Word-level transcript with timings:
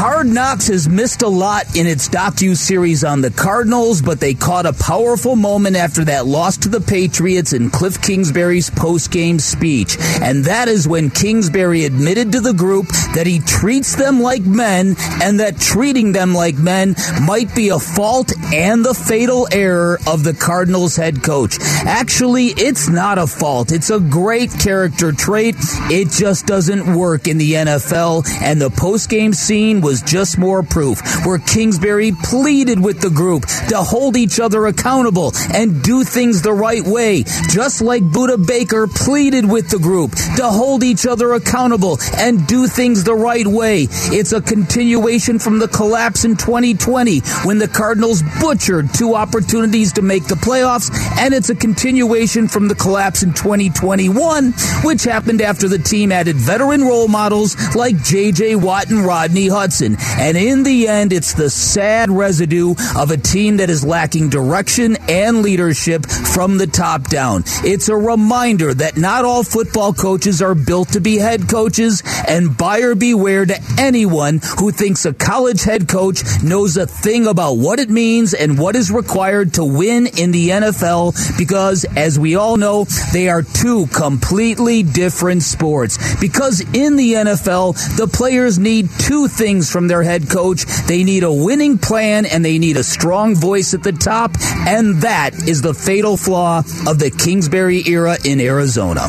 Hard 0.00 0.28
Knocks 0.28 0.68
has 0.68 0.88
missed 0.88 1.20
a 1.20 1.28
lot 1.28 1.76
in 1.76 1.86
its 1.86 2.08
docu-series 2.08 3.04
on 3.04 3.20
the 3.20 3.30
Cardinals, 3.30 4.00
but 4.00 4.18
they 4.18 4.32
caught 4.32 4.64
a 4.64 4.72
powerful 4.72 5.36
moment 5.36 5.76
after 5.76 6.06
that 6.06 6.24
loss 6.24 6.56
to 6.56 6.70
the 6.70 6.80
Patriots 6.80 7.52
in 7.52 7.68
Kliff 7.68 8.02
Kingsbury's 8.02 8.70
post-game 8.70 9.38
speech. 9.38 9.98
And 10.22 10.46
that 10.46 10.68
is 10.68 10.88
when 10.88 11.10
Kingsbury 11.10 11.84
admitted 11.84 12.32
to 12.32 12.40
the 12.40 12.54
group 12.54 12.86
that 13.14 13.26
he 13.26 13.40
treats 13.40 13.94
them 13.94 14.20
like 14.20 14.40
men 14.40 14.96
and 15.22 15.38
that 15.40 15.60
treating 15.60 16.12
them 16.12 16.32
like 16.32 16.56
men 16.56 16.94
might 17.26 17.54
be 17.54 17.68
a 17.68 17.78
fault 17.78 18.32
and 18.54 18.82
the 18.82 18.94
fatal 18.94 19.48
error 19.52 19.98
of 20.06 20.24
the 20.24 20.32
Cardinals 20.32 20.96
head 20.96 21.22
coach. 21.22 21.58
Actually, 21.84 22.46
it's 22.46 22.88
not 22.88 23.18
a 23.18 23.26
fault. 23.26 23.70
It's 23.70 23.90
a 23.90 24.00
great 24.00 24.50
character 24.50 25.12
trait. 25.12 25.56
It 25.90 26.08
just 26.08 26.46
doesn't 26.46 26.96
work 26.96 27.28
in 27.28 27.36
the 27.36 27.52
NFL. 27.52 28.26
And 28.40 28.58
the 28.58 28.70
post-game 28.70 29.34
scene 29.34 29.82
was 29.82 29.89
was 29.90 30.02
just 30.02 30.38
more 30.38 30.62
proof 30.62 31.00
where 31.26 31.38
Kingsbury 31.38 32.12
pleaded 32.12 32.78
with 32.78 33.00
the 33.00 33.10
group 33.10 33.44
to 33.70 33.78
hold 33.78 34.16
each 34.16 34.38
other 34.38 34.66
accountable 34.66 35.32
and 35.52 35.82
do 35.82 36.04
things 36.04 36.42
the 36.42 36.52
right 36.52 36.84
way, 36.84 37.24
just 37.48 37.82
like 37.82 38.04
Budda 38.04 38.46
Baker 38.46 38.86
pleaded 38.86 39.50
with 39.50 39.68
the 39.68 39.80
group 39.80 40.12
to 40.36 40.44
hold 40.44 40.84
each 40.84 41.08
other 41.08 41.32
accountable 41.32 41.98
and 42.18 42.46
do 42.46 42.68
things 42.68 43.02
the 43.02 43.16
right 43.16 43.44
way. 43.44 43.88
It's 43.90 44.30
a 44.30 44.40
continuation 44.40 45.40
from 45.40 45.58
the 45.58 45.66
collapse 45.66 46.24
in 46.24 46.36
2020 46.36 47.18
when 47.44 47.58
the 47.58 47.66
Cardinals 47.66 48.22
butchered 48.40 48.94
two 48.94 49.16
opportunities 49.16 49.94
to 49.94 50.02
make 50.02 50.28
the 50.28 50.36
playoffs, 50.36 50.88
and 51.18 51.34
it's 51.34 51.50
a 51.50 51.56
continuation 51.56 52.46
from 52.46 52.68
the 52.68 52.76
collapse 52.76 53.24
in 53.24 53.32
2021, 53.34 54.52
which 54.84 55.02
happened 55.02 55.40
after 55.40 55.66
the 55.66 55.78
team 55.78 56.12
added 56.12 56.36
veteran 56.36 56.82
role 56.84 57.08
models 57.08 57.56
like 57.74 58.00
J.J. 58.04 58.54
Watt 58.54 58.88
and 58.90 59.04
Rodney 59.04 59.48
Hudson. 59.48 59.69
And 59.80 60.36
in 60.36 60.62
the 60.62 60.88
end, 60.88 61.12
it's 61.12 61.34
the 61.34 61.50
sad 61.50 62.10
residue 62.10 62.74
of 62.96 63.10
a 63.10 63.16
team 63.16 63.58
that 63.58 63.70
is 63.70 63.84
lacking 63.84 64.30
direction 64.30 64.96
and 65.08 65.42
leadership 65.42 66.06
from 66.06 66.58
the 66.58 66.66
top 66.66 67.08
down. 67.08 67.44
It's 67.64 67.88
a 67.88 67.96
reminder 67.96 68.74
that 68.74 68.96
not 68.96 69.24
all 69.24 69.42
football 69.42 69.92
coaches 69.92 70.42
are 70.42 70.54
built 70.54 70.90
to 70.90 71.00
be 71.00 71.18
head 71.18 71.48
coaches, 71.48 72.02
and 72.26 72.56
buyer 72.56 72.94
beware 72.94 73.46
to 73.46 73.58
anyone 73.78 74.40
who 74.58 74.70
thinks 74.70 75.04
a 75.04 75.12
college 75.12 75.62
head 75.62 75.88
coach 75.88 76.22
knows 76.42 76.76
a 76.76 76.86
thing 76.86 77.26
about 77.26 77.54
what 77.54 77.78
it 77.78 77.90
means 77.90 78.34
and 78.34 78.58
what 78.58 78.76
is 78.76 78.90
required 78.90 79.54
to 79.54 79.64
win 79.64 80.06
in 80.06 80.30
the 80.30 80.50
NFL 80.50 81.38
because, 81.38 81.84
as 81.96 82.18
we 82.18 82.34
all 82.34 82.56
know, 82.56 82.84
they 83.12 83.28
are 83.28 83.42
two 83.42 83.86
completely 83.88 84.82
different 84.82 85.42
sports. 85.42 85.98
Because 86.20 86.60
in 86.74 86.96
the 86.96 87.14
NFL, 87.14 87.96
the 87.96 88.06
players 88.06 88.58
need 88.58 88.88
two 88.98 89.28
things 89.28 89.59
from 89.68 89.88
their 89.88 90.04
head 90.04 90.30
coach. 90.30 90.64
They 90.86 91.02
need 91.02 91.24
a 91.24 91.32
winning 91.32 91.76
plan 91.76 92.24
and 92.24 92.44
they 92.44 92.58
need 92.58 92.76
a 92.76 92.84
strong 92.84 93.34
voice 93.34 93.74
at 93.74 93.82
the 93.82 93.92
top. 93.92 94.36
And 94.66 95.02
that 95.02 95.34
is 95.34 95.60
the 95.60 95.74
fatal 95.74 96.16
flaw 96.16 96.60
of 96.86 97.00
the 97.00 97.10
Kingsbury 97.10 97.82
era 97.86 98.16
in 98.24 98.40
Arizona. 98.40 99.08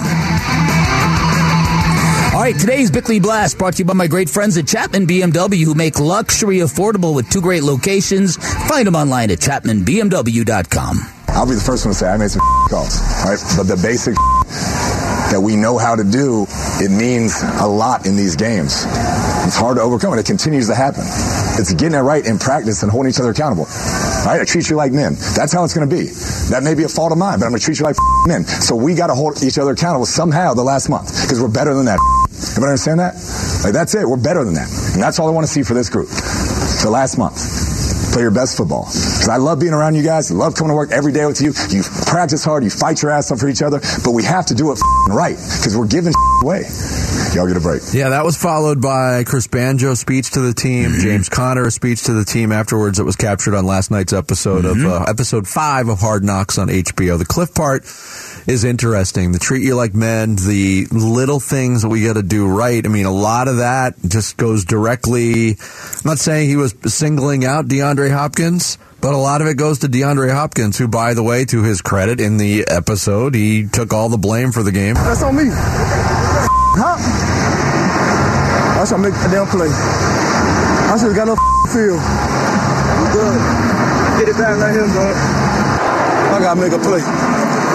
All 2.34 2.40
right, 2.48 2.58
today's 2.58 2.90
Bickley 2.90 3.20
Blast 3.20 3.60
brought 3.60 3.74
to 3.74 3.80
you 3.80 3.86
by 3.86 3.94
my 3.94 4.08
great 4.08 4.28
friends 4.30 4.58
at 4.58 4.66
Chapman 4.66 5.06
BMW 5.06 5.64
who 5.64 5.76
make 5.76 6.00
luxury 6.00 6.58
affordable 6.58 7.14
with 7.14 7.30
two 7.30 7.42
great 7.42 7.62
locations. 7.62 8.38
Find 8.68 8.88
them 8.88 8.96
online 8.96 9.30
at 9.30 9.38
chapmanbmw.com. 9.40 11.00
I'll 11.28 11.48
be 11.48 11.56
the 11.56 11.62
first 11.62 11.86
one 11.86 11.94
to 11.94 12.00
say 12.00 12.10
I 12.10 12.18
made 12.18 12.32
some 12.32 12.42
calls, 12.70 13.00
right? 13.24 13.38
But 13.56 13.64
the 13.64 13.78
basic 13.78 14.16
that 15.32 15.40
we 15.42 15.56
know 15.56 15.78
how 15.78 15.96
to 15.96 16.04
do, 16.04 16.46
it 16.80 16.90
means 16.90 17.36
a 17.60 17.68
lot 17.68 18.06
in 18.06 18.16
these 18.16 18.36
games. 18.36 18.86
It's 19.52 19.60
hard 19.60 19.76
to 19.76 19.84
overcome, 19.84 20.14
and 20.14 20.20
it 20.22 20.26
continues 20.26 20.70
to 20.70 20.76
happen. 20.76 21.04
It's 21.60 21.74
getting 21.74 22.00
it 22.00 22.08
right 22.08 22.26
in 22.26 22.40
practice 22.40 22.84
and 22.84 22.90
holding 22.90 23.10
each 23.10 23.20
other 23.20 23.32
accountable. 23.32 23.66
Right? 24.24 24.40
I 24.40 24.46
treat 24.46 24.70
you 24.70 24.78
like 24.78 24.94
men. 24.94 25.16
That's 25.36 25.52
how 25.52 25.66
it's 25.66 25.74
going 25.74 25.90
to 25.90 25.94
be. 25.94 26.08
That 26.56 26.64
may 26.64 26.74
be 26.74 26.84
a 26.84 26.88
fault 26.88 27.12
of 27.12 27.18
mine, 27.18 27.38
but 27.38 27.48
I'm 27.48 27.52
going 27.52 27.60
to 27.60 27.66
treat 27.66 27.78
you 27.78 27.84
like 27.84 27.98
men. 28.28 28.46
So 28.46 28.78
we 28.78 28.96
got 28.96 29.08
to 29.08 29.14
hold 29.14 29.44
each 29.44 29.58
other 29.58 29.72
accountable 29.72 30.06
somehow 30.06 30.54
the 30.54 30.64
last 30.64 30.88
month 30.88 31.12
because 31.24 31.42
we're 31.42 31.52
better 31.52 31.74
than 31.74 31.84
that. 31.84 32.00
Everybody 32.56 32.80
understand 32.80 33.02
that? 33.02 33.16
Like 33.62 33.74
that's 33.74 33.94
it. 33.94 34.08
We're 34.08 34.24
better 34.24 34.46
than 34.46 34.54
that, 34.54 34.72
and 34.94 35.04
that's 35.04 35.20
all 35.20 35.28
I 35.28 35.32
want 35.32 35.46
to 35.46 35.52
see 35.52 35.64
for 35.64 35.74
this 35.74 35.90
group. 35.90 36.08
The 36.08 36.90
last 36.90 37.18
month 37.18 37.36
play 38.12 38.22
your 38.22 38.32
best 38.32 38.58
football. 38.58 38.86
Because 38.86 39.30
I 39.30 39.38
love 39.38 39.60
being 39.60 39.74
around 39.74 39.96
you 39.96 40.04
guys. 40.04 40.32
I 40.32 40.36
love 40.36 40.56
coming 40.56 40.70
to 40.70 40.76
work 40.76 40.92
every 40.92 41.12
day 41.12 41.26
with 41.26 41.42
you. 41.42 41.54
You 41.70 41.84
practice 42.08 42.44
hard. 42.44 42.64
You 42.64 42.70
fight 42.70 43.02
your 43.02 43.12
ass 43.12 43.32
off 43.32 43.40
for 43.40 43.48
each 43.48 43.62
other. 43.62 43.80
But 44.04 44.12
we 44.12 44.24
have 44.24 44.46
to 44.48 44.56
do 44.56 44.72
it 44.72 44.80
right 45.10 45.36
because 45.36 45.76
we're 45.78 45.88
giving 45.88 46.14
away. 46.44 46.64
Y'all 47.34 47.48
get 47.48 47.56
a 47.56 47.62
break. 47.62 47.82
Yeah, 47.94 48.10
that 48.10 48.26
was 48.26 48.36
followed 48.36 48.82
by 48.82 49.24
Chris 49.24 49.48
Banjo's 49.48 50.02
speech 50.02 50.32
to 50.32 50.42
the 50.42 50.54
team, 50.54 50.90
mm-hmm. 50.90 51.02
James 51.02 51.30
Conner 51.30 51.70
speech 51.70 52.04
to 52.04 52.14
the 52.14 52.26
team 52.26 52.52
afterwards. 52.52 52.98
That 52.98 53.06
was 53.06 53.16
captured 53.16 53.56
on 53.56 53.66
last 53.66 53.90
night's 53.90 54.12
episode 54.12 54.66
mm-hmm. 54.66 54.86
of 54.86 54.92
uh, 54.92 55.06
episode 55.08 55.48
five 55.48 55.88
of 55.88 56.00
Hard 56.00 56.26
Knocks 56.26 56.58
on 56.58 56.68
HBO. 56.68 57.18
The 57.18 57.26
Kliff 57.26 57.56
part 57.56 57.84
is 58.50 58.66
interesting. 58.66 59.32
The 59.32 59.40
treat 59.40 59.64
you 59.64 59.76
like 59.76 59.94
men, 59.94 60.36
the 60.36 60.88
little 60.92 61.40
things 61.40 61.84
that 61.84 61.90
we 61.90 62.04
got 62.04 62.16
to 62.16 62.24
do 62.24 62.50
right. 62.50 62.86
I 62.86 62.90
mean, 62.90 63.06
a 63.06 63.14
lot 63.14 63.48
of 63.48 63.58
that 63.58 63.96
just 64.06 64.36
goes 64.36 64.66
directly. 64.66 65.52
I'm 65.52 66.02
not 66.04 66.20
saying 66.20 66.50
he 66.50 66.58
was 66.58 66.76
singling 66.88 67.46
out 67.46 67.68
DeAndre 67.68 68.12
Hopkins. 68.12 68.78
But 69.00 69.16
a 69.16 69.18
lot 69.18 69.42
of 69.42 69.48
it 69.48 69.58
goes 69.58 69.80
to 69.80 69.88
DeAndre 69.88 70.32
Hopkins, 70.32 70.78
who, 70.78 70.88
by 70.88 71.16
the 71.16 71.24
way, 71.24 71.44
to 71.46 71.64
his 71.64 71.82
credit 71.82 72.22
in 72.22 72.38
the 72.38 72.68
episode, 72.68 73.34
he 73.34 73.68
took 73.68 73.94
all 73.94 74.10
the 74.10 74.18
blame 74.20 74.52
for 74.52 74.62
the 74.62 74.72
game. 74.72 74.94
That's 74.94 75.24
on 75.24 75.36
me. 75.36 76.21
Huh? 76.74 76.96
I 78.80 78.86
should 78.86 79.00
make 79.00 79.14
a 79.14 79.28
damn 79.28 79.46
play. 79.48 79.68
I 79.68 80.96
should 80.96 81.12
have 81.12 81.20
got 81.20 81.28
no 81.28 81.36
feel. 81.68 82.00
Good. 83.12 83.40
Get 84.20 84.30
it 84.30 84.38
back, 84.40 84.56
let 84.58 84.76
him 84.76 84.88
go. 84.94 85.04
I 86.32 86.40
gotta 86.40 86.60
make 86.60 86.72
a 86.72 86.80
play. 86.80 87.31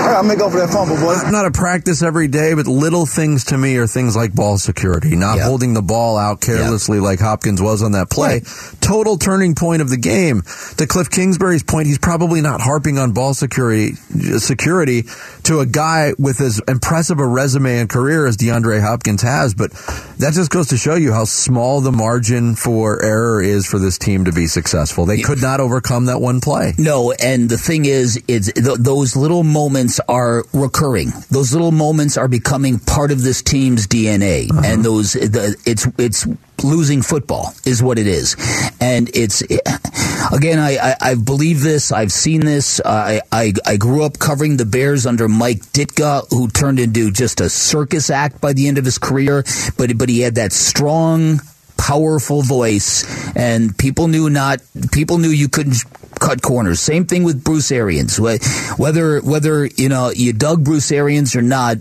I 0.07 0.11
gotta 0.11 0.29
make 0.29 0.39
up 0.39 0.53
for 0.53 0.59
that 0.59 0.71
fumble, 0.71 0.95
boy. 0.95 1.17
Not 1.33 1.47
a 1.47 1.51
practice 1.51 2.01
every 2.01 2.29
day, 2.29 2.55
but 2.55 2.69
little 2.69 3.07
things 3.07 3.47
to 3.47 3.59
me 3.59 3.77
are 3.79 3.89
things 3.89 4.15
like 4.15 4.33
ball 4.33 4.57
security, 4.57 5.17
not 5.17 5.39
yep. 5.39 5.47
holding 5.47 5.75
the 5.75 5.83
ball 5.83 6.17
out 6.17 6.41
carelessly 6.41 6.99
yep. 6.99 7.05
like 7.05 7.19
Hopkins 7.19 7.61
was 7.61 7.83
on 7.83 7.91
that 7.93 8.09
play. 8.09 8.35
Right. 8.35 8.77
Total 8.81 9.19
turning 9.19 9.57
point 9.57 9.83
of 9.83 9.91
the 9.91 9.97
game. 9.97 10.43
To 10.43 10.87
Kliff 10.87 11.11
Kingsbury's 11.11 11.65
point, 11.65 11.89
he's 11.89 11.99
probably 11.99 12.41
not 12.41 12.61
harping 12.61 12.99
on 12.99 13.15
ball 13.15 13.35
security 13.35 13.95
security 14.39 15.07
to 15.43 15.59
a 15.59 15.67
guy 15.67 16.13
with 16.21 16.41
as 16.41 16.63
impressive 16.69 17.19
a 17.19 17.27
resume 17.27 17.81
and 17.81 17.91
career 17.91 18.29
as 18.29 18.37
DeAndre 18.37 18.81
Hopkins 18.81 19.23
has, 19.23 19.55
but 19.55 19.73
that 20.19 20.35
just 20.35 20.53
goes 20.53 20.69
to 20.69 20.77
show 20.77 20.95
you 20.95 21.13
how 21.13 21.25
small 21.25 21.81
the 21.81 21.91
margin 21.91 22.55
for 22.55 23.03
error 23.03 23.43
is 23.43 23.67
for 23.67 23.81
this 23.81 23.99
team 23.99 24.27
to 24.27 24.33
be 24.33 24.47
successful. 24.47 25.05
They 25.05 25.21
could 25.21 25.43
not 25.43 25.59
overcome 25.59 26.05
that 26.05 26.21
one 26.21 26.41
play. 26.41 26.75
No, 26.79 27.13
and 27.13 27.49
the 27.49 27.59
thing 27.59 27.87
is, 27.87 28.23
it's 28.29 28.53
th- 28.53 28.79
those 28.79 29.17
little 29.17 29.43
moments 29.43 29.96
are 30.09 30.45
recurring. 30.53 31.13
Those 31.31 31.53
little 31.53 31.73
moments 31.73 32.17
are 32.17 32.29
becoming 32.29 32.79
part 32.79 33.11
of 33.11 33.23
this 33.23 33.43
team's 33.43 33.87
DNA, 33.87 34.51
uh-huh. 34.51 34.63
and 34.65 34.85
those 34.85 35.13
the, 35.13 35.57
it's 35.67 35.87
it's 35.99 36.27
losing 36.63 37.03
football 37.03 37.53
is 37.65 37.83
what 37.83 37.99
it 37.99 38.07
is, 38.07 38.37
and 38.81 39.11
it's 39.15 39.43
again 39.43 40.59
I, 40.59 40.77
I, 40.77 40.97
I 41.01 41.15
believe 41.15 41.63
this. 41.63 41.93
I've 41.93 42.13
seen 42.13 42.41
this. 42.41 42.81
I, 42.85 43.21
I 43.33 43.53
I 43.65 43.77
grew 43.77 44.05
up 44.05 44.19
covering 44.19 44.57
the 44.57 44.67
Bears 44.67 45.07
under 45.07 45.29
Mike 45.29 45.61
Ditka, 45.73 46.29
who 46.31 46.49
turned 46.49 46.81
into 46.81 47.11
just 47.11 47.41
a 47.41 47.51
circus 47.51 48.11
act 48.11 48.41
by 48.41 48.53
the 48.53 48.69
end 48.69 48.79
of 48.79 48.85
his 48.85 48.99
career, 48.99 49.45
but 49.77 49.97
but 49.99 50.09
he 50.09 50.21
had 50.21 50.37
that 50.37 50.53
strong 50.53 51.41
powerful 51.77 52.43
voice 52.43 53.05
and 53.37 53.77
people 53.77 54.09
knew 54.09 54.29
not 54.31 54.61
people 54.93 55.19
knew 55.19 55.29
you 55.29 55.49
couldn't 55.49 55.77
cut 56.19 56.43
corners. 56.43 56.81
Same 56.81 57.07
thing 57.07 57.25
with 57.25 57.45
Bruce 57.45 57.71
Arians. 57.71 58.19
Whether 58.19 59.21
whether 59.21 59.67
you 59.67 59.89
know 59.89 60.11
you 60.11 60.33
dug 60.33 60.65
Bruce 60.65 60.91
Arians 60.91 61.37
or 61.37 61.43
not, 61.43 61.79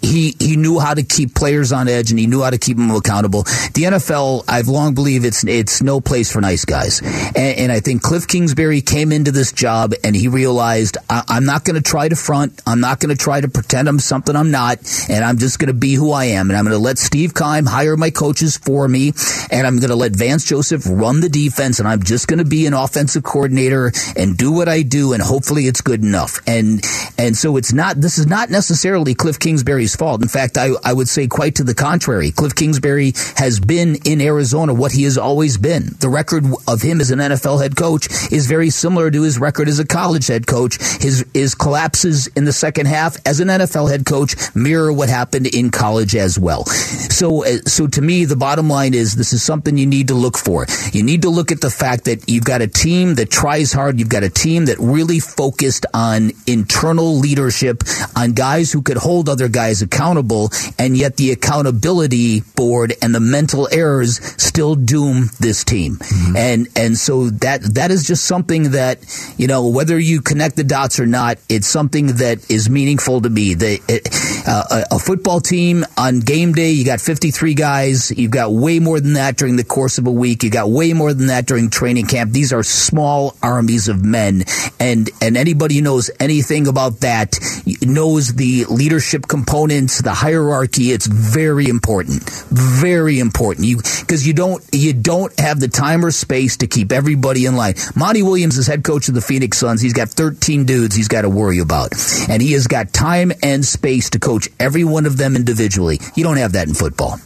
he 0.00 0.34
he 0.38 0.56
knew 0.56 0.78
how 0.78 0.94
to 0.94 1.02
keep 1.02 1.34
players 1.34 1.72
on 1.72 1.88
edge 1.88 2.10
and 2.10 2.18
he 2.18 2.26
knew 2.26 2.42
how 2.42 2.50
to 2.50 2.58
keep 2.58 2.76
them 2.76 2.90
accountable. 2.90 3.42
The 3.42 3.82
NFL, 3.84 4.44
I've 4.48 4.68
long 4.68 4.94
believed 4.94 5.24
it's 5.24 5.44
it's 5.44 5.82
no 5.82 6.00
place 6.00 6.30
for 6.30 6.40
nice 6.40 6.64
guys, 6.64 7.00
and, 7.00 7.36
and 7.36 7.72
I 7.72 7.80
think 7.80 8.02
Kliff 8.02 8.28
Kingsbury 8.28 8.80
came 8.80 9.12
into 9.12 9.32
this 9.32 9.52
job 9.52 9.92
and 10.04 10.14
he 10.14 10.28
realized 10.28 10.98
I, 11.10 11.24
am 11.28 11.44
not 11.44 11.64
going 11.64 11.76
to 11.76 11.82
try 11.82 12.08
to 12.08 12.16
front, 12.16 12.60
I'm 12.66 12.80
not 12.80 13.00
going 13.00 13.14
to 13.14 13.22
try 13.22 13.40
to 13.40 13.48
pretend 13.48 13.88
I'm 13.88 13.98
something 13.98 14.36
I'm 14.36 14.50
not, 14.50 14.78
and 15.08 15.24
I'm 15.24 15.38
just 15.38 15.58
going 15.58 15.68
to 15.68 15.74
be 15.74 15.94
who 15.94 16.12
I 16.12 16.26
am, 16.26 16.50
and 16.50 16.56
I'm 16.56 16.64
going 16.64 16.76
to 16.76 16.82
let 16.82 16.98
Steve 16.98 17.34
Keim 17.34 17.66
hire 17.66 17.96
my 17.96 18.10
coaches 18.10 18.56
for 18.56 18.86
me, 18.86 19.12
and 19.50 19.66
I'm 19.66 19.78
going 19.78 19.90
to 19.90 19.96
let 19.96 20.12
Vance 20.12 20.44
Joseph 20.44 20.84
run 20.86 21.20
the 21.20 21.28
defense, 21.28 21.80
and 21.80 21.88
I'm 21.88 22.02
just 22.02 22.28
going 22.28 22.38
to 22.38 22.44
be 22.44 22.66
an 22.66 22.74
offensive 22.74 23.24
coordinator 23.24 23.92
and 24.16 24.36
do 24.36 24.52
what 24.52 24.68
I 24.68 24.82
do, 24.82 25.12
and 25.12 25.22
hopefully 25.22 25.66
it's 25.66 25.80
good 25.80 26.02
enough, 26.02 26.40
and 26.46 26.84
and 27.18 27.36
so 27.36 27.56
it's 27.56 27.72
not 27.72 28.00
this 28.00 28.18
is 28.18 28.26
not 28.26 28.50
necessarily 28.50 29.14
Kliff 29.14 29.40
Kingsbury's 29.40 29.87
Kingsbury's 29.88 29.96
fault. 29.96 30.22
In 30.22 30.28
fact, 30.28 30.58
I, 30.58 30.70
I 30.84 30.92
would 30.92 31.08
say 31.08 31.26
quite 31.26 31.56
to 31.56 31.64
the 31.64 31.74
contrary. 31.74 32.30
Kliff 32.30 32.54
Kingsbury 32.54 33.12
has 33.36 33.60
been 33.60 33.96
in 34.04 34.20
Arizona 34.20 34.74
what 34.74 34.92
he 34.92 35.04
has 35.04 35.16
always 35.16 35.56
been. 35.56 35.96
The 36.00 36.08
record 36.08 36.44
of 36.66 36.82
him 36.82 37.00
as 37.00 37.10
an 37.10 37.18
NFL 37.18 37.62
head 37.62 37.76
coach 37.76 38.08
is 38.30 38.46
very 38.46 38.70
similar 38.70 39.10
to 39.10 39.22
his 39.22 39.38
record 39.38 39.68
as 39.68 39.78
a 39.78 39.86
college 39.86 40.26
head 40.26 40.46
coach. 40.46 40.78
His, 41.00 41.24
his 41.34 41.54
collapses 41.54 42.26
in 42.28 42.44
the 42.44 42.52
second 42.52 42.86
half 42.86 43.16
as 43.26 43.40
an 43.40 43.48
NFL 43.48 43.90
head 43.90 44.04
coach 44.04 44.34
mirror 44.54 44.92
what 44.92 45.08
happened 45.08 45.46
in 45.46 45.70
college 45.70 46.14
as 46.14 46.38
well. 46.38 46.64
So, 46.66 47.44
uh, 47.44 47.58
so 47.66 47.86
to 47.86 48.02
me, 48.02 48.24
the 48.24 48.36
bottom 48.36 48.68
line 48.68 48.94
is 48.94 49.14
this 49.14 49.32
is 49.32 49.42
something 49.42 49.78
you 49.78 49.86
need 49.86 50.08
to 50.08 50.14
look 50.14 50.36
for. 50.36 50.66
You 50.92 51.02
need 51.02 51.22
to 51.22 51.30
look 51.30 51.52
at 51.52 51.60
the 51.60 51.70
fact 51.70 52.04
that 52.04 52.28
you've 52.28 52.44
got 52.44 52.62
a 52.62 52.68
team 52.68 53.14
that 53.14 53.30
tries 53.30 53.72
hard. 53.72 53.98
You've 53.98 54.08
got 54.08 54.22
a 54.22 54.30
team 54.30 54.66
that 54.66 54.78
really 54.78 55.20
focused 55.20 55.86
on 55.94 56.32
internal 56.46 57.16
leadership, 57.16 57.82
on 58.16 58.32
guys 58.32 58.72
who 58.72 58.82
could 58.82 58.96
hold 58.96 59.28
other 59.28 59.48
guys 59.48 59.77
accountable, 59.82 60.50
and 60.78 60.96
yet 60.96 61.16
the 61.16 61.32
accountability 61.32 62.40
board 62.56 62.94
and 63.02 63.14
the 63.14 63.20
mental 63.20 63.68
errors 63.72 64.18
still 64.40 64.74
doom 64.74 65.30
this 65.40 65.64
team. 65.64 65.96
Mm-hmm. 65.96 66.36
And 66.36 66.68
and 66.76 66.96
so 66.96 67.30
that 67.30 67.62
that 67.74 67.90
is 67.90 68.06
just 68.06 68.24
something 68.24 68.72
that 68.72 68.98
you 69.36 69.46
know 69.46 69.68
whether 69.68 69.98
you 69.98 70.20
connect 70.20 70.56
the 70.56 70.64
dots 70.64 71.00
or 71.00 71.06
not, 71.06 71.38
it's 71.48 71.66
something 71.66 72.06
that 72.18 72.50
is 72.50 72.68
meaningful 72.68 73.20
to 73.20 73.30
me. 73.30 73.54
The, 73.54 73.80
it, 73.88 74.08
uh, 74.46 74.84
a, 74.90 74.96
a 74.96 74.98
football 74.98 75.40
team 75.40 75.84
on 75.96 76.20
game 76.20 76.52
day, 76.52 76.70
you 76.70 76.84
got 76.84 77.00
53 77.00 77.54
guys. 77.54 78.10
You've 78.10 78.30
got 78.30 78.52
way 78.52 78.78
more 78.78 79.00
than 79.00 79.14
that 79.14 79.36
during 79.36 79.56
the 79.56 79.64
course 79.64 79.98
of 79.98 80.06
a 80.06 80.10
week. 80.10 80.42
You 80.42 80.50
got 80.50 80.70
way 80.70 80.92
more 80.92 81.12
than 81.12 81.26
that 81.26 81.46
during 81.46 81.70
training 81.70 82.06
camp. 82.06 82.32
These 82.32 82.52
are 82.52 82.62
small 82.62 83.36
armies 83.42 83.88
of 83.88 84.04
men, 84.04 84.44
and 84.80 85.10
and 85.20 85.36
anybody 85.36 85.76
who 85.76 85.82
knows 85.82 86.10
anything 86.20 86.66
about 86.66 87.00
that 87.00 87.38
knows 87.82 88.34
the 88.34 88.64
leadership 88.66 89.26
components, 89.68 90.00
the 90.00 90.14
hierarchy. 90.14 90.92
It's 90.92 91.06
very 91.06 91.68
important, 91.68 92.22
very 92.50 93.18
important. 93.18 93.66
You 93.66 93.76
because 93.76 94.26
you 94.26 94.32
don't 94.32 94.64
you 94.72 94.94
don't 94.94 95.38
have 95.38 95.60
the 95.60 95.68
time 95.68 96.04
or 96.04 96.10
space 96.10 96.56
to 96.58 96.66
keep 96.66 96.90
everybody 96.90 97.44
in 97.44 97.56
line. 97.56 97.74
Monty 97.94 98.22
Williams 98.22 98.56
is 98.56 98.66
head 98.66 98.82
coach 98.82 99.08
of 99.08 99.14
the 99.14 99.20
Phoenix 99.20 99.58
Suns. 99.58 99.80
He's 99.80 99.92
got 99.92 100.08
13 100.08 100.64
dudes 100.64 100.94
he's 100.94 101.08
got 101.08 101.22
to 101.22 101.28
worry 101.28 101.58
about, 101.58 101.92
and 102.28 102.40
he 102.40 102.52
has 102.52 102.66
got 102.66 102.92
time 102.92 103.32
and 103.42 103.64
space 103.64 104.10
to 104.10 104.18
coach 104.18 104.48
every 104.58 104.84
one 104.84 105.04
of 105.06 105.16
them 105.16 105.36
individually. 105.36 106.00
You 106.14 106.24
don't 106.24 106.38
have 106.38 106.52
that 106.52 106.68
in 106.68 106.74
football. 106.74 107.20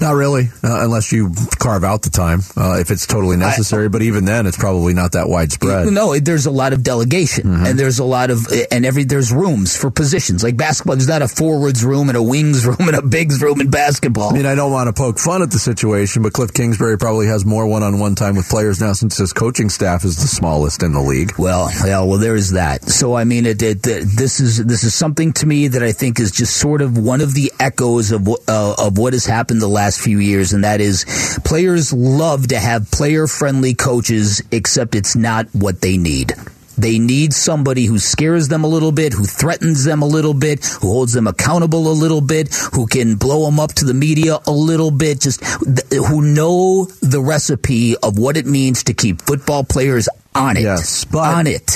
Not 0.00 0.12
really, 0.12 0.44
uh, 0.64 0.82
unless 0.82 1.12
you 1.12 1.32
carve 1.58 1.84
out 1.84 2.02
the 2.02 2.10
time 2.10 2.40
uh, 2.56 2.78
if 2.80 2.90
it's 2.90 3.06
totally 3.06 3.36
necessary. 3.36 3.84
I, 3.84 3.88
but 3.88 4.00
even 4.00 4.24
then, 4.24 4.46
it's 4.46 4.56
probably 4.56 4.94
not 4.94 5.12
that 5.12 5.28
widespread. 5.28 5.92
No, 5.92 6.18
there's 6.18 6.46
a 6.46 6.50
lot 6.50 6.72
of 6.72 6.82
delegation, 6.82 7.44
mm-hmm. 7.44 7.66
and 7.66 7.78
there's 7.78 7.98
a 7.98 8.04
lot 8.04 8.30
of 8.30 8.46
and 8.70 8.86
every 8.86 9.04
there's 9.04 9.30
rooms 9.30 9.76
for 9.76 9.90
positions 9.90 10.42
like 10.42 10.56
basketball. 10.56 10.96
There's 10.96 11.08
not 11.08 11.20
a 11.20 11.28
forwards 11.28 11.84
room 11.84 12.08
and 12.08 12.16
a 12.16 12.22
wings 12.22 12.66
room 12.70 12.76
and 12.80 12.94
a 12.94 13.02
bigs 13.02 13.42
room 13.42 13.60
in 13.60 13.70
basketball. 13.70 14.30
I 14.30 14.32
mean, 14.32 14.46
I 14.46 14.54
don't 14.54 14.72
want 14.72 14.86
to 14.88 14.92
poke 14.92 15.18
fun 15.18 15.42
at 15.42 15.50
the 15.50 15.58
situation, 15.58 16.22
but 16.22 16.32
Kliff 16.32 16.54
Kingsbury 16.54 16.96
probably 16.96 17.26
has 17.26 17.44
more 17.44 17.66
one-on-one 17.66 18.14
time 18.14 18.36
with 18.36 18.48
players 18.48 18.80
now 18.80 18.94
since 18.94 19.18
his 19.18 19.34
coaching 19.34 19.68
staff 19.68 20.04
is 20.04 20.16
the 20.16 20.28
smallest 20.28 20.82
in 20.82 20.92
the 20.92 21.00
league. 21.00 21.32
Well, 21.38 21.70
yeah, 21.84 22.02
well, 22.02 22.18
there 22.18 22.36
is 22.36 22.52
that. 22.52 22.84
So 22.84 23.14
I 23.14 23.24
mean, 23.24 23.44
it, 23.44 23.62
it, 23.62 23.82
this 23.82 24.40
is 24.40 24.64
this 24.64 24.82
is 24.82 24.94
something 24.94 25.34
to 25.34 25.46
me 25.46 25.68
that 25.68 25.82
I 25.82 25.92
think 25.92 26.18
is 26.18 26.30
just 26.30 26.56
sort 26.56 26.80
of 26.80 26.96
one 26.96 27.20
of 27.20 27.34
the 27.34 27.52
echoes 27.60 28.12
of 28.12 28.26
uh, 28.48 28.74
of 28.78 28.96
what 28.96 29.12
has 29.12 29.26
happened 29.26 29.49
the 29.58 29.68
last 29.68 30.00
few 30.00 30.18
years, 30.18 30.52
and 30.52 30.64
that 30.64 30.80
is 30.80 31.04
players 31.44 31.92
love 31.92 32.48
to 32.48 32.58
have 32.58 32.90
player 32.90 33.26
friendly 33.26 33.74
coaches, 33.74 34.42
except 34.50 34.94
it's 34.94 35.16
not 35.16 35.46
what 35.52 35.80
they 35.80 35.96
need. 35.96 36.32
They 36.80 36.98
need 36.98 37.34
somebody 37.34 37.84
who 37.84 37.98
scares 37.98 38.48
them 38.48 38.64
a 38.64 38.66
little 38.66 38.92
bit, 38.92 39.12
who 39.12 39.24
threatens 39.24 39.84
them 39.84 40.00
a 40.00 40.06
little 40.06 40.32
bit, 40.32 40.64
who 40.64 40.88
holds 40.88 41.12
them 41.12 41.26
accountable 41.26 41.88
a 41.88 41.92
little 41.92 42.22
bit, 42.22 42.54
who 42.72 42.86
can 42.86 43.16
blow 43.16 43.44
them 43.44 43.60
up 43.60 43.74
to 43.74 43.84
the 43.84 43.92
media 43.92 44.38
a 44.46 44.50
little 44.50 44.90
bit, 44.90 45.20
just 45.20 45.44
who 45.92 46.22
know 46.22 46.86
the 47.02 47.20
recipe 47.20 47.96
of 47.98 48.18
what 48.18 48.38
it 48.38 48.46
means 48.46 48.84
to 48.84 48.94
keep 48.94 49.20
football 49.20 49.62
players 49.62 50.08
on 50.34 50.56
it. 50.56 50.62
Yes, 50.62 51.04
but 51.04 51.34
on 51.34 51.46
it. 51.46 51.66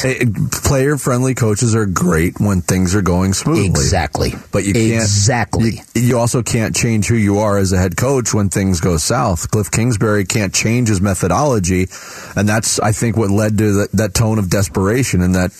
Player 0.53 0.97
friendly 0.97 1.35
coaches 1.35 1.75
are 1.75 1.87
great 1.87 2.39
when 2.39 2.61
things 2.61 2.95
are 2.95 3.03
going 3.03 3.33
smoothly. 3.33 3.67
Exactly. 3.67 4.33
But 4.53 4.65
you 4.65 4.73
can't 4.73 5.03
exactly. 5.03 5.81
You, 5.95 6.03
you, 6.03 6.19
also 6.19 6.43
can't 6.43 6.75
change 6.75 7.09
who 7.09 7.17
you 7.17 7.39
are 7.39 7.59
as 7.59 7.73
a 7.73 7.79
head 7.79 7.97
coach 7.97 8.33
when 8.33 8.51
things 8.51 8.81
go 8.81 8.97
south. 8.97 9.51
Kliff 9.51 9.71
Kingsbury 9.71 10.25
can't 10.25 10.55
change 10.55 10.89
his 10.89 11.01
methodology, 11.01 11.89
and 12.37 12.49
that's 12.49 12.79
I 12.79 12.93
think 12.93 13.17
what 13.17 13.31
led 13.31 13.59
to 13.59 13.73
that, 13.73 13.93
that 13.93 14.15
tone 14.15 14.39
of 14.39 14.51
desperation 14.51 15.21
in 15.21 15.33
that 15.33 15.51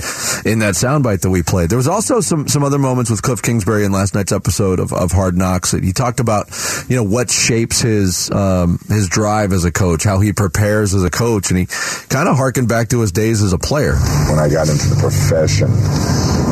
in 0.45 0.61
that 0.61 0.75
soundbite 0.75 1.23
that 1.23 1.31
we 1.31 1.43
played. 1.43 1.71
There 1.71 1.79
was 1.79 1.89
also 1.89 2.21
some 2.21 2.47
some 2.47 2.63
other 2.63 2.79
moments 2.79 3.11
with 3.11 3.23
Kliff 3.23 3.43
Kingsbury 3.43 3.85
in 3.85 3.93
last 3.93 4.15
night's 4.15 4.33
episode 4.33 4.79
of, 4.79 4.93
of 4.93 5.11
Hard 5.11 5.37
Knocks. 5.37 5.73
He 5.73 5.93
talked 5.93 6.21
about 6.21 6.49
you 6.89 6.97
know 6.97 7.03
what 7.03 7.31
shapes 7.31 7.81
his 7.81 8.31
um, 8.31 8.79
his 8.89 9.09
drive 9.09 9.53
as 9.53 9.65
a 9.65 9.73
coach, 9.73 10.05
how 10.05 10.21
he 10.21 10.33
prepares 10.33 10.95
as 10.95 11.03
a 11.03 11.11
coach, 11.11 11.51
and 11.51 11.59
he 11.59 11.67
kind 12.09 12.29
of 12.29 12.37
harkened 12.37 12.69
back 12.69 12.84
back 12.85 12.91
to 12.91 13.01
his 13.01 13.13
days 13.13 13.41
as 13.41 13.55
a 13.55 13.59
player. 13.59 13.97
When 14.29 14.39
I 14.39 14.51
got 14.51 14.69
into 14.69 14.93
the 14.93 15.01
profession, 15.01 15.73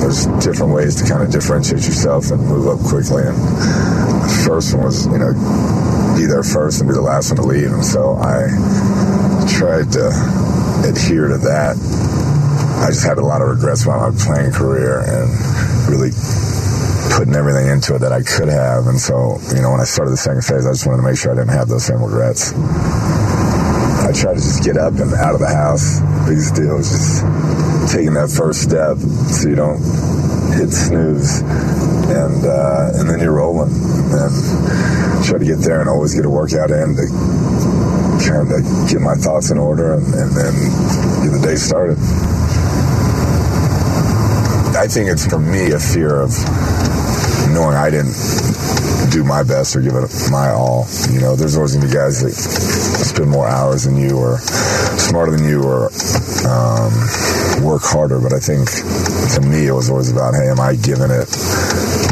there's 0.00 0.24
different 0.40 0.72
ways 0.72 0.96
to 0.96 1.04
kind 1.04 1.22
of 1.22 1.30
differentiate 1.30 1.84
yourself 1.84 2.30
and 2.30 2.40
move 2.40 2.72
up 2.72 2.80
quickly. 2.88 3.20
And 3.20 3.36
the 3.36 4.42
first 4.48 4.72
one 4.72 4.84
was, 4.84 5.04
you 5.04 5.20
know, 5.20 5.36
be 6.16 6.24
there 6.24 6.42
first 6.42 6.80
and 6.80 6.88
be 6.88 6.94
the 6.94 7.04
last 7.04 7.36
one 7.36 7.36
to 7.36 7.44
leave. 7.44 7.68
And 7.68 7.84
so 7.84 8.16
I 8.16 8.48
tried 9.44 9.92
to 9.92 10.08
adhere 10.88 11.28
to 11.28 11.36
that. 11.44 11.76
I 12.80 12.88
just 12.88 13.04
had 13.04 13.18
a 13.18 13.26
lot 13.26 13.42
of 13.42 13.48
regrets 13.48 13.84
about 13.84 14.00
my 14.00 14.16
playing 14.16 14.52
career 14.52 15.04
and 15.04 15.28
really 15.92 16.16
putting 17.12 17.36
everything 17.36 17.68
into 17.68 17.92
it 17.96 18.00
that 18.00 18.12
I 18.12 18.24
could 18.24 18.48
have. 18.48 18.86
And 18.88 18.96
so, 18.96 19.36
you 19.52 19.60
know, 19.60 19.76
when 19.76 19.84
I 19.84 19.84
started 19.84 20.12
the 20.12 20.22
second 20.22 20.48
phase, 20.48 20.64
I 20.64 20.72
just 20.72 20.86
wanted 20.88 21.04
to 21.04 21.08
make 21.12 21.20
sure 21.20 21.32
I 21.32 21.36
didn't 21.36 21.52
have 21.52 21.68
those 21.68 21.84
same 21.84 22.00
regrets. 22.00 22.56
I 24.12 24.14
try 24.14 24.34
to 24.34 24.40
just 24.40 24.62
get 24.62 24.76
up 24.76 24.92
and 25.00 25.10
out 25.14 25.32
of 25.32 25.40
the 25.40 25.48
house. 25.48 26.00
Biggest 26.28 26.54
deal 26.54 26.76
is 26.76 26.92
just 26.92 27.24
taking 27.96 28.12
that 28.12 28.28
first 28.28 28.60
step 28.60 29.00
so 29.00 29.48
you 29.48 29.56
don't 29.56 29.80
hit 30.52 30.68
snooze, 30.68 31.40
and 31.40 32.44
uh, 32.44 32.92
and 32.92 33.08
then 33.08 33.20
you're 33.20 33.32
rolling. 33.32 33.72
And 33.72 35.24
try 35.24 35.38
to 35.38 35.44
get 35.48 35.64
there 35.64 35.80
and 35.80 35.88
always 35.88 36.14
get 36.14 36.26
a 36.26 36.28
workout 36.28 36.68
in 36.70 36.92
to 36.92 37.08
kind 38.20 38.52
of 38.52 38.60
get 38.92 39.00
my 39.00 39.16
thoughts 39.16 39.50
in 39.50 39.56
order, 39.56 39.94
and, 39.94 40.04
and 40.04 40.30
then 40.36 40.52
get 41.24 41.32
the 41.32 41.40
day 41.40 41.56
started. 41.56 41.96
I 44.76 44.92
think 44.92 45.08
it's 45.08 45.24
for 45.24 45.38
me 45.38 45.72
a 45.72 45.80
fear 45.80 46.20
of 46.20 46.36
knowing 47.48 47.80
I 47.80 47.88
didn't 47.88 48.12
do 49.12 49.22
my 49.22 49.42
best 49.42 49.76
or 49.76 49.82
give 49.82 49.94
it 49.94 50.08
my 50.30 50.50
all. 50.50 50.86
You 51.10 51.20
know, 51.20 51.36
there's 51.36 51.56
always 51.56 51.76
going 51.76 51.82
to 51.82 51.88
be 51.88 51.94
guys 51.94 52.22
that 52.22 52.32
spend 52.32 53.30
more 53.30 53.46
hours 53.46 53.84
than 53.84 53.96
you 53.96 54.16
or 54.16 54.38
smarter 54.98 55.36
than 55.36 55.46
you 55.46 55.62
or 55.62 55.92
um, 56.48 56.92
work 57.62 57.82
harder. 57.84 58.18
But 58.18 58.32
I 58.32 58.40
think 58.40 58.70
to 59.36 59.40
me, 59.42 59.66
it 59.66 59.72
was 59.72 59.90
always 59.90 60.10
about, 60.10 60.34
hey, 60.34 60.48
am 60.48 60.60
I 60.60 60.76
giving 60.76 61.10
it 61.10 61.28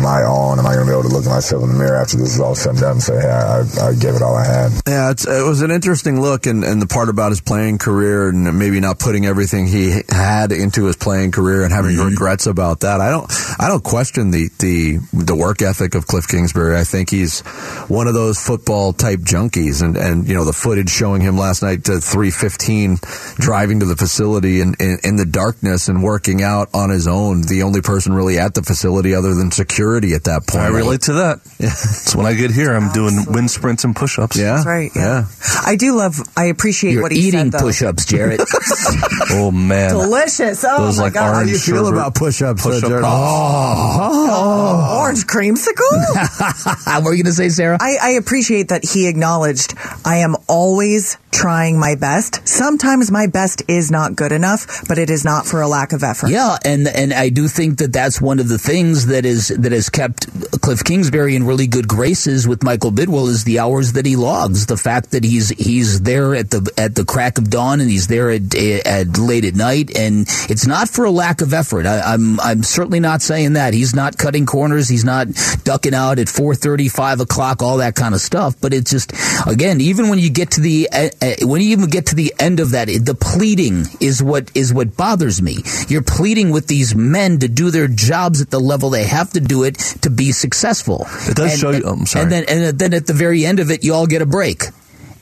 my 0.00 0.22
all, 0.24 0.52
and 0.52 0.60
am 0.60 0.66
I 0.66 0.74
going 0.74 0.86
to 0.86 0.92
be 0.92 0.98
able 0.98 1.08
to 1.08 1.14
look 1.14 1.24
at 1.24 1.30
myself 1.30 1.62
in 1.62 1.70
the 1.70 1.78
mirror 1.78 1.96
after 1.96 2.16
this 2.16 2.34
is 2.34 2.40
all 2.40 2.54
said 2.54 2.70
and 2.70 2.80
done 2.80 2.92
and 2.92 3.02
say, 3.02 3.20
hey, 3.20 3.28
I, 3.28 3.88
I 3.88 3.94
gave 3.94 4.14
it 4.14 4.22
all 4.22 4.34
I 4.34 4.46
had? 4.46 4.72
Yeah, 4.86 5.10
it 5.10 5.46
was 5.46 5.62
an 5.62 5.70
interesting 5.70 6.20
look, 6.20 6.46
and, 6.46 6.64
and 6.64 6.80
the 6.80 6.86
part 6.86 7.08
about 7.08 7.30
his 7.30 7.40
playing 7.40 7.78
career 7.78 8.28
and 8.28 8.58
maybe 8.58 8.80
not 8.80 8.98
putting 8.98 9.26
everything 9.26 9.66
he 9.66 10.02
had 10.08 10.52
into 10.52 10.86
his 10.86 10.96
playing 10.96 11.32
career 11.32 11.64
and 11.64 11.72
having 11.72 11.96
mm-hmm. 11.96 12.10
regrets 12.10 12.46
about 12.46 12.80
that. 12.80 13.00
I 13.00 13.10
don't, 13.10 13.30
I 13.58 13.68
don't 13.68 13.84
question 13.84 14.30
the 14.30 14.48
the 14.58 14.98
the 15.12 15.34
work 15.34 15.62
ethic 15.62 15.94
of 15.94 16.06
Kliff 16.06 16.28
Kingsbury. 16.28 16.78
I 16.78 16.84
think 16.84 17.10
he's 17.10 17.40
one 17.88 18.06
of 18.06 18.14
those 18.14 18.38
football 18.40 18.92
type 18.92 19.20
junkies, 19.20 19.82
and 19.82 19.96
and 19.96 20.28
you 20.28 20.34
know 20.34 20.44
the 20.44 20.52
footage 20.52 20.90
showing 20.90 21.20
him 21.20 21.36
last 21.36 21.62
night 21.62 21.84
to 21.84 22.00
three 22.00 22.30
fifteen 22.30 22.98
driving 23.36 23.80
to 23.80 23.86
the 23.86 23.96
facility 23.96 24.60
in, 24.60 24.74
in, 24.80 24.98
in 25.04 25.16
the 25.16 25.26
darkness 25.26 25.88
and 25.88 26.02
working 26.02 26.42
out 26.42 26.68
on 26.72 26.90
his 26.90 27.06
own. 27.06 27.42
The 27.42 27.62
only 27.62 27.80
person 27.82 28.12
really 28.12 28.38
at 28.38 28.54
the 28.54 28.62
facility 28.62 29.14
other 29.14 29.34
than 29.34 29.50
security 29.50 29.89
security 29.90 30.14
at 30.14 30.24
that 30.24 30.46
point. 30.46 30.64
I 30.64 30.68
relate 30.68 31.02
to 31.02 31.14
that. 31.14 31.40
Yeah. 31.60 31.68
It's 31.68 32.16
when 32.16 32.24
I 32.24 32.32
get 32.32 32.50
here, 32.50 32.74
I'm 32.74 32.90
doing 32.90 33.26
wind 33.28 33.50
sprints 33.50 33.84
and 33.84 33.94
push 33.94 34.18
ups. 34.18 34.34
Yeah. 34.34 34.54
That's 34.54 34.66
right. 34.66 34.90
Yeah. 34.96 35.26
yeah. 35.26 35.60
I 35.66 35.76
do 35.76 35.94
love, 35.94 36.14
I 36.34 36.46
appreciate 36.46 36.92
You're 36.92 37.02
what 37.02 37.12
he 37.12 37.18
eating 37.18 37.52
said, 37.52 37.60
push 37.60 37.82
ups, 37.82 38.06
Jared. 38.06 38.40
oh, 39.32 39.50
man. 39.52 39.90
Delicious. 39.90 40.64
Oh, 40.66 40.86
Those 40.86 40.96
my 40.96 41.04
like 41.04 41.12
God. 41.12 41.34
How 41.34 41.44
do 41.44 41.50
you 41.50 41.58
feel 41.58 41.86
about 41.86 42.14
push 42.14 42.40
ups, 42.40 42.64
uh, 42.64 42.70
push 42.70 42.82
up 42.82 43.02
oh. 43.04 43.98
oh. 44.00 45.00
Orange 45.02 45.26
creamsicle? 45.26 46.86
what 46.86 47.04
were 47.04 47.12
you 47.12 47.24
going 47.24 47.30
to 47.30 47.32
say, 47.32 47.50
Sarah? 47.50 47.76
I, 47.78 47.98
I 48.00 48.10
appreciate 48.12 48.68
that 48.68 48.82
he 48.82 49.06
acknowledged 49.06 49.74
I 50.02 50.18
am 50.18 50.36
always 50.48 51.18
trying 51.30 51.78
my 51.78 51.94
best. 51.94 52.46
Sometimes 52.46 53.10
my 53.10 53.26
best 53.26 53.62
is 53.68 53.90
not 53.90 54.16
good 54.16 54.32
enough, 54.32 54.86
but 54.88 54.98
it 54.98 55.10
is 55.10 55.24
not 55.24 55.46
for 55.46 55.60
a 55.60 55.68
lack 55.68 55.92
of 55.92 56.02
effort. 56.02 56.30
Yeah, 56.30 56.56
and 56.64 56.88
and 56.88 57.12
I 57.12 57.28
do 57.28 57.48
think 57.48 57.78
that 57.78 57.92
that's 57.92 58.20
one 58.20 58.38
of 58.38 58.48
the 58.48 58.58
things 58.58 59.06
that 59.06 59.24
is 59.24 59.48
that 59.48 59.72
has 59.80 59.88
kept 59.88 60.26
Kliff 60.60 60.84
Kingsbury 60.84 61.34
in 61.34 61.46
really 61.46 61.66
good 61.66 61.88
graces 61.88 62.46
with 62.46 62.62
Michael 62.62 62.92
Bidwill 62.92 63.28
is 63.28 63.44
the 63.44 63.60
hours 63.60 63.94
that 63.94 64.04
he 64.04 64.14
logs. 64.14 64.66
The 64.66 64.76
fact 64.76 65.12
that 65.12 65.24
he's 65.24 65.48
he's 65.48 66.02
there 66.02 66.34
at 66.34 66.50
the 66.50 66.70
at 66.76 66.94
the 66.94 67.06
crack 67.06 67.38
of 67.38 67.48
dawn 67.48 67.80
and 67.80 67.88
he's 67.88 68.06
there 68.06 68.30
at, 68.30 68.54
at 68.54 69.16
late 69.16 69.46
at 69.46 69.54
night, 69.54 69.96
and 69.96 70.26
it's 70.50 70.66
not 70.66 70.90
for 70.90 71.06
a 71.06 71.10
lack 71.10 71.40
of 71.40 71.54
effort. 71.54 71.86
I, 71.86 72.00
I'm 72.00 72.38
I'm 72.40 72.62
certainly 72.62 73.00
not 73.00 73.22
saying 73.22 73.54
that 73.54 73.72
he's 73.72 73.94
not 73.94 74.18
cutting 74.18 74.44
corners, 74.44 74.86
he's 74.86 75.04
not 75.04 75.28
ducking 75.64 75.94
out 75.94 76.18
at 76.18 76.26
4:30, 76.26 76.90
5 76.90 77.20
o'clock, 77.20 77.62
all 77.62 77.78
that 77.78 77.94
kind 77.94 78.14
of 78.14 78.20
stuff. 78.20 78.60
But 78.60 78.74
it's 78.74 78.90
just 78.90 79.14
again, 79.46 79.80
even 79.80 80.10
when 80.10 80.18
you 80.18 80.28
get 80.28 80.50
to 80.52 80.60
the 80.60 80.90
uh, 80.92 81.08
when 81.46 81.62
you 81.62 81.70
even 81.70 81.88
get 81.88 82.06
to 82.06 82.14
the 82.14 82.34
end 82.38 82.60
of 82.60 82.72
that, 82.72 82.88
the 82.88 83.16
pleading 83.18 83.86
is 83.98 84.22
what 84.22 84.50
is 84.54 84.74
what 84.74 84.94
bothers 84.94 85.40
me. 85.40 85.58
You're 85.88 86.02
pleading 86.02 86.50
with 86.50 86.66
these 86.66 86.94
men 86.94 87.38
to 87.38 87.48
do 87.48 87.70
their 87.70 87.88
jobs 87.88 88.42
at 88.42 88.50
the 88.50 88.60
level 88.60 88.90
they 88.90 89.04
have 89.04 89.30
to 89.30 89.40
do 89.40 89.64
it 89.64 89.69
to 89.76 90.10
be 90.10 90.32
successful. 90.32 91.06
It 91.28 91.36
does 91.36 91.52
and, 91.52 91.60
show 91.60 91.70
you. 91.70 91.84
I'm 91.84 92.06
sorry. 92.06 92.22
And 92.24 92.32
then 92.32 92.44
and 92.48 92.78
then 92.78 92.94
at 92.94 93.06
the 93.06 93.12
very 93.12 93.44
end 93.44 93.60
of 93.60 93.70
it, 93.70 93.84
you 93.84 93.94
all 93.94 94.06
get 94.06 94.22
a 94.22 94.26
break. 94.26 94.64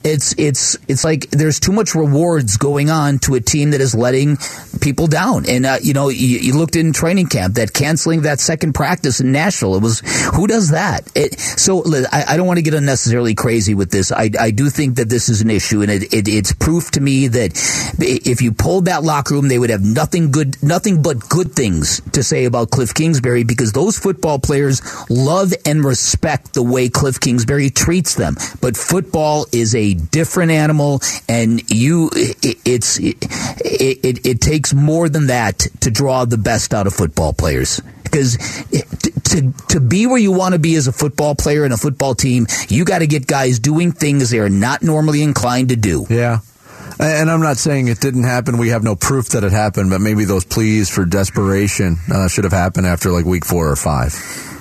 It's 0.04 0.34
it's 0.38 0.76
it's 0.86 1.04
like 1.04 1.28
there's 1.30 1.58
too 1.60 1.72
much 1.72 1.94
rewards 1.94 2.56
going 2.56 2.88
on 2.90 3.18
to 3.20 3.34
a 3.34 3.40
team 3.40 3.72
that 3.72 3.80
is 3.80 3.94
letting 3.94 4.38
people 4.80 5.06
down. 5.06 5.44
And 5.48 5.66
uh, 5.66 5.78
you 5.82 5.92
know, 5.92 6.08
you, 6.08 6.38
you, 6.38 6.56
looked 6.56 6.76
in 6.76 6.92
training 6.92 7.26
camp 7.26 7.54
that 7.54 7.72
canceling 7.72 8.22
that 8.22 8.40
second 8.40 8.74
practice 8.74 9.20
in 9.20 9.32
Nashville. 9.32 9.74
It 9.74 9.82
was 9.82 10.00
who 10.34 10.46
does 10.46 10.70
that? 10.70 11.10
It, 11.14 11.38
so 11.38 11.84
I, 12.12 12.24
I, 12.28 12.36
don't 12.36 12.46
want 12.46 12.58
to 12.58 12.62
get 12.62 12.74
unnecessarily 12.74 13.34
crazy 13.34 13.74
with 13.74 13.90
this. 13.90 14.12
I, 14.12 14.30
I 14.38 14.50
do 14.50 14.70
think 14.70 14.96
that 14.96 15.08
this 15.08 15.28
is 15.28 15.42
an 15.42 15.50
issue, 15.50 15.82
and 15.82 15.90
it, 15.90 16.12
it, 16.12 16.28
it's 16.28 16.52
proof 16.52 16.90
to 16.92 17.00
me 17.00 17.28
that 17.28 17.52
if 17.98 18.40
you 18.40 18.52
pulled 18.52 18.86
that 18.86 19.02
locker 19.02 19.34
room, 19.34 19.48
they 19.48 19.58
would 19.58 19.70
have 19.70 19.82
nothing 19.82 20.30
good, 20.30 20.62
nothing 20.62 21.02
but 21.02 21.28
good 21.28 21.52
things 21.52 22.00
to 22.12 22.22
say 22.22 22.44
about 22.44 22.70
Kliff 22.70 22.94
Kingsbury 22.94 23.44
because 23.44 23.72
those 23.72 23.98
football 23.98 24.38
players 24.38 24.80
love 25.10 25.52
and 25.66 25.84
respect 25.84 26.54
the 26.54 26.62
way 26.62 26.88
Kliff 26.88 27.20
Kingsbury 27.20 27.70
treats 27.70 28.14
them. 28.14 28.36
But 28.60 28.76
football 28.76 29.46
is 29.52 29.74
a 29.74 29.87
different 29.94 30.52
animal, 30.52 31.00
and 31.28 31.68
you 31.70 32.10
it, 32.14 32.58
it's 32.64 32.98
it, 32.98 33.16
it, 33.64 34.26
it 34.26 34.40
takes 34.40 34.72
more 34.74 35.08
than 35.08 35.28
that 35.28 35.66
to 35.80 35.90
draw 35.90 36.24
the 36.24 36.38
best 36.38 36.74
out 36.74 36.86
of 36.86 36.94
football 36.94 37.32
players 37.32 37.80
because 38.04 38.36
to 39.24 39.52
to 39.68 39.80
be 39.80 40.06
where 40.06 40.18
you 40.18 40.32
want 40.32 40.54
to 40.54 40.58
be 40.58 40.74
as 40.74 40.86
a 40.86 40.92
football 40.92 41.34
player 41.34 41.64
and 41.64 41.72
a 41.72 41.76
football 41.76 42.14
team, 42.14 42.46
you 42.68 42.84
got 42.84 43.00
to 43.00 43.06
get 43.06 43.26
guys 43.26 43.58
doing 43.58 43.92
things 43.92 44.30
they 44.30 44.38
are 44.38 44.48
not 44.48 44.82
normally 44.82 45.22
inclined 45.22 45.68
to 45.70 45.76
do. 45.76 46.06
Yeah. 46.08 46.38
And 47.00 47.30
I'm 47.30 47.40
not 47.40 47.58
saying 47.58 47.86
it 47.86 48.00
didn't 48.00 48.24
happen. 48.24 48.58
We 48.58 48.70
have 48.70 48.82
no 48.82 48.96
proof 48.96 49.28
that 49.28 49.44
it 49.44 49.52
happened, 49.52 49.90
but 49.90 50.00
maybe 50.00 50.24
those 50.24 50.44
pleas 50.44 50.90
for 50.90 51.04
desperation 51.04 51.96
uh, 52.12 52.26
should 52.26 52.42
have 52.42 52.52
happened 52.52 52.86
after 52.86 53.10
like 53.10 53.24
week 53.24 53.44
four 53.44 53.70
or 53.70 53.76
five. 53.76 54.12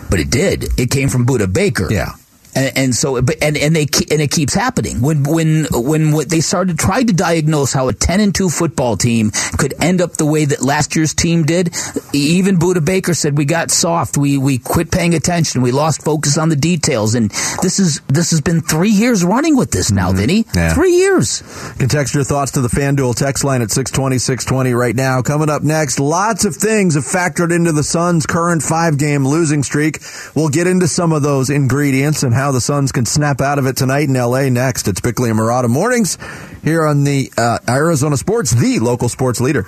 But 0.09 0.19
it 0.19 0.29
did. 0.29 0.79
It 0.79 0.91
came 0.91 1.09
from 1.09 1.25
Budda 1.25 1.51
Baker. 1.51 1.91
Yeah. 1.91 2.11
And, 2.57 2.77
and, 2.77 2.95
so, 2.95 3.17
and 3.17 3.57
and 3.57 3.75
they 3.75 3.87
and 4.11 4.21
it 4.21 4.31
keeps 4.31 4.53
happening. 4.53 5.01
When 5.01 5.23
when 5.23 5.67
when 5.71 6.27
they 6.27 6.41
started 6.41 6.79
tried 6.79 7.07
to 7.07 7.13
diagnose 7.13 7.73
how 7.73 7.87
a 7.87 7.93
ten 7.93 8.19
and 8.19 8.33
two 8.33 8.49
football 8.49 8.97
team 8.97 9.31
could 9.57 9.73
end 9.79 10.01
up 10.01 10.13
the 10.13 10.25
way 10.25 10.45
that 10.45 10.61
last 10.61 10.95
year's 10.95 11.13
team 11.13 11.43
did, 11.43 11.75
even 12.13 12.57
Budda 12.57 12.83
Baker 12.83 13.13
said 13.13 13.37
we 13.37 13.45
got 13.45 13.71
soft. 13.71 14.17
We 14.17 14.37
we 14.37 14.57
quit 14.57 14.91
paying 14.91 15.13
attention. 15.13 15.61
We 15.61 15.71
lost 15.71 16.03
focus 16.03 16.37
on 16.37 16.49
the 16.49 16.55
details. 16.55 17.15
And 17.15 17.29
this 17.61 17.79
is 17.79 18.01
this 18.07 18.31
has 18.31 18.41
been 18.41 18.61
three 18.61 18.89
years 18.89 19.23
running 19.23 19.55
with 19.55 19.71
this 19.71 19.91
now, 19.91 20.09
mm-hmm. 20.09 20.17
Vinny. 20.17 20.45
Yeah. 20.55 20.73
Three 20.73 20.95
years. 20.95 21.41
You 21.73 21.79
can 21.79 21.89
text 21.89 22.15
your 22.15 22.23
thoughts 22.23 22.51
to 22.53 22.61
the 22.61 22.69
FanDuel 22.69 23.15
text 23.15 23.43
line 23.43 23.61
at 23.61 23.71
620, 23.71 24.17
620 24.17 24.73
right 24.73 24.95
now. 24.95 25.21
Coming 25.21 25.49
up 25.49 25.63
next, 25.63 25.99
lots 25.99 26.45
of 26.45 26.55
things 26.55 26.95
have 26.95 27.03
factored 27.03 27.55
into 27.55 27.71
the 27.71 27.83
Suns' 27.83 28.25
current 28.25 28.63
five 28.63 28.97
game 28.97 29.27
losing 29.27 29.63
streak. 29.63 29.99
We'll 30.35 30.49
get 30.49 30.67
into 30.67 30.87
some 30.87 31.11
of 31.11 31.21
those 31.21 31.49
ingredients 31.49 32.23
and 32.23 32.33
how 32.33 32.46
how 32.47 32.51
the 32.53 32.61
Suns 32.61 32.93
can 32.93 33.05
snap 33.05 33.41
out 33.41 33.59
of 33.59 33.67
it 33.67 33.75
tonight 33.75 34.07
in 34.07 34.15
L.A. 34.15 34.49
Next, 34.49 34.87
it's 34.87 35.01
Bickley 35.01 35.29
and 35.29 35.37
Marotta 35.37 35.67
mornings 35.67 36.17
here 36.63 36.87
on 36.87 37.03
the 37.03 37.29
uh, 37.37 37.59
Arizona 37.67 38.15
Sports, 38.15 38.51
the 38.51 38.79
local 38.79 39.09
sports 39.09 39.41
leader. 39.41 39.67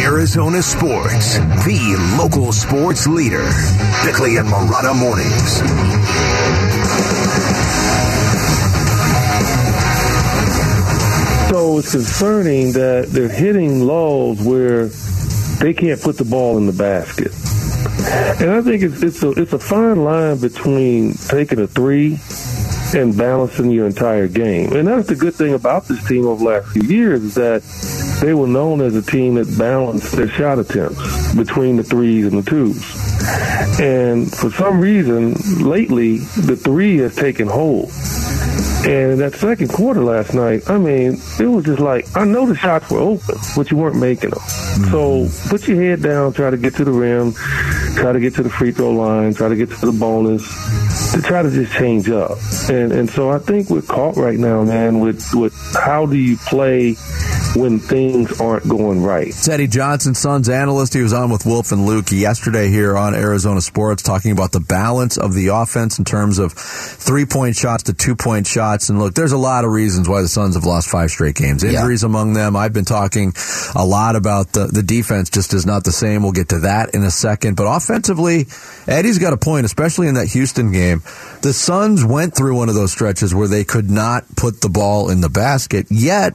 Arizona 0.00 0.62
Sports, 0.62 1.34
the 1.66 2.16
local 2.16 2.52
sports 2.52 3.08
leader. 3.08 3.42
Bickley 4.04 4.36
and 4.36 4.46
Marotta 4.46 4.96
mornings. 4.96 5.58
So 11.50 11.78
it's 11.78 11.90
concerning 11.90 12.70
that 12.74 13.08
they're 13.08 13.28
hitting 13.28 13.84
lulls 13.84 14.40
where 14.40 14.86
they 15.58 15.74
can't 15.74 16.00
put 16.00 16.18
the 16.18 16.24
ball 16.24 16.56
in 16.56 16.66
the 16.66 16.72
basket. 16.72 17.32
And 18.40 18.50
I 18.50 18.62
think 18.62 18.82
it's 18.82 19.02
it's 19.02 19.22
a 19.22 19.30
it's 19.32 19.52
a 19.52 19.58
fine 19.58 20.04
line 20.04 20.38
between 20.38 21.14
taking 21.14 21.60
a 21.60 21.66
three 21.66 22.18
and 22.94 23.16
balancing 23.16 23.70
your 23.70 23.86
entire 23.86 24.26
game. 24.28 24.72
And 24.72 24.88
that's 24.88 25.08
the 25.08 25.14
good 25.14 25.34
thing 25.34 25.54
about 25.54 25.86
this 25.86 26.06
team 26.08 26.26
over 26.26 26.38
the 26.38 26.50
last 26.50 26.68
few 26.72 26.82
years 26.82 27.22
is 27.22 27.34
that 27.34 27.62
they 28.20 28.34
were 28.34 28.46
known 28.46 28.80
as 28.80 28.96
a 28.96 29.02
team 29.02 29.34
that 29.34 29.56
balanced 29.56 30.12
their 30.12 30.28
shot 30.28 30.58
attempts 30.58 31.34
between 31.34 31.76
the 31.76 31.82
threes 31.82 32.26
and 32.26 32.42
the 32.42 32.50
twos. 32.50 33.80
And 33.80 34.30
for 34.30 34.50
some 34.50 34.80
reason, 34.80 35.34
lately, 35.62 36.18
the 36.18 36.56
three 36.56 36.98
has 36.98 37.14
taken 37.14 37.48
hold. 37.48 37.90
And 38.80 39.12
in 39.12 39.18
that 39.18 39.34
second 39.34 39.68
quarter 39.68 40.02
last 40.02 40.34
night, 40.34 40.68
I 40.68 40.78
mean, 40.78 41.20
it 41.38 41.46
was 41.46 41.66
just 41.66 41.80
like, 41.80 42.06
I 42.16 42.24
know 42.24 42.46
the 42.46 42.56
shots 42.56 42.90
were 42.90 42.98
open, 42.98 43.36
but 43.54 43.70
you 43.70 43.76
weren't 43.76 43.96
making 43.96 44.30
them. 44.30 44.40
Mm-hmm. 44.40 44.90
So 44.90 45.48
put 45.50 45.68
your 45.68 45.82
head 45.82 46.02
down, 46.02 46.32
try 46.32 46.50
to 46.50 46.56
get 46.56 46.74
to 46.76 46.84
the 46.84 46.90
rim, 46.90 47.34
try 47.96 48.12
to 48.12 48.20
get 48.20 48.34
to 48.34 48.42
the 48.42 48.50
free 48.50 48.72
throw 48.72 48.92
line, 48.92 49.34
try 49.34 49.48
to 49.48 49.56
get 49.56 49.70
to 49.70 49.86
the 49.86 49.92
bonus, 49.92 50.42
to 51.12 51.22
try 51.22 51.42
to 51.42 51.50
just 51.50 51.72
change 51.72 52.08
up. 52.08 52.38
And 52.68 52.92
and 52.92 53.10
so 53.10 53.30
I 53.30 53.38
think 53.38 53.70
we're 53.70 53.82
caught 53.82 54.16
right 54.16 54.38
now, 54.38 54.62
man, 54.64 55.00
with, 55.00 55.24
with 55.34 55.54
how 55.74 56.06
do 56.06 56.16
you 56.16 56.36
play 56.36 56.96
when 57.56 57.78
things 57.78 58.40
aren't 58.40 58.68
going 58.68 59.02
right. 59.02 59.28
It's 59.28 59.48
Eddie 59.48 59.66
Johnson, 59.66 60.14
Suns 60.14 60.48
analyst. 60.48 60.94
He 60.94 61.02
was 61.02 61.12
on 61.12 61.30
with 61.30 61.44
Wolf 61.44 61.72
and 61.72 61.84
Luke 61.84 62.12
yesterday 62.12 62.68
here 62.68 62.96
on 62.96 63.14
Arizona 63.14 63.60
Sports 63.60 64.02
talking 64.02 64.30
about 64.30 64.52
the 64.52 64.60
balance 64.60 65.18
of 65.18 65.34
the 65.34 65.48
offense 65.48 65.98
in 65.98 66.04
terms 66.04 66.38
of 66.38 66.52
three 66.52 67.26
point 67.26 67.56
shots 67.56 67.84
to 67.84 67.92
two 67.92 68.14
point 68.14 68.46
shots. 68.46 68.88
And 68.88 68.98
look, 68.98 69.14
there's 69.14 69.32
a 69.32 69.38
lot 69.38 69.64
of 69.64 69.72
reasons 69.72 70.08
why 70.08 70.22
the 70.22 70.28
Suns 70.28 70.54
have 70.54 70.64
lost 70.64 70.88
five 70.88 71.10
straight 71.10 71.34
games. 71.34 71.64
Injuries 71.64 72.02
yeah. 72.02 72.06
among 72.06 72.34
them. 72.34 72.56
I've 72.56 72.72
been 72.72 72.84
talking 72.84 73.32
a 73.74 73.84
lot 73.84 74.16
about 74.16 74.52
the, 74.52 74.66
the 74.66 74.82
defense 74.82 75.30
just 75.30 75.52
is 75.52 75.66
not 75.66 75.84
the 75.84 75.92
same. 75.92 76.22
We'll 76.22 76.32
get 76.32 76.50
to 76.50 76.60
that 76.60 76.94
in 76.94 77.02
a 77.02 77.10
second. 77.10 77.56
But 77.56 77.64
offensively, 77.64 78.46
Eddie's 78.86 79.18
got 79.18 79.32
a 79.32 79.36
point, 79.36 79.66
especially 79.66 80.06
in 80.06 80.14
that 80.14 80.28
Houston 80.28 80.72
game. 80.72 81.02
The 81.42 81.52
Suns 81.52 82.04
went 82.04 82.34
through 82.34 82.56
one 82.56 82.68
of 82.68 82.74
those 82.74 82.92
stretches 82.92 83.34
where 83.34 83.48
they 83.48 83.64
could 83.64 83.90
not 83.90 84.24
put 84.36 84.60
the 84.60 84.68
ball 84.68 85.10
in 85.10 85.20
the 85.20 85.30
basket, 85.30 85.86
yet 85.90 86.34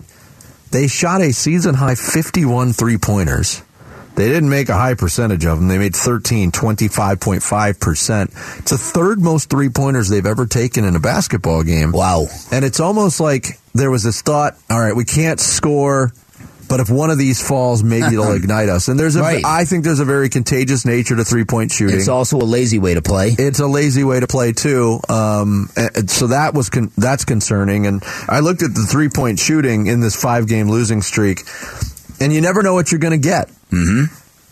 they 0.71 0.87
shot 0.87 1.21
a 1.21 1.31
season 1.31 1.75
high 1.75 1.95
51 1.95 2.73
three 2.73 2.97
pointers. 2.97 3.61
They 4.15 4.29
didn't 4.29 4.49
make 4.49 4.69
a 4.69 4.75
high 4.75 4.93
percentage 4.93 5.45
of 5.45 5.59
them. 5.59 5.67
They 5.67 5.77
made 5.77 5.95
13, 5.95 6.51
25.5%. 6.51 8.59
It's 8.59 8.71
the 8.71 8.77
third 8.77 9.19
most 9.19 9.49
three 9.49 9.67
pointers 9.67 10.07
they've 10.07 10.25
ever 10.25 10.45
taken 10.45 10.85
in 10.85 10.95
a 10.95 11.01
basketball 11.01 11.63
game. 11.63 11.91
Wow. 11.91 12.27
And 12.49 12.63
it's 12.63 12.79
almost 12.79 13.19
like 13.19 13.59
there 13.73 13.91
was 13.91 14.03
this 14.03 14.21
thought, 14.21 14.57
all 14.69 14.79
right, 14.79 14.95
we 14.95 15.03
can't 15.03 15.39
score 15.39 16.13
but 16.67 16.79
if 16.79 16.89
one 16.89 17.09
of 17.09 17.17
these 17.17 17.45
falls, 17.45 17.83
maybe 17.83 18.15
it'll 18.15 18.31
ignite 18.35 18.69
us. 18.69 18.87
And 18.87 18.99
there's 18.99 19.15
a, 19.15 19.21
right. 19.21 19.43
I 19.45 19.65
think 19.65 19.83
there's 19.83 19.99
a 19.99 20.05
very 20.05 20.29
contagious 20.29 20.85
nature 20.85 21.15
to 21.15 21.23
three 21.23 21.45
point 21.45 21.71
shooting. 21.71 21.97
It's 21.97 22.07
also 22.07 22.37
a 22.37 22.43
lazy 22.43 22.79
way 22.79 22.93
to 22.93 23.01
play. 23.01 23.35
It's 23.37 23.59
a 23.59 23.67
lazy 23.67 24.03
way 24.03 24.19
to 24.19 24.27
play 24.27 24.53
too. 24.53 24.99
Um, 25.09 25.69
so 26.07 26.27
that 26.27 26.53
was 26.53 26.69
con- 26.69 26.91
that's 26.97 27.25
concerning. 27.25 27.87
And 27.87 28.03
I 28.27 28.39
looked 28.39 28.63
at 28.63 28.73
the 28.73 28.87
three 28.89 29.09
point 29.09 29.39
shooting 29.39 29.87
in 29.87 29.99
this 29.99 30.19
five 30.19 30.47
game 30.47 30.69
losing 30.69 31.01
streak, 31.01 31.41
and 32.19 32.33
you 32.33 32.41
never 32.41 32.63
know 32.63 32.73
what 32.73 32.91
you're 32.91 32.99
going 32.99 33.19
to 33.19 33.27
get. 33.27 33.49
Mm-hmm. 33.71 34.05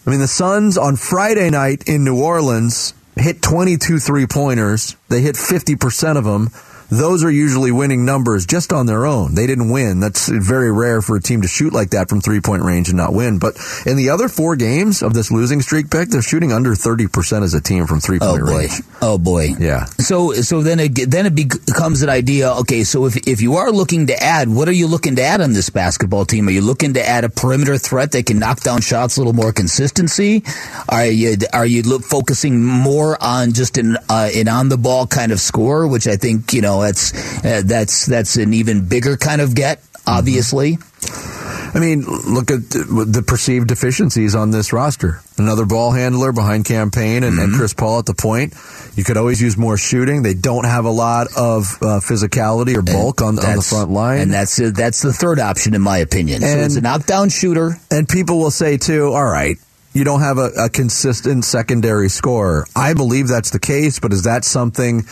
I 0.05 0.11
mean, 0.11 0.19
the 0.19 0.27
Suns 0.27 0.77
on 0.77 0.97
Friday 0.97 1.49
night 1.49 1.87
in 1.87 2.03
New 2.03 2.21
Orleans 2.21 2.93
hit 3.15 3.41
22 3.41 3.99
three 3.99 4.27
pointers. 4.27 4.95
They 5.07 5.21
hit 5.21 5.35
50% 5.35 6.17
of 6.17 6.25
them 6.25 6.49
those 6.97 7.23
are 7.23 7.31
usually 7.31 7.71
winning 7.71 8.05
numbers 8.05 8.45
just 8.45 8.71
on 8.71 8.85
their 8.85 9.05
own. 9.05 9.35
They 9.35 9.47
didn't 9.47 9.69
win. 9.69 9.99
That's 9.99 10.27
very 10.29 10.71
rare 10.71 11.01
for 11.01 11.15
a 11.15 11.21
team 11.21 11.41
to 11.41 11.47
shoot 11.47 11.73
like 11.73 11.91
that 11.91 12.09
from 12.09 12.21
three 12.21 12.41
point 12.41 12.63
range 12.63 12.89
and 12.89 12.97
not 12.97 13.13
win. 13.13 13.39
But 13.39 13.57
in 13.85 13.97
the 13.97 14.09
other 14.09 14.27
four 14.27 14.55
games 14.55 15.01
of 15.01 15.13
this 15.13 15.31
losing 15.31 15.61
streak 15.61 15.89
pick, 15.89 16.09
they're 16.09 16.21
shooting 16.21 16.51
under 16.51 16.71
30% 16.71 17.43
as 17.43 17.53
a 17.53 17.61
team 17.61 17.87
from 17.87 17.99
three 17.99 18.19
point 18.19 18.41
oh, 18.41 18.45
boy. 18.45 18.57
range. 18.57 18.81
Oh 19.01 19.17
boy. 19.17 19.49
Yeah. 19.59 19.85
So, 19.85 20.33
so 20.33 20.61
then 20.61 20.79
it, 20.79 21.09
then 21.09 21.25
it 21.25 21.35
becomes 21.35 22.01
an 22.01 22.09
idea. 22.09 22.51
Okay. 22.61 22.83
So 22.83 23.05
if, 23.05 23.27
if 23.27 23.41
you 23.41 23.55
are 23.55 23.71
looking 23.71 24.07
to 24.07 24.23
add, 24.23 24.49
what 24.49 24.67
are 24.67 24.73
you 24.73 24.87
looking 24.87 25.15
to 25.15 25.23
add 25.23 25.41
on 25.41 25.53
this 25.53 25.69
basketball 25.69 26.25
team? 26.25 26.47
Are 26.47 26.51
you 26.51 26.61
looking 26.61 26.93
to 26.95 27.05
add 27.05 27.23
a 27.23 27.29
perimeter 27.29 27.77
threat 27.77 28.11
that 28.11 28.25
can 28.25 28.39
knock 28.39 28.61
down 28.61 28.81
shots 28.81 29.17
a 29.17 29.19
little 29.19 29.33
more 29.33 29.51
consistency? 29.51 30.43
Are 30.89 31.05
you, 31.05 31.37
are 31.53 31.65
you 31.65 31.81
look, 31.81 32.03
focusing 32.03 32.63
more 32.63 33.17
on 33.21 33.53
just 33.53 33.77
an, 33.77 33.97
uh, 34.09 34.29
an 34.35 34.47
on 34.47 34.69
the 34.69 34.77
ball 34.77 35.07
kind 35.07 35.31
of 35.31 35.39
score, 35.39 35.87
which 35.87 36.07
I 36.07 36.17
think, 36.17 36.53
you 36.53 36.61
know, 36.61 36.82
that's 36.83 37.13
uh, 37.43 37.61
that's 37.65 38.05
that's 38.05 38.35
an 38.37 38.53
even 38.53 38.87
bigger 38.87 39.17
kind 39.17 39.41
of 39.41 39.55
get, 39.55 39.81
obviously. 40.05 40.77
I 41.75 41.79
mean, 41.79 42.01
look 42.03 42.51
at 42.51 42.69
the 42.69 43.23
perceived 43.25 43.67
deficiencies 43.67 44.35
on 44.35 44.51
this 44.51 44.71
roster. 44.71 45.21
Another 45.39 45.65
ball 45.65 45.91
handler 45.91 46.31
behind 46.31 46.65
Cameron 46.65 46.91
Payne 46.91 47.23
and, 47.23 47.39
and 47.39 47.51
Chris 47.55 47.73
Paul 47.73 47.97
at 47.97 48.05
the 48.05 48.13
point. 48.13 48.53
You 48.95 49.03
could 49.03 49.17
always 49.17 49.41
use 49.41 49.57
more 49.57 49.75
shooting. 49.75 50.21
They 50.21 50.35
don't 50.35 50.65
have 50.65 50.85
a 50.85 50.91
lot 50.91 51.27
of 51.35 51.79
uh, 51.81 51.99
physicality 51.99 52.75
or 52.75 52.83
bulk 52.83 53.23
on, 53.23 53.39
on 53.39 53.55
the 53.55 53.61
front 53.63 53.89
line. 53.89 54.21
and 54.21 54.31
that's 54.31 54.59
uh, 54.59 54.69
that's 54.73 55.01
the 55.01 55.11
third 55.11 55.39
option 55.39 55.73
in 55.73 55.81
my 55.81 55.97
opinion. 55.97 56.41
so 56.41 56.47
it's 56.47 56.75
a 56.75 56.81
knockdown 56.81 57.29
shooter. 57.29 57.75
And 57.89 58.07
people 58.07 58.37
will 58.37 58.51
say 58.51 58.77
too, 58.77 59.11
all 59.11 59.25
right, 59.25 59.57
you 59.93 60.03
don't 60.03 60.21
have 60.21 60.37
a, 60.37 60.51
a 60.57 60.69
consistent 60.69 61.43
secondary 61.43 62.09
scorer. 62.09 62.67
I 62.75 62.93
believe 62.93 63.27
that's 63.27 63.49
the 63.49 63.59
case, 63.59 63.99
but 63.99 64.13
is 64.13 64.23
that 64.23 64.45
something 64.45 65.05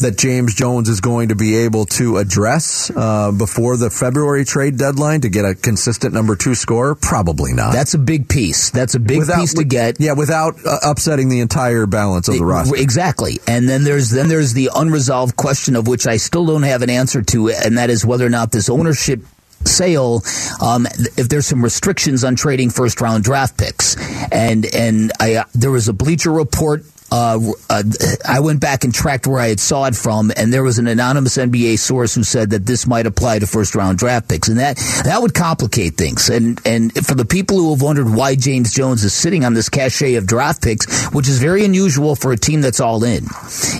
that 0.00 0.16
James 0.16 0.54
Jones 0.54 0.88
is 0.88 1.00
going 1.00 1.28
to 1.28 1.34
be 1.34 1.56
able 1.56 1.86
to 1.86 2.18
address 2.18 2.90
uh, 2.94 3.32
before 3.32 3.76
the 3.76 3.90
February 3.90 4.44
trade 4.44 4.78
deadline 4.78 5.22
to 5.22 5.28
get 5.28 5.44
a 5.44 5.54
consistent 5.54 6.14
number 6.14 6.36
two 6.36 6.54
scorer? 6.54 6.94
Probably 6.94 7.52
not. 7.52 7.72
That's 7.72 7.94
a 7.94 7.98
big 7.98 8.28
piece. 8.28 8.70
That's 8.70 8.94
a 8.94 9.00
big 9.00 9.26
piece 9.26 9.54
to 9.54 9.64
get. 9.64 10.00
Yeah, 10.00 10.12
without 10.12 10.54
uh, 10.64 10.78
upsetting 10.84 11.28
the 11.28 11.40
entire 11.40 11.86
balance 11.86 12.28
of 12.28 12.38
the 12.38 12.44
roster. 12.44 12.76
Exactly. 12.76 13.40
And 13.46 13.68
then 13.68 13.84
there's 13.84 14.10
then 14.10 14.28
there's 14.28 14.52
the 14.52 14.70
unresolved 14.74 15.36
question 15.36 15.76
of 15.76 15.86
which 15.86 16.06
I 16.06 16.16
still 16.16 16.46
don't 16.46 16.62
have 16.62 16.82
an 16.82 16.90
answer 16.90 17.22
to, 17.22 17.50
and 17.50 17.78
that 17.78 17.90
is 17.90 18.04
whether 18.04 18.26
or 18.26 18.30
not 18.30 18.52
this 18.52 18.68
ownership 18.68 19.20
sale 19.64 20.22
um, 20.60 20.86
if 21.16 21.28
there's 21.28 21.46
some 21.46 21.62
restrictions 21.62 22.24
on 22.24 22.36
trading 22.36 22.70
first 22.70 23.00
round 23.00 23.24
draft 23.24 23.58
picks 23.58 23.96
and 24.32 24.64
and 24.72 25.12
I 25.18 25.34
uh, 25.34 25.44
there 25.54 25.70
was 25.70 25.88
a 25.88 25.92
bleacher 25.92 26.30
report 26.30 26.84
uh, 27.10 27.38
uh, 27.70 27.82
I 28.26 28.40
went 28.40 28.60
back 28.60 28.84
and 28.84 28.94
tracked 28.94 29.26
where 29.26 29.40
I 29.40 29.48
had 29.48 29.60
saw 29.60 29.86
it 29.86 29.96
from, 29.96 30.30
and 30.36 30.52
there 30.52 30.62
was 30.62 30.78
an 30.78 30.86
anonymous 30.86 31.36
NBA 31.36 31.78
source 31.78 32.14
who 32.14 32.22
said 32.22 32.50
that 32.50 32.66
this 32.66 32.86
might 32.86 33.06
apply 33.06 33.38
to 33.38 33.46
first 33.46 33.74
round 33.74 33.98
draft 33.98 34.28
picks, 34.28 34.48
and 34.48 34.58
that 34.58 34.76
that 35.04 35.20
would 35.22 35.34
complicate 35.34 35.94
things. 35.94 36.28
And 36.28 36.60
and 36.66 36.92
for 37.06 37.14
the 37.14 37.24
people 37.24 37.56
who 37.56 37.70
have 37.70 37.82
wondered 37.82 38.12
why 38.12 38.34
James 38.34 38.74
Jones 38.74 39.04
is 39.04 39.14
sitting 39.14 39.44
on 39.44 39.54
this 39.54 39.68
cachet 39.68 40.14
of 40.14 40.26
draft 40.26 40.62
picks, 40.62 41.06
which 41.12 41.28
is 41.28 41.38
very 41.38 41.64
unusual 41.64 42.14
for 42.14 42.32
a 42.32 42.36
team 42.36 42.60
that's 42.60 42.80
all 42.80 43.02
in, 43.04 43.24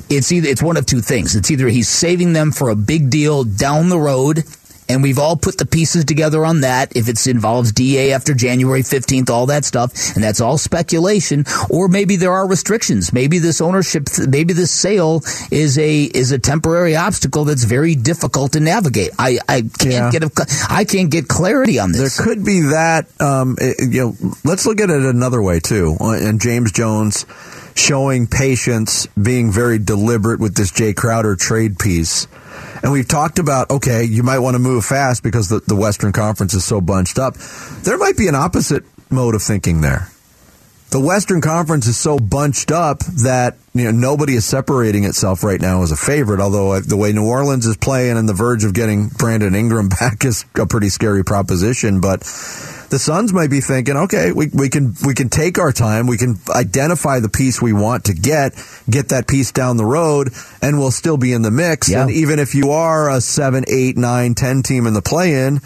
it's 0.08 0.32
either 0.32 0.49
it's 0.49 0.62
one 0.62 0.76
of 0.76 0.87
two 0.87 1.00
things. 1.00 1.37
It's 1.37 1.50
either 1.50 1.68
he's 1.68 1.88
saving 1.88 2.32
them 2.32 2.50
for 2.52 2.70
a 2.70 2.76
big 2.76 3.11
deal 3.11 3.44
down 3.44 3.88
the 3.90 3.99
road. 3.99 4.44
And 4.88 5.02
we've 5.02 5.18
all 5.18 5.37
put 5.37 5.59
the 5.59 5.66
pieces 5.66 6.04
together 6.04 6.45
on 6.47 6.62
that. 6.62 6.97
If 6.97 7.09
it 7.09 7.26
involves 7.26 7.73
DA 7.73 8.12
after 8.12 8.35
January 8.35 8.83
15th, 8.83 9.28
all 9.30 9.47
that 9.47 9.64
stuff, 9.64 10.14
and 10.14 10.25
that's 10.25 10.40
all 10.40 10.57
speculation. 10.59 11.45
Or 11.71 11.88
maybe 11.88 12.16
there 12.16 12.33
are 12.33 12.49
restrictions. 12.49 13.12
Maybe 13.12 13.38
this 13.38 13.61
ownership, 13.61 14.09
maybe 14.26 14.54
this 14.54 14.71
sale 14.71 15.23
is 15.50 15.78
a 15.78 16.04
is 16.04 16.33
a 16.33 16.38
temporary 16.38 16.97
obstacle 16.97 17.45
that's 17.45 17.64
very 17.64 17.95
difficult 17.95 18.52
to 18.52 18.61
navigate. 18.61 19.11
I, 19.18 19.38
I 19.49 19.62
can't 19.62 19.92
Yeah. 19.92 20.11
get 20.11 20.23
a, 20.25 20.30
I 20.71 20.85
can't 20.85 21.11
get 21.11 21.28
clarity 21.28 21.78
on 21.78 21.92
this. 21.92 22.16
There 22.16 22.26
could 22.26 22.45
be 22.45 22.61
that. 22.61 23.07
Um, 23.21 23.57
eh, 23.61 23.75
you 23.80 24.00
know, 24.21 24.33
let's 24.45 24.64
look 24.66 24.80
at 24.80 24.90
it 24.90 25.02
another 25.02 25.42
way 25.42 25.61
too. 25.61 25.97
Uh, 26.00 26.12
And 26.12 26.40
James 26.40 26.73
Jones 26.73 27.25
showing 27.75 28.27
patience, 28.27 29.07
being 29.21 29.51
very 29.51 29.79
deliberate 29.79 30.41
with 30.41 30.55
this 30.55 30.73
Jae 30.73 30.95
Crowder 30.95 31.37
trade 31.37 31.79
piece. 31.79 32.27
And 32.83 32.93
we've 32.93 33.09
talked 33.09 33.39
about 33.39 33.71
okay, 33.71 34.05
you 34.05 34.23
might 34.23 34.39
want 34.39 34.55
to 34.55 34.59
move 34.59 34.85
fast 34.85 35.23
because 35.23 35.49
the, 35.49 35.61
the 35.61 35.77
Western 35.77 36.13
Conference 36.13 36.55
is 36.55 36.65
so 36.65 36.81
bunched 36.81 37.19
up. 37.19 37.35
There 37.83 37.99
might 37.99 38.17
be 38.17 38.29
an 38.29 38.35
opposite 38.35 38.85
mode 39.11 39.35
of 39.35 39.43
thinking 39.43 39.81
there. 39.81 40.09
The 40.90 41.00
Western 41.00 41.42
Conference 41.42 41.87
is 41.87 41.99
so 41.99 42.18
bunched 42.18 42.71
up 42.71 43.00
that 43.00 43.59
you 43.75 43.85
know 43.85 43.90
nobody 43.90 44.35
is 44.35 44.47
separating 44.47 45.04
itself 45.04 45.45
right 45.45 45.61
now 45.61 45.83
as 45.83 45.92
a 45.92 45.97
favorite. 45.97 46.40
Although 46.40 46.73
uh, 46.73 46.80
the 46.80 46.97
way 46.97 47.12
New 47.12 47.26
Orleans 47.26 47.66
is 47.66 47.76
playing 47.76 48.16
and 48.16 48.26
the 48.26 48.33
verge 48.33 48.64
of 48.64 48.73
getting 48.73 49.09
Brandon 49.09 49.54
Ingram 49.54 49.88
back 50.00 50.25
is 50.25 50.47
a 50.54 50.66
pretty 50.66 50.88
scary 50.88 51.25
proposition. 51.25 52.00
But 52.00 52.21
the 52.21 52.99
Suns 52.99 53.35
might 53.35 53.50
be 53.50 53.61
thinking, 53.61 53.97
okay, 53.97 54.33
we, 54.33 54.49
we 54.54 54.71
can 54.71 54.95
we 55.07 55.12
can 55.12 55.28
take 55.28 55.59
our 55.59 55.73
time, 55.73 56.07
we 56.07 56.16
can 56.16 56.37
identify 56.49 57.21
the 57.21 57.28
piece 57.28 57.61
we 57.61 57.75
want 57.75 58.07
to 58.07 58.14
get, 58.14 58.54
get 58.88 59.11
that 59.11 59.28
piece 59.28 59.52
down 59.52 59.76
the 59.76 59.85
road, 59.85 60.30
and 60.62 60.78
we'll 60.78 60.90
still 60.90 61.18
be 61.18 61.35
in 61.35 61.42
the 61.42 61.50
mix. 61.50 61.90
Yeah. 61.90 62.02
And 62.02 62.11
even 62.11 62.38
if 62.38 62.54
you 62.54 62.71
are 62.71 63.11
a 63.11 63.21
seven, 63.21 63.64
eight, 63.68 63.99
nine, 63.99 64.35
ten 64.35 64.62
team 64.62 64.87
in 64.87 64.95
the 64.95 65.02
play-in. 65.02 65.61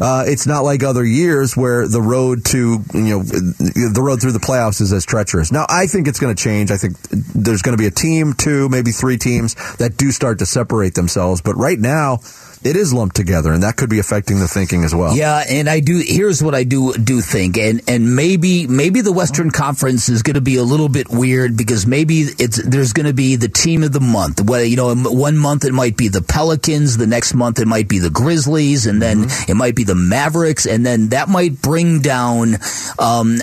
Uh, 0.00 0.24
it's 0.26 0.46
not 0.46 0.60
like 0.60 0.82
other 0.82 1.04
years 1.04 1.56
where 1.56 1.88
the 1.88 2.02
road 2.02 2.44
to 2.44 2.82
you 2.92 3.00
know 3.00 3.22
the 3.22 4.02
road 4.02 4.20
through 4.20 4.32
the 4.32 4.38
playoffs 4.38 4.80
is 4.80 4.92
as 4.92 5.06
treacherous. 5.06 5.50
Now 5.50 5.64
I 5.68 5.86
think 5.86 6.06
it's 6.06 6.20
going 6.20 6.34
to 6.34 6.42
change. 6.42 6.70
I 6.70 6.76
think 6.76 6.98
there's 7.10 7.62
going 7.62 7.76
to 7.76 7.80
be 7.80 7.86
a 7.86 7.90
team, 7.90 8.34
two, 8.34 8.68
maybe 8.68 8.92
three 8.92 9.16
teams 9.16 9.54
that 9.76 9.96
do 9.96 10.10
start 10.10 10.40
to 10.40 10.46
separate 10.46 10.94
themselves. 10.94 11.40
But 11.40 11.56
right 11.56 11.78
now, 11.78 12.18
it 12.66 12.76
is 12.76 12.92
lumped 12.92 13.16
together, 13.16 13.52
and 13.52 13.62
that 13.62 13.76
could 13.76 13.88
be 13.88 13.98
affecting 13.98 14.40
the 14.40 14.48
thinking 14.48 14.84
as 14.84 14.94
well. 14.94 15.16
Yeah, 15.16 15.44
and 15.48 15.68
I 15.68 15.80
do. 15.80 16.02
Here's 16.04 16.42
what 16.42 16.54
I 16.54 16.64
do 16.64 16.92
do 16.94 17.20
think, 17.20 17.56
and 17.56 17.80
and 17.88 18.16
maybe 18.16 18.66
maybe 18.66 19.00
the 19.00 19.12
Western 19.12 19.50
Conference 19.50 20.08
is 20.08 20.22
going 20.22 20.34
to 20.34 20.40
be 20.40 20.56
a 20.56 20.64
little 20.64 20.88
bit 20.88 21.08
weird 21.08 21.56
because 21.56 21.86
maybe 21.86 22.20
it's 22.38 22.62
there's 22.62 22.92
going 22.92 23.06
to 23.06 23.14
be 23.14 23.36
the 23.36 23.48
team 23.48 23.82
of 23.82 23.92
the 23.92 24.00
month. 24.00 24.42
Well, 24.42 24.64
you 24.64 24.76
know, 24.76 24.94
one 24.94 25.38
month 25.38 25.64
it 25.64 25.72
might 25.72 25.96
be 25.96 26.08
the 26.08 26.22
Pelicans, 26.22 26.96
the 26.96 27.06
next 27.06 27.34
month 27.34 27.60
it 27.60 27.66
might 27.66 27.88
be 27.88 27.98
the 27.98 28.10
Grizzlies, 28.10 28.86
and 28.86 29.00
then 29.00 29.26
it 29.48 29.54
might 29.54 29.76
be 29.76 29.84
the 29.84 29.94
Mavericks, 29.94 30.66
and 30.66 30.84
then 30.84 31.10
that 31.10 31.28
might 31.28 31.62
bring 31.62 32.00
down 32.00 32.56
um, 32.98 33.38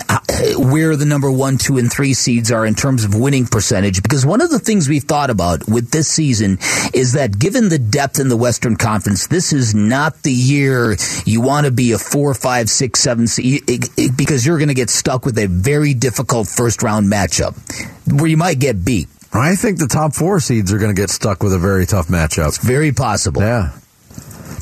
where 0.58 0.96
the 0.96 1.06
number 1.06 1.30
one, 1.30 1.58
two, 1.58 1.78
and 1.78 1.90
three 1.90 2.14
seeds 2.14 2.52
are 2.52 2.66
in 2.66 2.74
terms 2.74 3.04
of 3.04 3.14
winning 3.14 3.46
percentage. 3.46 4.02
Because 4.02 4.26
one 4.26 4.40
of 4.40 4.50
the 4.50 4.58
things 4.58 4.88
we've 4.88 5.04
thought 5.04 5.30
about 5.30 5.68
with 5.68 5.90
this 5.90 6.08
season 6.08 6.58
is 6.92 7.12
that 7.12 7.38
given 7.38 7.68
the 7.68 7.78
depth 7.78 8.18
in 8.18 8.28
the 8.28 8.36
Western 8.36 8.76
Conference, 8.76 9.13
this 9.28 9.52
is 9.52 9.74
not 9.74 10.22
the 10.22 10.32
year 10.32 10.96
you 11.24 11.40
want 11.40 11.66
to 11.66 11.72
be 11.72 11.92
a 11.92 11.98
four, 11.98 12.34
five, 12.34 12.68
six, 12.68 13.00
seven 13.00 13.26
seed 13.26 13.62
because 14.16 14.44
you're 14.44 14.58
going 14.58 14.68
to 14.68 14.74
get 14.74 14.90
stuck 14.90 15.24
with 15.24 15.38
a 15.38 15.46
very 15.46 15.94
difficult 15.94 16.48
first 16.48 16.82
round 16.82 17.10
matchup 17.10 17.54
where 18.20 18.28
you 18.28 18.36
might 18.36 18.58
get 18.58 18.84
beat. 18.84 19.08
I 19.32 19.56
think 19.56 19.78
the 19.78 19.88
top 19.88 20.14
four 20.14 20.38
seeds 20.38 20.72
are 20.72 20.78
going 20.78 20.94
to 20.94 21.00
get 21.00 21.10
stuck 21.10 21.42
with 21.42 21.52
a 21.52 21.58
very 21.58 21.86
tough 21.86 22.06
matchup. 22.06 22.48
It's 22.48 22.58
very 22.58 22.92
possible. 22.92 23.42
Yeah. 23.42 23.72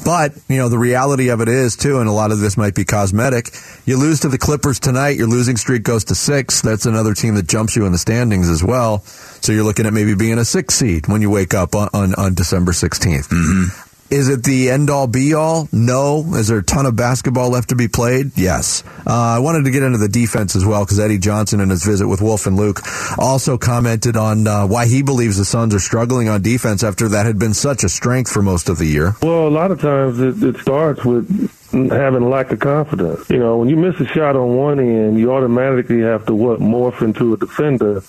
But, 0.05 0.33
you 0.49 0.57
know, 0.57 0.69
the 0.69 0.79
reality 0.79 1.29
of 1.29 1.41
it 1.41 1.49
is, 1.49 1.77
too, 1.77 2.01
and 2.01 2.09
a 2.09 2.13
lot 2.13 2.33
of 2.33 2.41
this 2.41 2.57
might 2.57 2.75
be 2.75 2.85
cosmetic. 2.85 3.51
You 3.87 3.97
lose 3.97 4.21
to 4.21 4.29
the 4.29 4.39
Clippers 4.39 4.81
tonight, 4.81 5.17
your 5.17 5.29
losing 5.29 5.57
streak 5.57 5.85
goes 5.85 6.05
to 6.05 6.15
six. 6.15 6.61
That's 6.61 6.87
another 6.87 7.15
team 7.15 7.35
that 7.37 7.47
jumps 7.47 7.77
you 7.77 7.87
in 7.87 7.93
the 7.93 7.99
standings 7.99 8.49
as 8.49 8.65
well. 8.65 9.01
So 9.01 9.53
you're 9.53 9.65
looking 9.65 9.87
at 9.87 9.93
maybe 9.93 10.15
being 10.15 10.39
a 10.39 10.45
six 10.45 10.75
seed 10.75 11.07
when 11.07 11.23
you 11.23 11.31
wake 11.31 11.55
up 11.55 11.75
on, 11.75 11.89
on, 11.93 12.15
on 12.15 12.35
December 12.35 12.73
16th. 12.73 13.29
Mm-hmm. 13.29 13.92
Is 14.13 14.29
it 14.29 14.45
the 14.45 14.69
end 14.69 14.91
all 14.91 15.07
be 15.07 15.33
all? 15.33 15.71
No. 15.73 16.35
Is 16.35 16.49
there 16.49 16.59
a 16.59 16.63
ton 16.63 16.85
of 16.85 16.95
basketball 16.95 17.49
left 17.49 17.71
to 17.71 17.77
be 17.77 17.89
played? 17.89 18.33
Yes. 18.37 18.85
Uh, 19.07 19.15
I 19.15 19.39
wanted 19.39 19.65
to 19.65 19.71
get 19.71 19.83
into 19.83 19.97
the 19.97 20.07
defense 20.07 20.55
as 20.55 20.67
well 20.67 20.85
because 20.85 21.01
Eddie 21.01 21.17
Johnson 21.17 21.61
in 21.61 21.71
his 21.71 21.83
visit 21.83 22.07
with 22.07 22.21
Wolf 22.21 22.47
and 22.47 22.55
Luke 22.55 22.81
also 23.17 23.57
commented 23.57 24.15
on 24.15 24.47
uh, 24.47 24.67
why 24.67 24.85
he 24.85 25.01
believes 25.01 25.39
the 25.39 25.47
Suns 25.47 25.75
are 25.75 25.81
struggling 25.81 26.29
on 26.29 26.43
defense 26.43 26.85
after 26.85 27.09
that 27.09 27.25
had 27.25 27.39
been 27.39 27.55
such 27.55 27.85
a 27.85 27.89
strength 27.89 28.31
for 28.31 28.43
most 28.43 28.69
of 28.69 28.77
the 28.77 28.85
year. 28.85 29.17
Well, 29.23 29.49
a 29.49 29.49
lot 29.49 29.71
of 29.71 29.81
times 29.81 30.21
it, 30.21 30.43
it 30.43 30.61
starts 30.61 31.03
with 31.07 31.27
having 31.73 32.23
a 32.23 32.29
lack 32.29 32.53
of 32.53 32.61
confidence. 32.61 33.31
You 33.31 33.39
know, 33.39 33.57
when 33.57 33.71
you 33.71 33.77
miss 33.77 33.99
a 33.99 34.07
shot 34.07 34.37
on 34.37 34.55
one 34.55 34.79
end, 34.79 35.19
you 35.19 35.33
automatically 35.33 36.03
have 36.03 36.27
to 36.27 36.35
what 36.35 36.61
morph 36.61 37.01
into 37.01 37.33
a 37.33 37.39
defender 37.39 38.03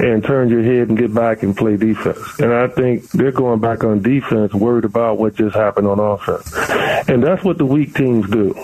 and 0.00 0.22
turn 0.22 0.48
your 0.48 0.62
head 0.62 0.88
and 0.88 0.98
get 0.98 1.14
back 1.14 1.42
and 1.42 1.56
play 1.56 1.76
defense. 1.76 2.18
And 2.38 2.52
I 2.52 2.68
think 2.68 3.10
they're 3.10 3.32
going 3.32 3.60
back 3.60 3.84
on 3.84 4.02
defense, 4.02 4.52
worried 4.54 4.84
about 4.84 5.18
what 5.18 5.34
just 5.34 5.54
happened 5.54 5.86
on 5.86 5.98
offense. 5.98 6.52
And 7.08 7.22
that's 7.22 7.42
what 7.42 7.58
the 7.58 7.66
weak 7.66 7.94
teams 7.94 8.28
do. 8.30 8.54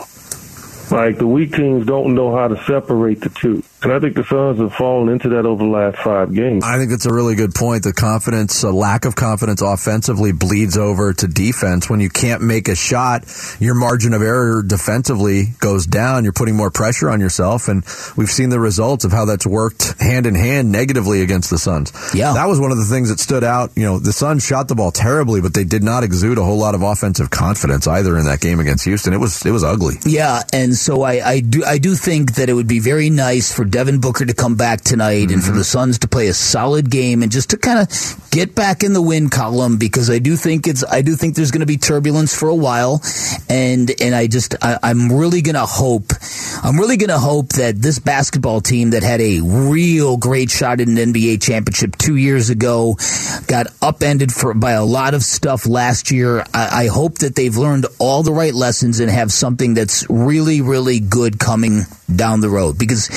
Like 0.90 1.18
the 1.18 1.26
weak 1.26 1.54
teams 1.54 1.86
don't 1.86 2.14
know 2.14 2.36
how 2.36 2.48
to 2.48 2.62
separate 2.64 3.20
the 3.20 3.30
two. 3.30 3.62
And 3.84 3.92
I 3.92 4.00
think 4.00 4.16
the 4.16 4.24
Suns 4.24 4.58
have 4.58 4.72
fallen 4.74 5.08
into 5.08 5.28
that 5.30 5.46
over 5.46 5.64
the 5.64 5.70
last 5.70 5.98
five 5.98 6.34
games. 6.34 6.64
I 6.64 6.78
think 6.78 6.90
that's 6.90 7.06
a 7.06 7.12
really 7.12 7.34
good 7.34 7.54
point. 7.54 7.82
The 7.82 7.92
confidence, 7.92 8.62
a 8.62 8.70
lack 8.70 9.04
of 9.04 9.14
confidence 9.14 9.60
offensively 9.60 10.32
bleeds 10.32 10.76
over 10.76 11.12
to 11.12 11.26
defense. 11.26 11.90
When 11.90 12.00
you 12.00 12.08
can't 12.08 12.42
make 12.42 12.68
a 12.68 12.74
shot, 12.74 13.24
your 13.58 13.74
margin 13.74 14.12
of 14.12 14.22
error 14.22 14.62
defensively 14.62 15.54
goes 15.58 15.86
down. 15.86 16.24
You're 16.24 16.32
putting 16.32 16.56
more 16.56 16.70
pressure 16.70 17.10
on 17.10 17.20
yourself. 17.20 17.68
And 17.68 17.84
we've 18.16 18.30
seen 18.30 18.50
the 18.50 18.60
results 18.60 19.04
of 19.04 19.12
how 19.12 19.24
that's 19.24 19.46
worked 19.46 20.00
hand 20.00 20.26
in 20.26 20.34
hand 20.34 20.70
negatively 20.70 21.22
against 21.22 21.50
the 21.50 21.58
Suns. 21.58 21.92
Yeah. 22.14 22.34
That 22.34 22.46
was 22.46 22.60
one 22.60 22.70
of 22.70 22.78
the 22.78 22.84
things 22.84 23.08
that 23.08 23.20
stood 23.20 23.44
out. 23.44 23.70
You 23.76 23.84
know, 23.84 23.98
the 23.98 24.12
Suns 24.12 24.44
shot 24.44 24.68
the 24.68 24.74
ball 24.74 24.92
terribly, 24.92 25.40
but 25.40 25.54
they 25.54 25.64
did 25.64 25.82
not 25.82 26.04
exude 26.04 26.38
a 26.38 26.44
whole 26.44 26.58
lot 26.58 26.74
of 26.74 26.82
offensive 26.82 27.30
confidence 27.30 27.86
either 27.86 28.16
in 28.18 28.24
that 28.26 28.40
game 28.40 28.60
against 28.60 28.84
Houston. 28.84 29.12
It 29.12 29.18
was, 29.18 29.44
it 29.44 29.50
was 29.50 29.64
ugly. 29.64 29.94
Yeah, 30.04 30.42
and 30.52 30.74
so 30.74 31.02
I, 31.02 31.26
I 31.26 31.40
do 31.40 31.64
I 31.64 31.78
do 31.78 31.94
think 31.94 32.34
that 32.34 32.48
it 32.48 32.54
would 32.54 32.66
be 32.66 32.78
very 32.78 33.10
nice 33.10 33.52
for 33.52 33.64
Devin 33.72 34.00
Booker 34.00 34.26
to 34.26 34.34
come 34.34 34.54
back 34.54 34.82
tonight 34.82 35.30
and 35.30 35.42
for 35.42 35.52
the 35.52 35.60
mm-hmm. 35.60 35.62
Suns 35.62 35.98
to 36.00 36.08
play 36.08 36.28
a 36.28 36.34
solid 36.34 36.90
game 36.90 37.22
and 37.22 37.32
just 37.32 37.50
to 37.50 37.56
kind 37.56 37.78
of 37.78 38.30
get 38.30 38.54
back 38.54 38.82
in 38.82 38.92
the 38.92 39.00
win 39.00 39.30
column 39.30 39.78
because 39.78 40.10
I 40.10 40.18
do 40.18 40.36
think 40.36 40.68
it's 40.68 40.84
I 40.84 41.00
do 41.00 41.16
think 41.16 41.34
there's 41.34 41.50
going 41.50 41.60
to 41.60 41.66
be 41.66 41.78
turbulence 41.78 42.38
for 42.38 42.48
a 42.48 42.54
while, 42.54 43.02
and 43.48 43.90
and 44.00 44.14
I 44.14 44.26
just 44.26 44.54
I, 44.62 44.78
I'm 44.82 45.10
really 45.10 45.40
going 45.40 45.54
to 45.54 45.66
hope 45.66 46.12
I'm 46.62 46.78
really 46.78 46.96
going 46.96 47.08
to 47.08 47.18
hope 47.18 47.48
that 47.54 47.80
this 47.80 47.98
basketball 47.98 48.60
team 48.60 48.90
that 48.90 49.02
had 49.02 49.20
a 49.20 49.40
real 49.40 50.16
great 50.16 50.50
shot 50.50 50.80
at 50.80 50.86
an 50.88 50.96
NBA 50.96 51.42
championship 51.42 51.96
two 51.96 52.16
years 52.16 52.50
ago 52.50 52.96
got 53.46 53.66
upended 53.80 54.32
for 54.32 54.54
by 54.54 54.72
a 54.72 54.84
lot 54.84 55.14
of 55.14 55.22
stuff 55.22 55.66
last 55.66 56.10
year. 56.10 56.44
I, 56.52 56.84
I 56.84 56.86
hope 56.88 57.18
that 57.18 57.34
they've 57.34 57.56
learned 57.56 57.86
all 57.98 58.22
the 58.22 58.32
right 58.32 58.54
lessons 58.54 59.00
and 59.00 59.10
have 59.10 59.32
something 59.32 59.74
that's 59.74 60.08
really, 60.10 60.60
really 60.60 61.00
good 61.00 61.38
coming 61.38 61.82
down 62.14 62.40
the 62.40 62.50
road. 62.50 62.78
Because 62.78 63.08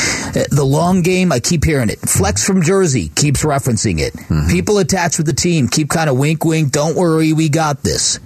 the 0.50 0.64
long 0.66 1.02
game, 1.02 1.32
I 1.32 1.40
keep 1.40 1.64
hearing 1.64 1.90
it. 1.90 2.00
Flex 2.00 2.46
from 2.46 2.62
Jersey 2.62 3.10
keeps 3.10 3.44
referencing 3.44 4.00
it. 4.00 4.14
Mm-hmm. 4.14 4.50
People 4.50 4.78
attached 4.80 5.18
with 5.18 5.28
the 5.28 5.34
team 5.34 5.68
keep 5.68 5.90
kind 5.90 6.10
of 6.10 6.18
wink, 6.18 6.44
wink. 6.46 6.72
Don't 6.72 6.96
worry, 6.96 7.34
we 7.34 7.50
got 7.50 7.84
this. 7.84 8.20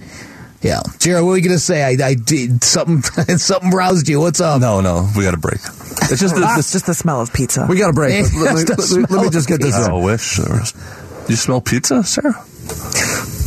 Yeah, 0.62 0.80
Jared, 0.98 1.24
what 1.24 1.30
were 1.30 1.36
you 1.38 1.42
gonna 1.44 1.58
say? 1.58 1.82
I, 1.82 1.96
I 2.08 2.14
did 2.14 2.62
something. 2.62 3.00
something 3.38 3.70
roused 3.70 4.08
you. 4.08 4.20
What's 4.20 4.40
up? 4.42 4.60
No, 4.60 4.80
no, 4.82 5.08
we 5.16 5.24
got 5.24 5.32
a 5.32 5.38
break. 5.38 5.60
It's 6.10 6.20
just 6.20 6.34
ah, 6.36 6.44
It's 6.48 6.56
this. 6.56 6.72
just 6.72 6.86
the 6.86 6.94
smell 6.94 7.20
of 7.22 7.32
pizza. 7.32 7.66
We 7.68 7.78
got 7.78 7.88
a 7.90 7.92
break. 7.94 8.12
It's 8.26 8.34
Let, 8.36 8.54
me- 8.68 9.00
let 9.02 9.10
let 9.10 9.24
me 9.24 9.30
just 9.30 9.48
get 9.48 9.60
this 9.62 9.74
I 9.74 9.92
wish. 9.92 10.36
there 10.36 10.58
was- 10.58 10.74
You 11.30 11.36
smell 11.36 11.60
pizza, 11.62 12.02
Sarah? 12.04 12.34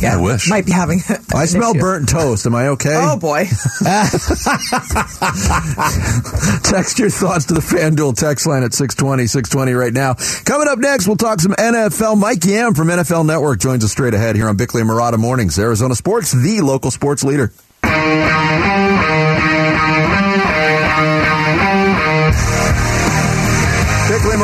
Yeah, 0.04 0.18
I 0.18 0.20
wish. 0.20 0.48
Might 0.50 0.66
be 0.66 0.72
having. 0.72 1.00
I 1.34 1.46
smell 1.46 1.70
issue. 1.72 1.80
burnt 1.80 2.08
toast. 2.08 2.46
Am 2.46 2.54
I 2.54 2.68
okay? 2.68 2.94
Oh 2.94 3.16
boy. 3.16 3.44
Text 6.62 6.98
your 6.98 7.10
thoughts 7.10 7.46
to 7.46 7.54
the 7.54 7.60
FanDuel 7.60 8.14
text 8.16 8.46
line 8.46 8.62
at 8.62 8.74
620, 8.74 9.26
620 9.26 9.72
right 9.72 9.92
now. 9.92 10.14
Coming 10.44 10.68
up 10.68 10.78
next, 10.78 11.06
we'll 11.06 11.16
talk 11.16 11.40
some 11.40 11.52
NFL. 11.52 12.18
Mike 12.18 12.44
Yam 12.44 12.74
from 12.74 12.88
NFL 12.88 13.26
Network 13.26 13.60
joins 13.60 13.84
us 13.84 13.92
straight 13.92 14.14
ahead 14.14 14.36
here 14.36 14.48
on 14.48 14.56
Bickley 14.56 14.82
and 14.82 14.90
Marotta 14.90 15.18
Mornings. 15.18 15.58
Arizona 15.58 15.94
Sports, 15.94 16.32
the 16.32 16.60
local 16.60 16.90
sports 16.90 17.24
leader. 17.24 17.52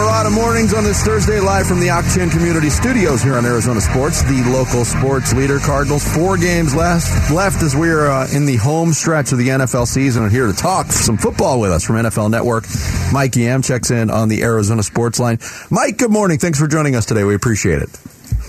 Marotta 0.01 0.33
Mornings 0.33 0.73
on 0.73 0.83
this 0.83 1.03
Thursday, 1.03 1.41
live 1.41 1.67
from 1.67 1.79
the 1.79 1.89
Octane 1.89 2.31
Community 2.31 2.71
Studios 2.71 3.23
here 3.23 3.35
on 3.35 3.45
Arizona 3.45 3.83
Sports, 3.83 4.23
the 4.23 4.43
local 4.51 4.87
sports 4.87 5.35
leader. 5.35 5.59
Cardinals, 5.59 6.03
four 6.15 6.39
games 6.39 6.75
left, 6.75 7.31
left 7.31 7.63
as 7.63 7.77
we're 7.77 8.09
uh, 8.09 8.27
in 8.33 8.47
the 8.47 8.57
home 8.57 8.95
stretch 8.95 9.33
of 9.33 9.37
the 9.37 9.49
NFL 9.49 9.87
season. 9.87 10.23
And 10.23 10.33
here 10.33 10.47
to 10.47 10.55
talk 10.55 10.87
some 10.87 11.19
football 11.19 11.61
with 11.61 11.71
us 11.71 11.85
from 11.85 11.97
NFL 11.97 12.31
Network, 12.31 12.65
Mike 13.13 13.37
Yam 13.37 13.61
checks 13.61 13.91
in 13.91 14.09
on 14.09 14.31
the 14.31 14.43
Arizona 14.43 14.83
Sports 14.83 15.21
Line. 15.21 15.39
Mike, 15.69 15.99
good 15.99 16.11
morning. 16.11 16.39
Thanks 16.39 16.59
for 16.59 16.67
joining 16.67 16.97
us 16.97 17.05
today. 17.05 17.25
We 17.25 17.35
appreciate 17.35 17.83
it. 17.83 17.91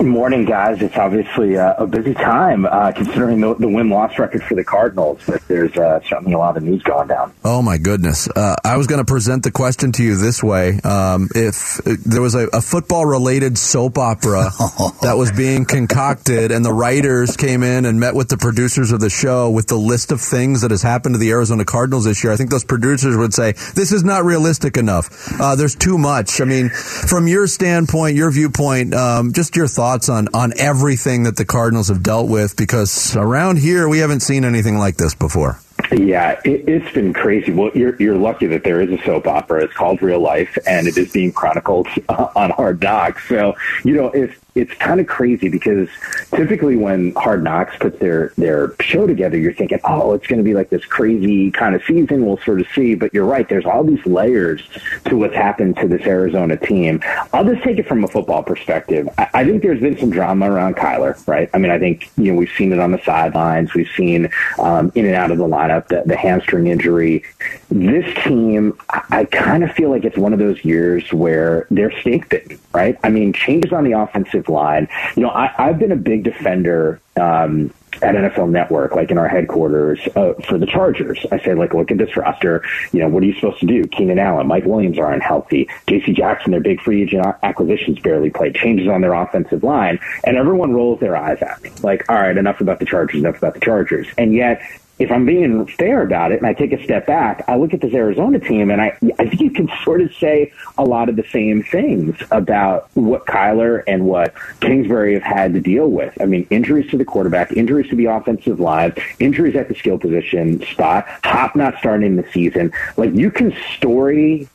Good 0.01 0.07
morning, 0.07 0.45
guys. 0.45 0.81
It's 0.81 0.97
obviously 0.97 1.57
uh, 1.57 1.75
a 1.77 1.85
busy 1.85 2.15
time 2.15 2.65
uh, 2.65 2.91
considering 2.91 3.39
the, 3.39 3.53
the 3.53 3.67
win 3.67 3.91
loss 3.91 4.17
record 4.17 4.41
for 4.41 4.55
the 4.55 4.63
Cardinals, 4.63 5.21
but 5.27 5.47
there's 5.47 5.77
uh, 5.77 5.99
certainly 6.01 6.33
a 6.33 6.39
lot 6.39 6.57
of 6.57 6.63
news 6.63 6.81
going 6.81 7.07
down. 7.07 7.31
Oh 7.45 7.61
my 7.61 7.77
goodness! 7.77 8.27
Uh, 8.27 8.55
I 8.65 8.77
was 8.77 8.87
going 8.87 8.97
to 8.97 9.05
present 9.05 9.43
the 9.43 9.51
question 9.51 9.91
to 9.91 10.03
you 10.03 10.15
this 10.15 10.41
way: 10.41 10.79
um, 10.79 11.29
if 11.35 11.79
uh, 11.85 11.97
there 12.03 12.23
was 12.23 12.33
a, 12.33 12.47
a 12.47 12.61
football-related 12.61 13.59
soap 13.59 13.99
opera 13.99 14.49
that 15.03 15.17
was 15.17 15.31
being 15.31 15.65
concocted, 15.65 16.51
and 16.51 16.65
the 16.65 16.73
writers 16.73 17.37
came 17.37 17.61
in 17.61 17.85
and 17.85 17.99
met 17.99 18.15
with 18.15 18.29
the 18.29 18.37
producers 18.37 18.91
of 18.91 19.01
the 19.01 19.09
show 19.11 19.51
with 19.51 19.67
the 19.67 19.77
list 19.77 20.11
of 20.11 20.19
things 20.19 20.61
that 20.61 20.71
has 20.71 20.81
happened 20.81 21.13
to 21.13 21.19
the 21.19 21.29
Arizona 21.29 21.63
Cardinals 21.63 22.05
this 22.05 22.23
year, 22.23 22.33
I 22.33 22.37
think 22.37 22.49
those 22.49 22.65
producers 22.65 23.15
would 23.15 23.35
say 23.35 23.51
this 23.75 23.91
is 23.91 24.03
not 24.03 24.25
realistic 24.25 24.77
enough. 24.77 25.39
Uh, 25.39 25.55
there's 25.55 25.75
too 25.75 25.99
much. 25.99 26.41
I 26.41 26.45
mean, 26.45 26.69
from 26.69 27.27
your 27.27 27.45
standpoint, 27.45 28.15
your 28.15 28.31
viewpoint, 28.31 28.95
um, 28.95 29.33
just 29.33 29.55
your 29.55 29.67
thoughts 29.67 29.90
on 30.09 30.27
on 30.33 30.53
everything 30.57 31.23
that 31.23 31.35
the 31.35 31.45
Cardinals 31.45 31.89
have 31.89 32.03
dealt 32.03 32.29
with, 32.29 32.55
because 32.55 33.15
around 33.15 33.57
here 33.57 33.87
we 33.87 33.99
haven't 33.99 34.21
seen 34.21 34.45
anything 34.45 34.77
like 34.77 34.97
this 34.97 35.13
before. 35.13 35.59
Yeah, 35.91 36.39
it, 36.45 36.69
it's 36.69 36.93
been 36.93 37.11
crazy. 37.13 37.51
Well, 37.51 37.71
you're 37.73 37.95
you're 37.95 38.15
lucky 38.15 38.47
that 38.47 38.63
there 38.63 38.81
is 38.81 38.89
a 38.91 39.03
soap 39.03 39.27
opera. 39.27 39.63
It's 39.63 39.73
called 39.73 40.01
Real 40.01 40.21
Life, 40.21 40.57
and 40.65 40.87
it 40.87 40.97
is 40.97 41.11
being 41.11 41.33
chronicled 41.33 41.87
uh, 42.07 42.27
on 42.35 42.51
Hard 42.51 42.81
Knocks. 42.81 43.27
So 43.27 43.55
you 43.83 43.95
know, 43.95 44.07
it's 44.07 44.33
it's 44.53 44.73
kind 44.73 44.99
of 44.99 45.07
crazy 45.07 45.47
because 45.47 45.87
typically 46.31 46.75
when 46.75 47.13
Hard 47.13 47.43
Knocks 47.43 47.75
puts 47.77 47.97
their 47.99 48.33
their 48.37 48.73
show 48.81 49.07
together, 49.07 49.37
you're 49.37 49.53
thinking, 49.53 49.79
oh, 49.85 50.13
it's 50.13 50.27
going 50.27 50.39
to 50.39 50.43
be 50.43 50.53
like 50.53 50.69
this 50.69 50.83
crazy 50.85 51.51
kind 51.51 51.73
of 51.73 51.81
season. 51.83 52.25
We'll 52.25 52.39
sort 52.39 52.59
of 52.59 52.67
see. 52.75 52.95
But 52.95 53.13
you're 53.13 53.25
right. 53.25 53.47
There's 53.47 53.65
all 53.65 53.83
these 53.83 54.05
layers 54.05 54.61
to 55.05 55.17
what's 55.17 55.35
happened 55.35 55.77
to 55.77 55.87
this 55.87 56.01
Arizona 56.05 56.57
team. 56.57 57.01
I'll 57.33 57.45
just 57.45 57.63
take 57.63 57.79
it 57.79 57.87
from 57.87 58.03
a 58.03 58.07
football 58.07 58.43
perspective. 58.43 59.07
I, 59.17 59.29
I 59.33 59.45
think 59.45 59.61
there's 59.61 59.79
been 59.79 59.97
some 59.97 60.09
drama 60.09 60.51
around 60.51 60.75
Kyler, 60.75 61.25
right? 61.27 61.49
I 61.53 61.57
mean, 61.57 61.71
I 61.71 61.79
think 61.79 62.11
you 62.17 62.33
know 62.33 62.37
we've 62.37 62.51
seen 62.57 62.73
it 62.73 62.79
on 62.79 62.91
the 62.91 63.01
sidelines. 63.05 63.73
We've 63.73 63.89
seen 63.95 64.29
um, 64.59 64.91
in 64.95 65.05
and 65.05 65.15
out 65.15 65.31
of 65.31 65.37
the 65.37 65.47
lineup 65.47 65.87
the, 65.87 66.03
the 66.05 66.17
hamstring 66.17 66.67
injury. 66.67 67.23
This 67.69 68.13
team, 68.23 68.77
I, 68.89 69.01
I 69.11 69.25
kind 69.25 69.63
of 69.63 69.71
feel 69.71 69.89
like 69.89 70.03
it's 70.03 70.17
one 70.17 70.33
of 70.33 70.39
those 70.39 70.63
years 70.65 71.13
where 71.13 71.67
they're 71.71 71.97
snake 72.01 72.27
bitten, 72.27 72.59
right? 72.73 72.97
I 73.03 73.09
mean, 73.09 73.31
changes 73.31 73.71
on 73.71 73.85
the 73.85 73.93
offensive 73.93 74.40
line. 74.49 74.87
You 75.15 75.23
know, 75.23 75.29
I, 75.29 75.53
I've 75.57 75.79
been 75.79 75.91
a 75.91 75.97
big 75.97 76.23
defender. 76.23 76.99
Um, 77.19 77.71
at 78.01 78.15
NFL 78.15 78.49
Network, 78.49 78.95
like 78.95 79.11
in 79.11 79.17
our 79.17 79.27
headquarters 79.27 79.99
uh, 80.15 80.33
for 80.47 80.57
the 80.57 80.65
Chargers. 80.65 81.25
I 81.31 81.39
say, 81.39 81.53
like, 81.53 81.73
look 81.73 81.91
at 81.91 81.97
this 81.97 82.15
roster. 82.17 82.63
You 82.91 82.99
know, 82.99 83.09
what 83.09 83.21
are 83.21 83.25
you 83.25 83.35
supposed 83.35 83.59
to 83.59 83.65
do? 83.65 83.85
Keenan 83.87 84.19
Allen, 84.19 84.47
Mike 84.47 84.65
Williams 84.65 84.97
are 84.97 85.11
unhealthy. 85.11 85.69
J.C. 85.87 86.13
Jackson, 86.13 86.51
their 86.51 86.61
big 86.61 86.81
free 86.81 87.03
agent 87.03 87.25
acquisitions 87.43 87.99
barely 87.99 88.29
played. 88.29 88.55
Changes 88.55 88.87
on 88.87 89.01
their 89.01 89.13
offensive 89.13 89.63
line, 89.63 89.99
and 90.23 90.37
everyone 90.37 90.73
rolls 90.73 90.99
their 90.99 91.15
eyes 91.15 91.41
at 91.41 91.61
me. 91.61 91.71
Like, 91.83 92.09
all 92.09 92.15
right, 92.15 92.35
enough 92.35 92.61
about 92.61 92.79
the 92.79 92.85
Chargers, 92.85 93.19
enough 93.19 93.37
about 93.37 93.53
the 93.53 93.59
Chargers. 93.59 94.07
And 94.17 94.33
yet, 94.33 94.61
if 95.01 95.11
I'm 95.11 95.25
being 95.25 95.65
fair 95.65 96.03
about 96.03 96.31
it 96.31 96.37
and 96.37 96.45
I 96.45 96.53
take 96.53 96.71
a 96.71 96.83
step 96.83 97.07
back, 97.07 97.43
I 97.47 97.55
look 97.55 97.73
at 97.73 97.81
this 97.81 97.93
Arizona 97.93 98.39
team 98.39 98.69
and 98.69 98.79
I, 98.79 98.95
I 99.17 99.27
think 99.27 99.41
you 99.41 99.49
can 99.49 99.69
sort 99.83 100.01
of 100.01 100.13
say 100.13 100.53
a 100.77 100.83
lot 100.83 101.09
of 101.09 101.15
the 101.15 101.25
same 101.31 101.63
things 101.63 102.15
about 102.29 102.89
what 102.93 103.25
Kyler 103.25 103.83
and 103.87 104.05
what 104.05 104.35
Kingsbury 104.59 105.15
have 105.15 105.23
had 105.23 105.53
to 105.53 105.59
deal 105.59 105.89
with. 105.89 106.13
I 106.21 106.25
mean, 106.25 106.45
injuries 106.51 106.89
to 106.91 106.97
the 106.97 107.05
quarterback, 107.05 107.51
injuries 107.53 107.89
to 107.89 107.95
the 107.95 108.05
offensive 108.05 108.59
line, 108.59 108.93
injuries 109.19 109.55
at 109.55 109.69
the 109.69 109.75
skill 109.75 109.97
position 109.97 110.63
spot, 110.67 111.07
Hop 111.23 111.55
not 111.55 111.79
starting 111.79 112.15
the 112.15 112.25
season. 112.31 112.71
Like 112.95 113.13
you 113.15 113.31
can 113.31 113.55
story 113.75 114.47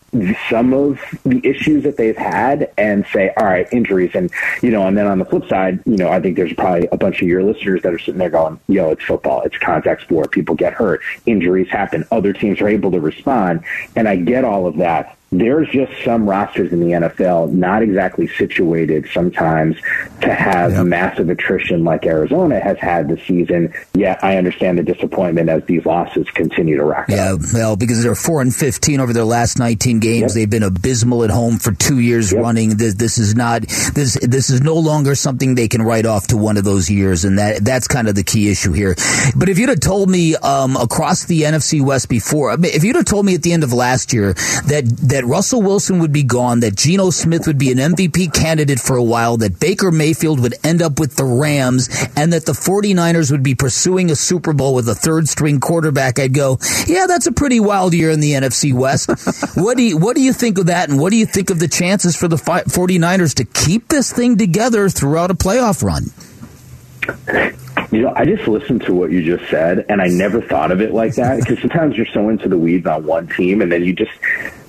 some 0.51 0.73
of 0.73 1.01
the 1.25 1.41
issues 1.45 1.85
that 1.85 1.97
they've 1.97 2.17
had 2.17 2.73
and 2.77 3.05
say, 3.13 3.33
all 3.37 3.47
right, 3.47 3.67
injuries. 3.73 4.13
And, 4.15 4.31
you 4.63 4.71
know, 4.71 4.87
and 4.87 4.97
then 4.97 5.07
on 5.07 5.19
the 5.19 5.25
flip 5.25 5.49
side, 5.49 5.81
you 5.87 5.97
know, 5.97 6.09
I 6.11 6.21
think 6.21 6.37
there's 6.37 6.53
probably 6.53 6.89
a 6.93 6.97
bunch 6.97 7.23
of 7.23 7.29
your 7.29 7.43
listeners 7.43 7.83
that 7.83 7.93
are 7.93 7.99
sitting 7.99 8.19
there 8.19 8.31
going, 8.31 8.61
yo, 8.69 8.91
it's 8.91 9.05
football. 9.05 9.43
It's 9.43 9.59
contact 9.59 10.03
sport. 10.03 10.31
People 10.31 10.55
get 10.55 10.73
hurt. 10.73 11.01
Injuries 11.27 11.69
happen. 11.69 12.05
Other 12.11 12.33
teams 12.33 12.61
are 12.61 12.69
able 12.69 12.91
to 12.93 13.01
respond. 13.01 13.65
And 13.95 14.09
I 14.09 14.17
get 14.17 14.45
all 14.45 14.67
of 14.67 14.77
that. 14.79 15.17
There's 15.39 15.69
just 15.69 15.93
some 16.05 16.29
rosters 16.29 16.73
in 16.73 16.81
the 16.81 16.93
NFL 16.93 17.53
not 17.53 17.83
exactly 17.83 18.27
situated 18.27 19.09
sometimes 19.13 19.77
to 20.23 20.35
have 20.35 20.85
massive 20.87 21.29
attrition 21.29 21.85
like 21.85 22.07
Arizona 22.07 22.59
has 22.61 22.79
had 22.79 23.09
this 23.09 23.21
season. 23.27 23.73
Yet 23.95 24.23
I 24.25 24.37
understand 24.37 24.79
the 24.79 24.83
disappointment 24.83 25.49
as 25.49 25.65
these 25.67 25.85
losses 25.85 26.27
continue 26.31 26.77
to 26.77 26.85
rack 26.85 27.09
up. 27.11 27.11
Yeah, 27.11 27.37
well, 27.53 27.77
because 27.77 28.03
they're 28.03 28.15
four 28.15 28.41
and 28.41 28.55
fifteen 28.55 29.01
over 29.01 29.13
their 29.13 29.25
last 29.25 29.59
nineteen 29.59 30.01
games. 30.01 30.23
Yep. 30.23 30.31
They've 30.33 30.51
been 30.51 30.63
abysmal 30.63 31.25
at 31.25 31.31
home 31.31 31.59
for 31.59 31.73
two 31.73 31.99
years 31.99 32.33
Yep. 32.33 32.43
running. 32.43 32.77
This, 32.77 32.95
this 32.95 33.19
is 33.19 33.35
not 33.35 33.63
this. 33.95 34.19
This 34.23 34.51
is 34.51 34.63
no 34.63 34.75
longer 34.77 35.15
something 35.15 35.55
they 35.55 35.69
can 35.69 35.83
write 35.83 36.07
off 36.07 36.29
to 36.29 36.37
one 36.37 36.57
of 36.57 36.65
those 36.65 36.91
years, 36.91 37.25
and 37.25 37.39
that 37.39 37.65
that's 37.65 37.87
kind 37.89 38.09
of 38.09 38.15
the 38.15 38.25
key 38.25 38.51
issue 38.51 38.73
here. 38.73 38.95
But 39.37 39.49
if 39.49 39.59
you'd 39.59 39.69
have 39.69 39.81
told 39.81 40.09
me 40.09 40.35
um, 40.37 40.77
across 40.77 41.25
the 41.27 41.43
NFC 41.43 41.83
West 41.85 42.09
before, 42.09 42.51
I 42.51 42.57
mean, 42.57 42.73
if 42.75 42.85
you'd 42.85 42.97
have 42.97 43.05
told 43.05 43.27
me 43.27 43.35
at 43.35 43.43
the 43.43 43.53
end 43.53 43.65
of 43.65 43.73
last 43.73 44.13
year 44.13 44.33
that 44.33 44.85
that 45.11 45.25
Russell 45.27 45.61
Wilson 45.61 45.99
would 45.99 46.13
be 46.13 46.23
gone, 46.23 46.61
that 46.61 46.77
Geno 46.77 47.11
Smith 47.11 47.49
would 47.49 47.59
be 47.59 47.73
an 47.73 47.79
MVP 47.79 48.33
candidate 48.33 48.79
for 48.79 48.97
a 48.97 49.03
while, 49.03 49.37
that 49.39 49.59
Baker 49.59 49.91
Mayfield 49.91 50.39
would 50.41 50.55
end 50.63 50.81
up 50.81 51.01
with 51.01 51.17
the 51.17 51.25
Rams, 51.25 51.89
and 52.15 52.33
that 52.33 52.47
the 52.47 52.53
49ers 52.53 53.33
would 53.33 53.43
be 53.43 53.57
pursuing 53.57 54.11
a 54.11 54.17
Super 54.17 54.53
Bowl 54.53 54.75
with 54.75 54.89
a 54.89 54.95
third 54.95 55.29
string 55.29 55.59
quarterback, 55.59 56.21
I'd 56.21 56.33
go, 56.33 56.59
yeah, 56.87 57.07
that's 57.09 57.27
a 57.27 57.33
pretty 57.33 57.59
wild 57.59 57.93
year 57.93 58.11
in 58.11 58.21
the 58.21 58.33
NFC 58.33 58.73
West. 58.73 59.11
what 59.57 59.77
do 59.77 59.83
you 59.83 59.99
what 59.99 60.15
do 60.15 60.23
you 60.23 60.33
think 60.33 60.59
of 60.59 60.67
that, 60.67 60.89
and 60.89 61.01
what 61.01 61.11
do 61.11 61.17
you 61.17 61.27
think 61.27 61.51
of 61.51 61.59
the 61.59 61.69
chances 61.69 62.17
for 62.17 62.29
the 62.29 62.39
fi- 62.39 62.63
49ers 62.63 63.35
to 63.35 63.45
keep 63.45 63.89
this 63.89 64.13
thing 64.13 64.37
together 64.37 64.89
throughout 64.89 65.33
a 65.33 65.35
playoff 65.35 65.83
run? 65.83 66.05
You 67.97 68.03
know, 68.03 68.13
I 68.15 68.27
just 68.27 68.47
listened 68.47 68.83
to 68.83 68.95
what 68.95 69.11
you 69.11 69.25
just 69.25 69.51
said, 69.51 69.87
and 69.89 70.03
I 70.03 70.09
never 70.09 70.43
thought 70.43 70.71
of 70.71 70.83
it 70.83 70.93
like 70.93 71.15
that 71.15 71.41
because 71.41 71.59
sometimes 71.61 71.97
you're 71.97 72.05
so 72.05 72.29
into 72.29 72.47
the 72.47 72.59
weeds 72.59 72.87
on 72.87 73.07
one 73.07 73.27
team, 73.27 73.63
and 73.63 73.73
then 73.73 73.83
you 73.85 73.95
just 73.95 74.11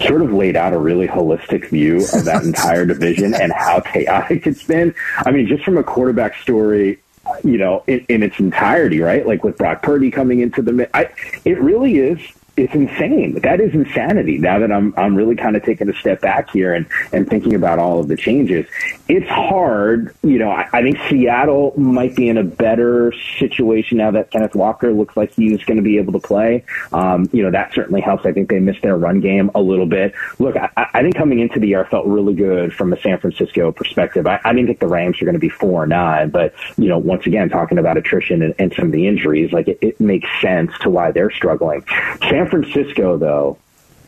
sort 0.02 0.22
of 0.22 0.32
laid 0.32 0.56
out 0.56 0.72
a 0.72 0.78
really 0.78 1.10
holistic 1.10 1.70
view 1.70 1.98
of 2.14 2.24
that 2.24 2.44
entire 2.46 2.86
division 2.86 3.34
and 3.34 3.52
how 3.52 3.82
chaotic 3.82 4.48
it's 4.48 4.64
been. 4.64 4.96
I 5.18 5.32
mean, 5.32 5.46
just 5.46 5.66
from 5.66 5.78
a 5.78 5.84
quarterback 5.84 6.38
story, 6.38 7.00
you 7.44 7.58
know, 7.58 7.84
in, 7.86 8.06
in 8.08 8.24
its 8.24 8.40
entirety, 8.40 9.02
right? 9.02 9.28
Like 9.28 9.44
with 9.44 9.58
Brock 9.58 9.84
Purdy 9.84 10.10
coming 10.10 10.40
into 10.40 10.62
the, 10.62 10.90
I, 10.96 11.10
it 11.44 11.60
really 11.60 11.98
is 11.98 12.22
it's 12.58 12.74
insane. 12.74 13.40
That 13.42 13.62
is 13.62 13.74
insanity. 13.74 14.40
Now 14.40 14.58
that 14.60 14.72
I'm 14.72 14.94
I'm 14.98 15.16
really 15.16 15.36
kind 15.36 15.56
of 15.56 15.64
taking 15.64 15.90
a 15.90 15.94
step 15.94 16.22
back 16.22 16.50
here 16.50 16.74
and 16.74 16.88
and 17.14 17.30
thinking 17.30 17.54
about 17.54 17.78
all 17.78 18.00
of 18.00 18.08
the 18.08 18.18
changes, 18.18 18.66
it's 19.08 19.30
hard. 19.30 20.16
You 20.24 20.40
know, 20.40 20.50
I, 20.50 20.68
I 20.74 20.82
think 20.82 20.98
Seattle 21.08 21.74
might 21.78 22.16
be 22.16 22.28
in 22.28 22.38
a 22.38 22.44
better 22.44 23.14
situation 23.38 24.00
now 24.00 24.10
that 24.12 24.32
Kenneth 24.32 24.56
Walker 24.56 24.92
looks 24.92 25.16
like 25.16 25.34
he's 25.34 25.64
going 25.66 25.78
to 25.78 25.84
be 25.84 25.98
able 25.98 26.14
to 26.14 26.20
play. 26.20 26.66
Um, 26.92 27.30
you 27.32 27.44
know, 27.44 27.52
that 27.52 27.74
certainly 27.74 28.02
helps. 28.02 28.26
I 28.26 28.32
think 28.32 28.50
they 28.50 28.60
missed 28.60 28.82
their 28.82 28.98
run 28.98 29.22
game 29.22 29.52
a 29.54 29.62
little 29.62 29.86
bit. 29.86 30.16
Look, 30.40 30.56
I, 30.58 30.70
I 30.76 31.04
think 31.04 31.16
coming 31.16 31.40
into 31.40 31.60
the 31.60 31.68
year, 31.68 31.86
I 31.86 31.90
felt 31.90 32.08
really 32.08 32.34
good 32.34 32.74
from 32.74 32.92
a 32.92 33.00
San 33.02 33.20
Francisco 33.20 33.72
perspective. 33.72 34.26
I, 34.26 34.40
I 34.44 34.52
didn't 34.52 34.66
think 34.66 34.80
the 34.80 34.88
Rams 34.88 35.22
were 35.22 35.26
going 35.26 35.36
to 35.36 35.40
be 35.40 35.50
four 35.50 35.84
or 35.84 35.88
nine, 35.88 36.32
but 36.32 36.56
you 36.76 36.88
know, 36.88 36.98
once 36.98 37.28
again, 37.28 37.50
talking 37.50 37.78
about 37.78 37.98
attrition 37.98 38.42
and, 38.42 38.56
and 38.58 38.74
some 38.74 38.88
of 38.88 38.92
the 38.94 39.06
injuries, 39.06 39.54
like 39.54 39.68
it, 39.68 39.78
it 39.82 40.00
makes 40.00 40.28
sense 40.42 40.72
to 40.82 40.90
why 40.90 41.12
they're 41.12 41.30
struggling. 41.30 41.86
San 42.22 42.47
Francisco, 42.48 43.18
though, 43.18 43.58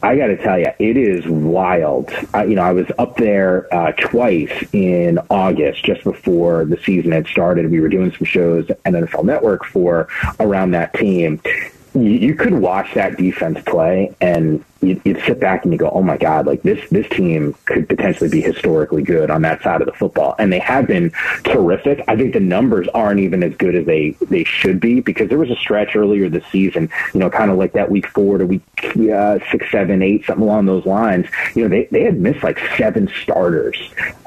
I 0.02 0.16
got 0.16 0.28
to 0.28 0.38
tell 0.38 0.58
you, 0.58 0.72
it 0.80 0.96
is 0.96 1.28
wild. 1.28 2.10
I, 2.34 2.46
you 2.46 2.56
know, 2.56 2.62
I 2.62 2.72
was 2.72 2.88
up 2.98 3.18
there 3.18 3.74
uh, 3.74 3.92
twice 3.92 4.52
in 4.72 5.20
August, 5.30 5.84
just 5.84 6.04
before 6.04 6.64
the 6.66 6.78
season 6.78 7.12
had 7.12 7.28
started. 7.28 7.70
We 7.70 7.82
were 7.82 7.90
doing 7.90 8.14
some 8.16 8.26
shows 8.26 8.70
at 8.70 8.82
NFL 8.84 9.26
Network 9.26 9.66
for 9.66 10.08
around 10.40 10.72
that 10.72 10.94
team. 10.94 11.42
You, 11.94 12.02
you 12.02 12.36
could 12.36 12.54
watch 12.54 12.94
that 12.94 13.18
defense 13.18 13.60
play, 13.66 14.16
and 14.22 14.64
you'd, 14.82 15.02
you'd 15.06 15.22
sit 15.26 15.40
back 15.40 15.64
and 15.64 15.74
you 15.74 15.78
go, 15.78 15.90
"Oh 15.90 16.02
my 16.02 16.18
God! 16.18 16.46
Like 16.46 16.62
this, 16.64 16.88
this 16.90 17.08
team 17.10 17.56
could 17.66 17.88
potentially 17.88 18.30
be 18.30 18.42
historically 18.42 19.04
good 19.04 19.30
on 19.30 19.42
that 19.44 19.62
side 19.62 19.82
of 19.82 19.88
the 19.88 19.94
football." 19.94 20.36
And 20.40 20.52
they 20.52 20.60
have 20.60 20.88
been 20.88 21.12
terrific. 21.44 22.04
I 22.08 22.16
think 22.16 22.34
the 22.34 22.40
numbers 22.40 22.88
aren't 22.94 23.20
even 23.20 23.44
as 23.44 23.56
good 23.56 23.76
as 23.76 23.86
they 23.86 24.12
they 24.30 24.44
should 24.44 24.80
be 24.80 25.02
because 25.02 25.30
there 25.30 25.38
was 25.38 25.50
a 25.50 25.56
stretch 25.56 25.96
earlier 25.96 26.30
this 26.30 26.46
season, 26.52 26.90
you 27.14 27.20
know, 27.20 27.30
kind 27.30 27.52
of 27.52 27.58
like 27.58 27.74
that 27.74 27.90
week 27.90 28.08
four 28.08 28.38
to 28.38 28.46
week 28.46 28.62
uh, 28.84 29.40
six, 29.52 29.70
seven, 29.72 30.02
eight, 30.02 30.26
something 30.26 30.44
along 30.44 30.66
those 30.66 30.86
lines. 30.86 31.28
You 31.56 31.64
know, 31.64 31.70
they 31.70 31.88
they 31.92 32.04
had 32.04 32.20
missed 32.20 32.44
like 32.44 32.60
seven 32.78 33.10
starters 33.22 33.78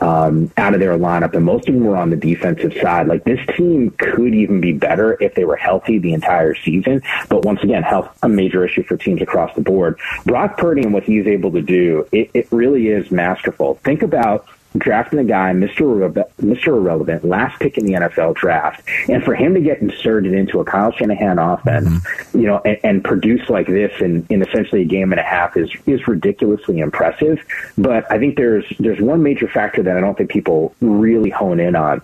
um, 0.00 0.50
out 0.56 0.74
of 0.74 0.80
their 0.80 0.98
lineup, 0.98 1.34
and 1.34 1.44
most 1.44 1.68
of 1.68 1.74
them 1.74 1.84
were 1.84 1.96
on 1.96 2.10
the 2.10 2.16
defensive 2.16 2.74
side. 2.80 3.06
Like 3.06 3.24
this 3.24 3.40
team 3.56 3.90
could 3.98 4.34
even 4.34 4.60
be 4.60 4.72
better 4.72 5.16
if 5.20 5.34
they 5.34 5.44
were 5.44 5.56
healthy 5.56 5.98
the 5.98 6.12
entire 6.12 6.54
season. 6.54 7.02
But 7.28 7.44
once 7.44 7.62
again, 7.62 7.82
health 7.82 8.08
a 8.22 8.28
major 8.28 8.64
issue 8.64 8.82
for 8.82 8.96
teams 8.96 9.22
across 9.22 9.54
the 9.54 9.60
board. 9.60 9.98
Purdy 10.48 10.82
and 10.82 10.92
what 10.92 11.04
he's 11.04 11.26
able 11.26 11.52
to 11.52 11.62
do, 11.62 12.06
it, 12.12 12.30
it 12.34 12.48
really 12.50 12.88
is 12.88 13.10
masterful. 13.10 13.74
Think 13.84 14.02
about 14.02 14.46
drafting 14.76 15.18
a 15.18 15.24
guy, 15.24 15.52
Mr. 15.52 15.80
Irre- 15.80 16.30
Mr. 16.40 16.68
Irrelevant, 16.68 17.24
last 17.24 17.60
pick 17.60 17.76
in 17.76 17.84
the 17.84 17.92
NFL 17.92 18.34
draft, 18.34 18.82
and 19.08 19.22
for 19.22 19.34
him 19.34 19.54
to 19.54 19.60
get 19.60 19.80
inserted 19.80 20.32
into 20.32 20.60
a 20.60 20.64
Kyle 20.64 20.92
Shanahan 20.92 21.38
offense, 21.38 21.88
mm-hmm. 21.88 22.38
you 22.38 22.46
know, 22.46 22.60
and, 22.64 22.78
and, 22.82 23.04
produce 23.04 23.48
like 23.48 23.66
this 23.66 23.92
in, 24.00 24.26
in 24.30 24.42
essentially 24.42 24.82
a 24.82 24.84
game 24.84 25.12
and 25.12 25.20
a 25.20 25.24
half 25.24 25.56
is 25.56 25.70
is 25.86 26.06
ridiculously 26.06 26.78
impressive. 26.78 27.44
But 27.76 28.10
I 28.10 28.18
think 28.18 28.36
there's 28.36 28.64
there's 28.78 29.00
one 29.00 29.22
major 29.22 29.48
factor 29.48 29.82
that 29.82 29.96
I 29.96 30.00
don't 30.00 30.16
think 30.16 30.30
people 30.30 30.74
really 30.80 31.30
hone 31.30 31.60
in 31.60 31.76
on. 31.76 32.02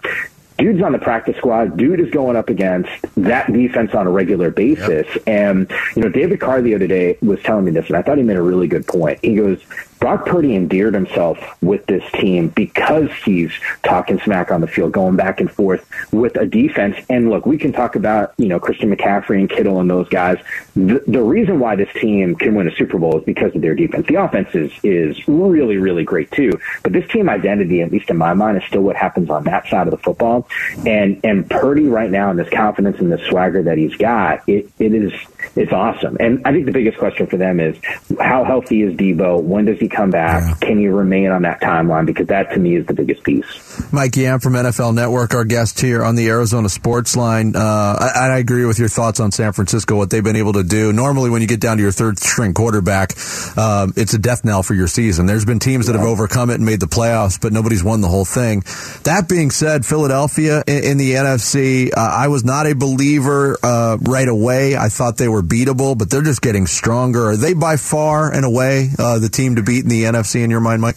Dude's 0.58 0.82
on 0.82 0.92
the 0.92 0.98
practice 0.98 1.36
squad. 1.36 1.76
Dude 1.76 2.00
is 2.00 2.10
going 2.10 2.36
up 2.36 2.50
against 2.50 2.90
that 3.16 3.52
defense 3.52 3.94
on 3.94 4.06
a 4.06 4.10
regular 4.10 4.50
basis. 4.50 5.06
Yep. 5.06 5.22
And, 5.28 5.72
you 5.94 6.02
know, 6.02 6.08
David 6.08 6.40
Carr 6.40 6.60
the 6.62 6.74
other 6.74 6.88
day 6.88 7.16
was 7.22 7.40
telling 7.42 7.64
me 7.64 7.70
this, 7.70 7.86
and 7.86 7.96
I 7.96 8.02
thought 8.02 8.18
he 8.18 8.24
made 8.24 8.36
a 8.36 8.42
really 8.42 8.66
good 8.66 8.86
point. 8.86 9.20
He 9.22 9.36
goes, 9.36 9.60
Brock 9.98 10.26
Purdy 10.26 10.54
endeared 10.54 10.94
himself 10.94 11.38
with 11.62 11.87
this 11.87 12.04
team 12.12 12.48
because 12.48 13.11
he's 13.24 13.52
talking 13.82 14.20
smack 14.20 14.50
on 14.50 14.61
the 14.61 14.66
field, 14.66 14.92
going 14.92 15.16
back 15.16 15.40
and 15.40 15.50
forth 15.50 15.88
with 16.12 16.37
a 16.37 16.46
defense. 16.46 16.96
And 17.08 17.30
look, 17.30 17.46
we 17.46 17.58
can 17.58 17.72
talk 17.72 17.96
about, 17.96 18.32
you 18.38 18.46
know, 18.46 18.61
Christian 18.61 18.94
McCaffrey 18.94 19.40
and 19.40 19.50
Kittle 19.50 19.80
and 19.80 19.90
those 19.90 20.08
guys. 20.08 20.38
The, 20.74 21.02
the 21.06 21.22
reason 21.22 21.58
why 21.58 21.76
this 21.76 21.92
team 21.94 22.37
can 22.37 22.54
win 22.54 22.68
a 22.68 22.74
Super 22.76 22.98
Bowl 22.98 23.18
is 23.18 23.24
because 23.24 23.54
of 23.54 23.62
their 23.62 23.74
defense. 23.74 24.06
The 24.06 24.16
offense 24.16 24.54
is, 24.54 24.72
is 24.82 25.26
really, 25.26 25.76
really 25.76 26.04
great 26.04 26.30
too. 26.30 26.58
But 26.82 26.92
this 26.92 27.08
team 27.11 27.28
identity, 27.28 27.82
at 27.82 27.90
least 27.90 28.11
in 28.11 28.16
my 28.16 28.34
mind, 28.34 28.58
is 28.58 28.64
still 28.64 28.82
what 28.82 28.96
happens 28.96 29.30
on 29.30 29.44
that 29.44 29.66
side 29.68 29.87
of 29.87 29.90
the 29.90 29.98
football. 29.98 30.48
And, 30.87 31.20
and 31.24 31.48
Purdy 31.48 31.87
right 31.87 32.11
now 32.11 32.30
and 32.30 32.38
this 32.38 32.50
confidence 32.50 32.98
and 32.98 33.11
the 33.11 33.18
swagger 33.28 33.62
that 33.64 33.78
he's 33.78 33.96
got, 33.96 34.48
it, 34.48 34.70
it 34.78 34.94
is, 34.94 35.12
it's 35.57 35.72
awesome. 35.72 36.16
And 36.20 36.42
I 36.44 36.53
think 36.53 36.66
the 36.66 36.72
biggest 36.72 36.98
question 36.98 37.27
for 37.27 37.37
them 37.37 37.61
is 37.61 37.77
how 38.20 38.44
healthy 38.44 38.83
is 38.83 38.94
Deebo? 38.94 39.42
When 39.42 39.64
does 39.64 39.79
he 39.79 39.88
come 39.88 40.11
back? 40.11 40.42
Yeah. 40.42 40.68
Can 40.68 40.79
you 40.79 40.94
remain 40.94 41.31
on 41.31 41.42
that 41.42 41.61
timeline? 41.61 42.07
Because 42.07 42.29
that 42.29 42.51
to 42.51 42.59
me 42.59 42.77
is 42.77 42.87
the 42.87 42.94
biggest 42.94 43.22
piece. 43.22 43.46
Mike 43.92 44.16
Yam 44.16 44.40
from 44.40 44.55
NFL 44.55 44.94
Network, 44.94 45.35
our 45.35 45.44
guest 45.44 45.81
here 45.81 46.05
on 46.05 46.14
the 46.14 46.29
Arizona 46.29 46.68
Sports 46.68 47.16
Line. 47.16 47.55
Uh, 47.55 47.61
I, 47.61 48.29
I, 48.31 48.38
agree 48.38 48.64
with 48.66 48.79
your 48.79 48.88
thoughts 48.88 49.20
on 49.20 49.33
San 49.33 49.53
Francisco, 49.53 49.96
what 49.96 50.11
they've 50.11 50.22
been 50.22 50.37
able 50.37 50.55
to 50.55 50.62
do. 50.62 50.92
Normally, 50.92 51.31
when 51.31 51.42
you 51.42 51.48
get 51.48 51.61
down 51.61 51.77
to 51.79 51.83
your 51.83 51.92
third 51.92 52.18
string 52.18 52.55
quarterback, 52.55 53.12
um, 53.57 53.92
it's 53.96 54.14
a 54.14 54.18
death 54.18 54.44
knell 54.44 54.62
for 54.62 54.74
your 54.74 54.87
season. 54.87 55.27
There's 55.27 55.44
been 55.44 55.59
teams 55.59 55.87
that 55.87 55.94
have 55.94 56.05
overcome 56.05 56.51
it 56.51 56.55
and 56.55 56.64
made 56.64 56.81
the 56.81 56.87
playoffs, 56.87 57.40
but 57.40 57.53
nobody's 57.53 57.83
won 57.83 58.01
the 58.01 58.09
whole 58.09 58.24
thing. 58.24 58.62
That 59.05 59.27
being 59.29 59.51
said, 59.51 59.87
Philadelphia 59.87 60.62
in, 60.66 60.85
in 60.85 60.98
the 60.98 61.12
NFC, 61.12 61.90
uh, 61.96 62.01
I 62.01 62.29
was 62.29 62.44
not 62.44 62.66
a 62.66 62.74
believer 62.74 63.57
uh, 63.62 63.96
right 64.03 64.29
away. 64.29 64.77
I 64.77 64.88
thought 64.88 65.16
they 65.16 65.27
were 65.28 65.42
beatable, 65.42 65.96
but 65.96 66.10
they're 66.10 66.22
just 66.22 66.42
getting 66.42 66.66
stronger. 66.66 67.30
Are 67.30 67.36
they 67.36 67.54
by 67.54 67.76
far 67.76 68.32
and 68.32 68.44
away 68.44 68.90
uh, 68.98 69.18
the 69.18 69.28
team 69.28 69.56
to 69.56 69.62
beat 69.62 69.84
in 69.84 69.90
the 69.90 70.04
NFC 70.04 70.42
in 70.42 70.50
your 70.50 70.60
mind, 70.60 70.82
Mike? 70.82 70.96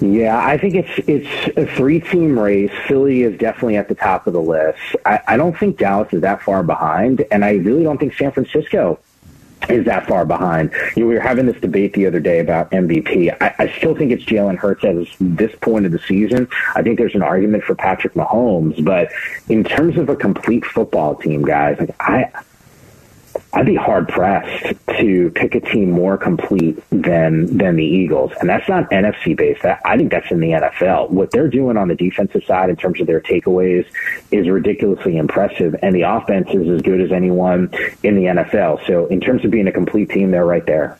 Yeah, 0.00 0.36
I 0.36 0.58
think 0.58 0.74
it's 0.74 1.08
it's 1.08 1.56
a 1.56 1.64
three 1.76 2.00
team 2.00 2.36
race. 2.36 2.72
Philly 2.88 3.22
is 3.22 3.38
definitely 3.38 3.76
at 3.76 3.88
the 3.88 3.94
top 3.94 4.26
of 4.26 4.32
the 4.32 4.40
list. 4.40 4.80
I, 5.06 5.20
I 5.28 5.36
don't 5.36 5.56
think 5.56 5.78
Dallas 5.78 6.12
is 6.12 6.22
that 6.22 6.42
far 6.42 6.64
behind, 6.64 7.24
and 7.30 7.44
I 7.44 7.52
really 7.52 7.84
don't 7.84 7.98
think 7.98 8.14
San 8.14 8.32
Francisco 8.32 8.98
is 9.68 9.84
that 9.84 10.08
far 10.08 10.24
behind. 10.24 10.72
You 10.96 11.02
know, 11.02 11.08
we 11.08 11.14
were 11.14 11.20
having 11.20 11.46
this 11.46 11.60
debate 11.60 11.92
the 11.94 12.06
other 12.06 12.18
day 12.18 12.40
about 12.40 12.70
MVP. 12.72 13.36
I, 13.40 13.54
I 13.58 13.72
still 13.78 13.94
think 13.94 14.10
it's 14.10 14.24
Jalen 14.24 14.56
Hurts 14.56 14.84
at 14.84 14.96
this 15.20 15.54
point 15.60 15.86
of 15.86 15.92
the 15.92 16.00
season. 16.00 16.48
I 16.74 16.82
think 16.82 16.98
there's 16.98 17.14
an 17.14 17.22
argument 17.22 17.62
for 17.64 17.76
Patrick 17.76 18.14
Mahomes, 18.14 18.84
but 18.84 19.10
in 19.48 19.62
terms 19.62 19.96
of 19.98 20.08
a 20.08 20.16
complete 20.16 20.64
football 20.64 21.14
team, 21.14 21.42
guys, 21.42 21.78
like 21.78 21.94
I 22.00 22.30
I'd 23.54 23.66
be 23.66 23.74
hard 23.74 24.08
pressed 24.08 24.74
to 24.98 25.30
pick 25.34 25.54
a 25.54 25.60
team 25.60 25.90
more 25.90 26.16
complete 26.16 26.82
than 26.90 27.58
than 27.58 27.76
the 27.76 27.84
Eagles, 27.84 28.32
and 28.40 28.48
that's 28.48 28.66
not 28.66 28.90
NFC 28.90 29.36
based. 29.36 29.62
That, 29.62 29.80
I 29.84 29.98
think 29.98 30.10
that's 30.10 30.30
in 30.30 30.40
the 30.40 30.50
NFL. 30.50 31.10
What 31.10 31.32
they're 31.32 31.48
doing 31.48 31.76
on 31.76 31.88
the 31.88 31.94
defensive 31.94 32.44
side 32.44 32.70
in 32.70 32.76
terms 32.76 33.00
of 33.00 33.06
their 33.06 33.20
takeaways 33.20 33.86
is 34.30 34.48
ridiculously 34.48 35.18
impressive, 35.18 35.76
and 35.82 35.94
the 35.94 36.02
offense 36.02 36.48
is 36.50 36.66
as 36.68 36.80
good 36.80 37.02
as 37.02 37.12
anyone 37.12 37.70
in 38.02 38.16
the 38.16 38.24
NFL. 38.24 38.86
So, 38.86 39.06
in 39.06 39.20
terms 39.20 39.44
of 39.44 39.50
being 39.50 39.66
a 39.66 39.72
complete 39.72 40.08
team, 40.08 40.30
they're 40.30 40.46
right 40.46 40.64
there. 40.64 40.98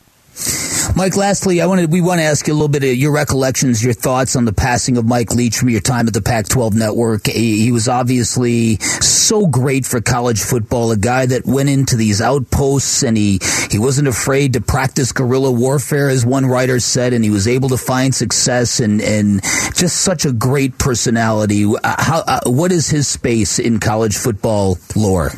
Mike, 0.95 1.15
lastly, 1.15 1.61
I 1.61 1.65
wanted 1.65 1.91
we 1.91 2.01
want 2.01 2.19
to 2.19 2.25
ask 2.25 2.47
you 2.47 2.53
a 2.53 2.55
little 2.55 2.67
bit 2.67 2.83
of 2.83 2.95
your 2.95 3.11
recollections, 3.11 3.83
your 3.83 3.93
thoughts 3.93 4.35
on 4.35 4.45
the 4.45 4.53
passing 4.53 4.97
of 4.97 5.05
Mike 5.05 5.31
Leach 5.33 5.57
from 5.57 5.69
your 5.69 5.81
time 5.81 6.07
at 6.07 6.13
the 6.13 6.21
Pac-12 6.21 6.73
Network. 6.73 7.27
He, 7.27 7.61
he 7.61 7.71
was 7.71 7.87
obviously 7.87 8.77
so 9.01 9.47
great 9.47 9.85
for 9.85 10.01
college 10.01 10.41
football, 10.41 10.91
a 10.91 10.97
guy 10.97 11.25
that 11.25 11.45
went 11.45 11.69
into 11.69 11.95
these 11.95 12.21
outposts 12.21 13.03
and 13.03 13.17
he 13.17 13.39
he 13.71 13.79
wasn't 13.79 14.07
afraid 14.07 14.53
to 14.53 14.61
practice 14.61 15.11
guerrilla 15.11 15.51
warfare, 15.51 16.09
as 16.09 16.25
one 16.25 16.45
writer 16.45 16.79
said, 16.79 17.13
and 17.13 17.23
he 17.23 17.29
was 17.31 17.47
able 17.47 17.69
to 17.69 17.77
find 17.77 18.13
success 18.13 18.79
and 18.79 19.01
and 19.01 19.41
just 19.75 20.01
such 20.01 20.25
a 20.25 20.31
great 20.31 20.77
personality. 20.77 21.65
Uh, 21.65 21.95
how 21.97 22.23
uh, 22.27 22.41
what 22.45 22.71
is 22.71 22.89
his 22.89 23.07
space 23.07 23.57
in 23.57 23.79
college 23.79 24.17
football 24.17 24.77
lore? 24.95 25.31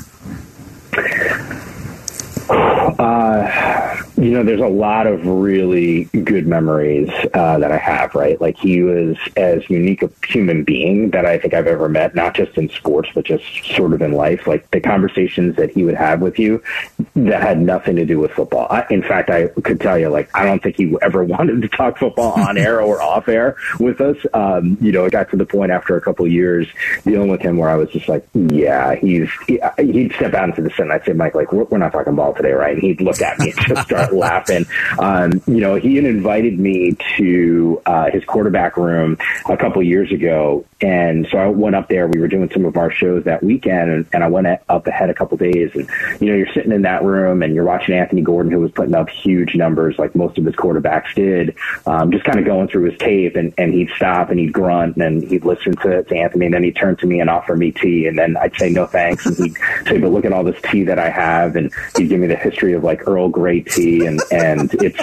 Uh, 2.97 3.47
you 4.17 4.32
know, 4.32 4.43
there's 4.43 4.62
a 4.62 4.67
lot 4.67 5.08
of 5.08 5.25
really 5.25 6.06
good 6.06 6.47
memories 6.47 7.10
uh, 7.34 7.58
that 7.58 7.71
I 7.71 7.78
have, 7.78 8.15
right? 8.15 8.39
Like 8.39 8.58
he 8.58 8.82
was 8.82 9.17
as 9.36 9.69
unique 9.69 10.04
a 10.04 10.10
human 10.28 10.63
being 10.63 11.10
that 11.12 11.25
I 11.25 11.38
think 11.38 11.54
I've 11.54 11.67
ever 11.67 11.89
met, 11.89 12.15
not 12.15 12.34
just 12.34 12.58
in 12.58 12.69
sports, 12.69 13.10
but 13.13 13.25
just 13.25 13.43
sort 13.75 13.93
of 13.93 14.01
in 14.01 14.13
life. 14.13 14.47
Like 14.47 14.71
the 14.71 14.80
conversations 14.80 15.58
that 15.58 15.71
he 15.71 15.84
would 15.84 15.95
have 15.95 16.21
with 16.21 16.39
you 16.39 16.63
that 17.15 17.41
had 17.41 17.60
nothing 17.60 17.97
to 17.97 18.06
do 18.06 18.19
with 18.19 18.32
football. 18.32 18.67
I, 18.69 18.86
in 18.89 19.01
fact, 19.01 19.30
I 19.30 19.47
could 19.47 19.82
tell 19.82 19.99
you, 19.99 20.10
like, 20.10 20.30
I 20.34 20.45
don't 20.45 20.63
think 20.63 20.78
he 20.78 20.95
ever 21.01 21.23
wanted 21.36 21.62
to 21.62 21.67
talk 21.67 21.97
football 21.97 22.34
on 22.39 22.58
air 22.58 22.82
or 22.82 23.01
off 23.01 23.28
air 23.28 23.58
with 23.80 23.99
us. 23.99 24.17
Um, 24.34 24.78
you 24.80 24.93
know, 24.93 25.06
it 25.06 25.12
got 25.12 25.30
to 25.32 25.38
the 25.38 25.45
point 25.45 25.71
after 25.71 25.97
a 25.97 26.01
couple 26.01 26.25
years 26.28 26.67
dealing 27.04 27.30
with 27.30 27.41
him 27.41 27.58
where 27.58 27.69
I 27.69 27.75
was 27.75 27.89
just 27.89 28.08
like, 28.08 28.25
yeah, 28.34 28.95
he's, 28.95 29.30
he, 29.47 29.60
would 29.78 30.13
step 30.13 30.34
out 30.34 30.49
into 30.49 30.62
the 30.62 30.75
and 30.78 30.91
I'd 30.91 31.06
say, 31.06 31.13
Mike, 31.13 31.36
like, 31.36 31.51
we're, 31.51 31.63
we're 31.65 31.78
not 31.78 31.91
talking 31.91 32.15
ball 32.15 32.34
today, 32.34 32.51
right? 32.51 32.73
And 32.73 32.82
he'd 32.82 33.01
look 33.01 33.21
at 33.21 33.39
me 33.39 33.51
and 33.51 33.67
just 33.67 33.84
start 33.84 34.04
laughing. 34.13 34.65
Um, 34.99 35.41
you 35.47 35.61
know, 35.61 35.75
he 35.75 35.95
had 35.95 36.05
invited 36.05 36.59
me 36.59 36.97
to 37.17 37.81
uh, 37.85 38.11
his 38.11 38.23
quarterback 38.25 38.77
room 38.77 39.17
a 39.49 39.57
couple 39.57 39.81
years 39.83 40.11
ago, 40.11 40.65
and 40.81 41.27
so 41.31 41.37
I 41.37 41.47
went 41.47 41.75
up 41.75 41.89
there. 41.89 42.07
We 42.07 42.19
were 42.19 42.27
doing 42.27 42.49
some 42.51 42.65
of 42.65 42.77
our 42.77 42.91
shows 42.91 43.23
that 43.25 43.43
weekend, 43.43 43.91
and, 43.91 44.05
and 44.13 44.23
I 44.23 44.27
went 44.27 44.47
up 44.69 44.87
ahead 44.87 45.09
a 45.09 45.13
couple 45.13 45.37
days. 45.37 45.71
And 45.73 45.89
you 46.21 46.29
know, 46.29 46.35
you're 46.35 46.53
sitting 46.53 46.71
in 46.71 46.83
that 46.83 47.03
room 47.03 47.41
and 47.41 47.55
you're 47.55 47.65
watching 47.65 47.95
Anthony 47.95 48.21
Gordon, 48.21 48.51
who 48.51 48.59
was 48.59 48.71
putting 48.71 48.95
up 48.95 49.09
huge 49.09 49.55
numbers 49.55 49.97
like 49.97 50.15
most 50.15 50.37
of 50.37 50.45
his 50.45 50.55
quarterbacks 50.55 51.13
did, 51.15 51.55
um, 51.85 52.11
just 52.11 52.25
kind 52.25 52.39
of 52.39 52.45
going 52.45 52.67
through 52.67 52.89
his 52.89 52.99
tape. 52.99 53.35
And, 53.35 53.53
and 53.57 53.73
he'd 53.73 53.89
stop 53.95 54.29
and 54.29 54.39
he'd 54.39 54.53
grunt 54.53 54.97
and 54.97 55.23
he'd 55.23 55.45
listen 55.45 55.75
to, 55.77 56.03
to 56.03 56.15
Anthony, 56.15 56.45
and 56.45 56.53
then 56.53 56.63
he'd 56.63 56.75
turn 56.75 56.95
to 56.97 57.07
me 57.07 57.19
and 57.19 57.29
offer 57.29 57.55
me 57.55 57.71
tea, 57.71 58.07
and 58.07 58.17
then 58.17 58.37
I'd 58.37 58.55
say 58.55 58.69
no 58.69 58.85
thanks, 58.85 59.25
and 59.25 59.37
he'd 59.37 59.57
say, 59.87 59.97
"But 59.97 60.11
look 60.11 60.25
at 60.25 60.33
all 60.33 60.43
this 60.43 60.59
tea 60.63 60.83
that 60.83 60.99
I 60.99 61.09
have," 61.09 61.55
and 61.55 61.71
he'd 61.95 62.09
give 62.09 62.19
me 62.19 62.27
the 62.27 62.35
history 62.35 62.73
of 62.73 62.83
like 62.83 63.07
Earl 63.07 63.29
Grey 63.29 63.61
tea, 63.61 63.94
and 64.03 64.21
and 64.31 64.73
it's 64.75 65.01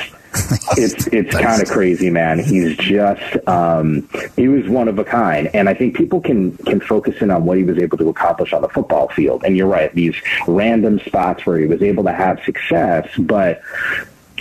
it's 0.76 1.06
it's 1.08 1.34
kind 1.34 1.62
of 1.62 1.68
crazy, 1.68 2.10
man. 2.10 2.38
He's 2.38 2.76
just 2.76 3.36
um, 3.48 4.08
he 4.36 4.48
was 4.48 4.68
one 4.68 4.88
of 4.88 4.98
a 4.98 5.04
kind, 5.04 5.48
and 5.54 5.68
I 5.68 5.74
think 5.74 5.96
people 5.96 6.20
can 6.20 6.56
can 6.58 6.80
focus 6.80 7.20
in 7.20 7.30
on 7.30 7.44
what 7.44 7.58
he 7.58 7.64
was 7.64 7.78
able 7.78 7.98
to 7.98 8.08
accomplish 8.08 8.52
on 8.52 8.62
the 8.62 8.68
football 8.68 9.08
field. 9.08 9.44
And 9.44 9.56
you're 9.56 9.66
right, 9.66 9.94
these 9.94 10.16
random 10.46 11.00
spots 11.00 11.44
where 11.46 11.58
he 11.58 11.66
was 11.66 11.82
able 11.82 12.04
to 12.04 12.12
have 12.12 12.42
success, 12.44 13.08
but 13.18 13.60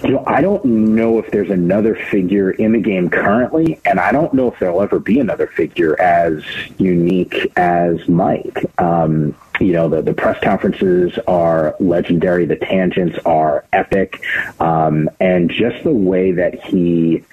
you 0.04 0.12
know, 0.12 0.24
I 0.26 0.42
don't 0.42 0.64
know 0.66 1.20
if 1.20 1.30
there's 1.32 1.52
another 1.52 1.96
figure 1.96 2.52
in 2.52 2.72
the 2.72 2.80
game 2.80 3.10
currently, 3.10 3.80
and 3.86 4.00
I 4.00 4.12
don't 4.12 4.34
know 4.34 4.48
if 4.52 4.58
there'll 4.60 4.82
ever 4.82 5.00
be 5.00 5.20
another 5.20 5.48
figure 5.48 6.00
as 6.02 6.44
unique 6.78 7.52
as 7.56 8.08
Mike. 8.08 8.66
Um, 8.80 9.36
you 9.62 9.74
know, 9.74 9.90
the, 9.90 10.02
the 10.02 10.14
press 10.14 10.42
conferences 10.44 11.18
are 11.28 11.76
legendary. 11.80 12.46
The 12.46 12.56
tangents 12.56 13.18
are 13.26 13.66
epic. 13.72 14.22
Um, 14.60 15.10
and 15.20 15.50
just 15.50 15.84
the 15.84 15.92
way 15.92 16.32
that 16.34 16.64
he 16.64 17.24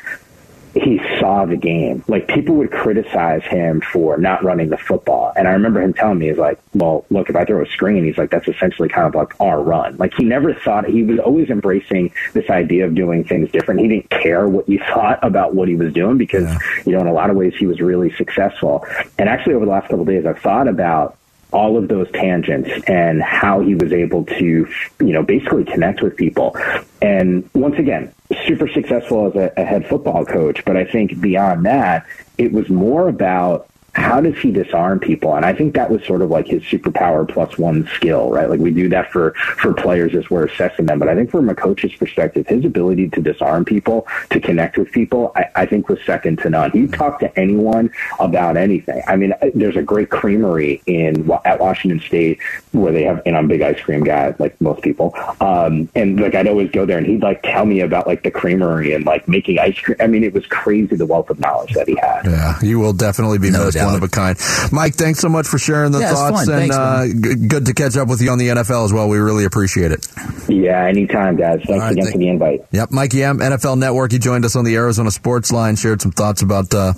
he 0.74 1.00
saw 1.18 1.44
the 1.44 1.56
game. 1.56 2.04
Like 2.08 2.28
people 2.28 2.56
would 2.56 2.70
criticize 2.70 3.42
him 3.44 3.80
for 3.80 4.16
not 4.18 4.44
running 4.44 4.68
the 4.68 4.76
football. 4.76 5.32
And 5.36 5.48
I 5.48 5.52
remember 5.52 5.80
him 5.80 5.92
telling 5.94 6.18
me, 6.18 6.28
he's 6.28 6.38
like, 6.38 6.58
well, 6.74 7.04
look, 7.10 7.28
if 7.30 7.36
I 7.36 7.44
throw 7.44 7.62
a 7.62 7.68
screen, 7.70 8.04
he's 8.04 8.18
like, 8.18 8.30
that's 8.30 8.48
essentially 8.48 8.88
kind 8.88 9.06
of 9.06 9.14
like 9.14 9.38
our 9.40 9.62
run. 9.62 9.96
Like 9.96 10.14
he 10.14 10.24
never 10.24 10.54
thought, 10.54 10.86
he 10.86 11.02
was 11.02 11.18
always 11.18 11.50
embracing 11.50 12.12
this 12.32 12.48
idea 12.50 12.86
of 12.86 12.94
doing 12.94 13.24
things 13.24 13.50
different. 13.50 13.80
He 13.80 13.88
didn't 13.88 14.10
care 14.10 14.48
what 14.48 14.68
you 14.68 14.78
thought 14.94 15.18
about 15.22 15.54
what 15.54 15.68
he 15.68 15.74
was 15.74 15.92
doing 15.92 16.18
because, 16.18 16.44
yeah. 16.44 16.58
you 16.86 16.92
know, 16.92 17.00
in 17.00 17.06
a 17.06 17.12
lot 17.12 17.30
of 17.30 17.36
ways 17.36 17.54
he 17.56 17.66
was 17.66 17.80
really 17.80 18.14
successful. 18.16 18.86
And 19.18 19.28
actually 19.28 19.54
over 19.54 19.64
the 19.64 19.70
last 19.70 19.84
couple 19.84 20.02
of 20.02 20.06
days, 20.06 20.26
I've 20.26 20.38
thought 20.38 20.68
about 20.68 21.17
all 21.52 21.78
of 21.78 21.88
those 21.88 22.11
tangents 22.12 22.70
and 22.87 23.22
how 23.22 23.61
he 23.61 23.74
was 23.74 23.92
able 23.92 24.24
to, 24.24 24.44
you 24.44 25.12
know, 25.12 25.22
basically 25.22 25.64
connect 25.64 26.02
with 26.02 26.16
people. 26.16 26.56
And 27.00 27.48
once 27.54 27.78
again, 27.78 28.12
super 28.46 28.68
successful 28.68 29.28
as 29.28 29.37
a, 29.37 29.52
a 29.56 29.64
head 29.64 29.88
football 29.88 30.24
coach. 30.26 30.64
But 30.64 30.76
I 30.76 30.84
think 30.84 31.20
beyond 31.20 31.64
that, 31.66 32.06
it 32.37 32.52
was 32.52 32.68
more 32.68 33.08
about 33.08 33.68
how 33.94 34.20
does 34.20 34.38
he 34.38 34.53
disarm 34.53 35.01
people? 35.01 35.35
And 35.35 35.44
I 35.44 35.53
think 35.53 35.74
that 35.74 35.90
was 35.90 36.05
sort 36.05 36.22
of 36.22 36.31
like 36.31 36.46
his 36.46 36.62
superpower 36.62 37.29
plus 37.29 37.59
one 37.59 37.88
skill, 37.94 38.31
right? 38.31 38.48
Like 38.48 38.61
we 38.61 38.70
do 38.70 38.88
that 38.90 39.11
for, 39.11 39.33
for 39.57 39.72
players 39.72 40.14
as 40.14 40.31
we're 40.31 40.46
assessing 40.46 40.87
them. 40.87 40.98
But 40.98 41.09
I 41.09 41.14
think 41.14 41.31
from 41.31 41.48
a 41.48 41.55
coach's 41.55 41.94
perspective, 41.94 42.46
his 42.46 42.64
ability 42.64 43.09
to 43.11 43.20
disarm 43.20 43.64
people, 43.64 44.07
to 44.31 44.40
connect 44.40 44.79
with 44.79 44.92
people, 44.92 45.33
I, 45.35 45.46
I 45.57 45.66
think 45.66 45.88
was 45.88 45.98
second 46.05 46.38
to 46.40 46.51
none. 46.51 46.70
He 46.70 46.87
talked 46.87 47.20
to 47.20 47.38
anyone 47.38 47.90
about 48.20 48.57
anything. 48.57 49.03
I 49.07 49.16
mean, 49.16 49.35
there's 49.55 49.77
a 49.77 49.83
great 49.83 50.11
creamery 50.11 50.83
in 50.87 51.31
at 51.44 51.59
Washington 51.59 52.01
State 52.01 52.40
where 52.72 52.92
they 52.92 53.03
have, 53.05 53.22
and 53.27 53.37
I'm 53.37 53.46
a 53.46 53.48
big 53.48 53.62
ice 53.62 53.81
cream 53.81 54.05
guy, 54.05 54.35
like 54.38 54.61
most 54.61 54.83
people. 54.83 55.14
Um, 55.40 55.88
and 55.94 56.20
like 56.20 56.35
I'd 56.35 56.46
always 56.46 56.70
go 56.70 56.87
there 56.87 56.98
and 56.98 57.07
he'd 57.07 57.22
like 57.22 57.42
tell 57.42 57.64
me 57.64 57.81
about 57.81 58.07
like 58.07 58.22
the 58.22 58.31
creamery 58.31 58.92
and 58.92 59.05
like 59.05 59.27
making 59.29 59.59
ice 59.59 59.79
cream. 59.79 59.96
I 60.01 60.07
mean, 60.07 60.24
it 60.24 60.33
was 60.33 60.46
crazy 60.46 60.96
the 60.96 61.07
wealth 61.07 61.31
of 61.31 61.40
knowledge 61.40 61.74
that 61.74 61.88
he 61.88 61.96
had. 61.96 62.27
Yeah, 62.27 62.59
you 62.62 62.79
will 62.79 62.92
definitely 62.92 63.38
be 63.38 63.51
no 63.51 63.64
missed. 63.64 63.77
Doubt 63.77 63.88
one 63.88 63.96
of 63.96 64.03
a 64.03 64.09
kind. 64.09 64.38
Mike, 64.72 64.94
thanks 64.94 65.18
so 65.20 65.29
much 65.29 65.46
for 65.46 65.59
sharing 65.59 65.92
the 65.92 66.01
yeah, 66.01 66.12
thoughts, 66.12 66.48
and 66.48 66.57
thanks, 66.70 66.77
uh, 66.77 67.07
g- 67.07 67.46
good 67.46 67.66
to 67.66 67.74
catch 67.74 67.96
up 67.96 68.09
with 68.09 68.20
you 68.20 68.31
on 68.31 68.38
the 68.38 68.48
NFL 68.48 68.85
as 68.85 68.92
well. 68.92 69.09
We 69.09 69.18
really 69.18 69.44
appreciate 69.44 69.92
it. 69.92 70.07
Yeah, 70.48 70.85
anytime, 70.87 71.37
guys. 71.37 71.61
Thanks 71.66 71.83
right, 71.83 71.92
again 71.92 72.05
thank- 72.05 72.14
for 72.14 72.18
the 72.18 72.29
invite. 72.29 72.64
Yep, 72.72 72.90
Mike 72.90 73.12
Yam, 73.12 73.38
NFL 73.38 73.79
Network. 73.79 74.12
He 74.12 74.18
joined 74.18 74.44
us 74.44 74.57
on 74.57 74.64
the 74.64 74.77
Arizona 74.77 75.11
Sports 75.11 75.53
Line, 75.53 75.77
shared 75.77 76.03
some 76.03 76.12
thoughts 76.12 76.42
about 76.42 76.72
uh, 76.74 76.92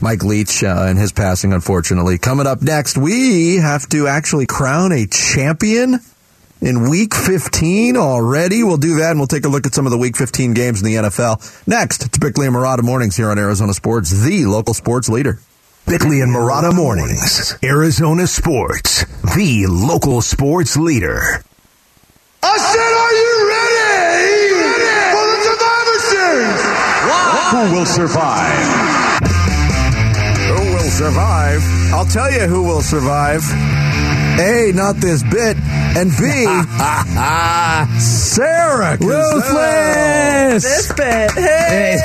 Mike 0.00 0.22
Leach 0.24 0.62
uh, 0.62 0.86
and 0.88 0.98
his 0.98 1.12
passing, 1.12 1.52
unfortunately. 1.52 2.18
Coming 2.18 2.46
up 2.46 2.62
next, 2.62 2.96
we 2.96 3.56
have 3.56 3.88
to 3.90 4.06
actually 4.06 4.46
crown 4.46 4.92
a 4.92 5.06
champion 5.06 5.98
in 6.62 6.88
week 6.88 7.14
15 7.14 7.96
already. 7.96 8.62
We'll 8.64 8.78
do 8.78 8.96
that 8.96 9.10
and 9.10 9.20
we'll 9.20 9.26
take 9.26 9.44
a 9.44 9.48
look 9.48 9.66
at 9.66 9.74
some 9.74 9.84
of 9.86 9.92
the 9.92 9.98
week 9.98 10.16
15 10.16 10.54
games 10.54 10.80
in 10.80 10.86
the 10.86 10.94
NFL. 10.94 11.66
Next, 11.68 12.04
it's 12.06 12.16
Bickley 12.18 12.46
and 12.46 12.56
Marotta 12.56 12.82
Mornings 12.82 13.14
here 13.16 13.30
on 13.30 13.38
Arizona 13.38 13.74
Sports, 13.74 14.10
the 14.24 14.46
local 14.46 14.72
sports 14.72 15.08
leader. 15.08 15.38
Bickley 15.86 16.20
and 16.20 16.34
Marotta 16.34 16.74
Mornings, 16.74 17.54
Arizona 17.62 18.26
Sports, 18.26 19.04
the 19.36 19.66
local 19.68 20.20
sports 20.20 20.76
leader. 20.76 21.20
I 22.42 22.58
said, 22.58 22.92
are 22.92 23.14
you 23.14 23.48
ready, 23.48 24.50
ready? 24.66 25.14
for 25.14 25.26
the 25.30 25.38
Survivor 25.46 25.98
Series? 26.10 26.62
Wow. 27.06 27.50
Who 27.52 27.62
will 27.76 27.86
survive? 27.86 28.66
Who 30.48 30.74
will 30.74 30.90
survive? 30.90 31.62
I'll 31.94 32.06
tell 32.06 32.32
you 32.32 32.46
who 32.48 32.64
will 32.64 32.82
survive. 32.82 33.42
A, 34.40 34.72
not 34.74 34.96
this 34.96 35.22
bit, 35.22 35.56
and 35.96 36.10
B, 36.10 36.24
Sarah 37.84 38.96
Ruthless. 38.96 40.62
This 40.62 40.92
bit. 40.94 41.30
Hey. 41.32 41.98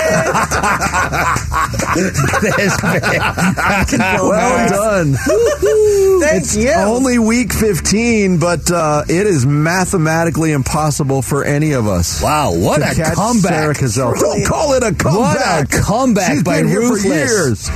this 2.41 2.81
bit. 2.81 3.01
well 4.01 4.69
done. 4.69 5.13
Thank 5.13 6.43
it's 6.43 6.57
you. 6.57 6.71
only 6.71 7.19
week 7.19 7.53
15, 7.53 8.39
but 8.39 8.69
uh, 8.69 9.03
it 9.07 9.25
is 9.27 9.45
mathematically 9.45 10.51
impossible 10.51 11.21
for 11.21 11.45
any 11.45 11.71
of 11.71 11.87
us. 11.87 12.21
Wow, 12.21 12.53
what 12.53 12.81
a 12.81 13.13
comeback. 13.15 13.51
Sarah 13.51 13.73
Cazell. 13.73 14.19
Don't 14.19 14.45
call 14.45 14.73
it 14.73 14.83
a 14.83 14.93
comeback. 14.93 15.71
What 15.71 15.79
a 15.79 15.81
comeback 15.81 16.31
She's 16.33 16.43
by 16.43 16.59
Ruthless. 16.59 17.69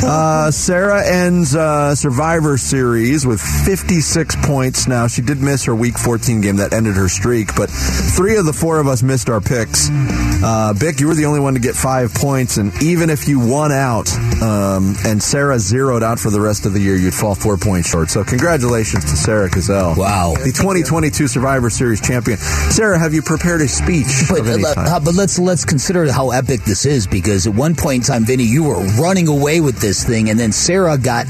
Uh, 0.00 0.50
Sarah 0.50 1.04
ends 1.04 1.54
uh, 1.56 1.94
Survivor 1.94 2.56
Series 2.56 3.26
with 3.26 3.40
56 3.40 4.36
points. 4.44 4.86
Now, 4.86 5.08
she 5.08 5.22
did 5.22 5.38
miss 5.38 5.64
her 5.64 5.74
Week 5.74 5.98
14 5.98 6.40
game 6.40 6.56
that 6.56 6.72
ended 6.72 6.94
her 6.94 7.08
streak, 7.08 7.54
but 7.56 7.68
three 7.68 8.36
of 8.36 8.46
the 8.46 8.52
four 8.52 8.78
of 8.78 8.86
us 8.86 9.02
missed 9.02 9.28
our 9.28 9.40
picks. 9.40 9.88
Uh, 9.90 10.72
Bick, 10.78 11.00
you 11.00 11.08
were 11.08 11.14
the 11.14 11.24
only 11.24 11.40
one 11.40 11.54
to 11.54 11.60
get 11.60 11.74
five 11.74 12.14
points, 12.14 12.58
and 12.58 12.72
even 12.82 13.10
if 13.10 13.28
you 13.28 13.40
won 13.40 13.72
out 13.72 14.08
um, 14.40 14.94
and 15.04 15.20
Sarah 15.20 15.58
zeroed 15.58 16.02
out 16.02 16.20
for 16.20 16.30
the 16.30 16.40
rest 16.40 16.64
of 16.64 16.72
the 16.72 16.80
year, 16.80 16.94
you'd 16.96 17.14
fall 17.14 17.34
four 17.34 17.56
points 17.56 17.90
short. 17.90 18.08
So, 18.08 18.22
congratulations 18.22 19.04
to 19.06 19.16
Sarah 19.16 19.50
Cazell. 19.50 19.96
Wow. 19.96 20.34
The 20.34 20.52
2022 20.52 21.26
Survivor 21.26 21.70
Series 21.70 22.00
champion. 22.00 22.38
Sarah, 22.38 22.98
have 22.98 23.14
you 23.14 23.22
prepared 23.22 23.62
a 23.62 23.68
speech? 23.68 24.06
But, 24.28 24.46
uh, 24.46 24.74
kind? 24.74 25.04
but 25.04 25.14
let's 25.14 25.38
let's 25.38 25.64
consider 25.64 26.10
how 26.12 26.30
epic 26.30 26.62
this 26.62 26.86
is 26.86 27.06
because 27.06 27.46
at 27.46 27.54
one 27.54 27.74
point 27.74 28.02
in 28.08 28.14
time, 28.14 28.24
Vinny, 28.24 28.44
you 28.44 28.64
were 28.64 28.80
running 29.00 29.26
away 29.26 29.60
with 29.60 29.80
this 29.80 29.87
thing, 29.96 30.28
and 30.30 30.38
then 30.38 30.52
Sarah 30.52 30.98
got 30.98 31.26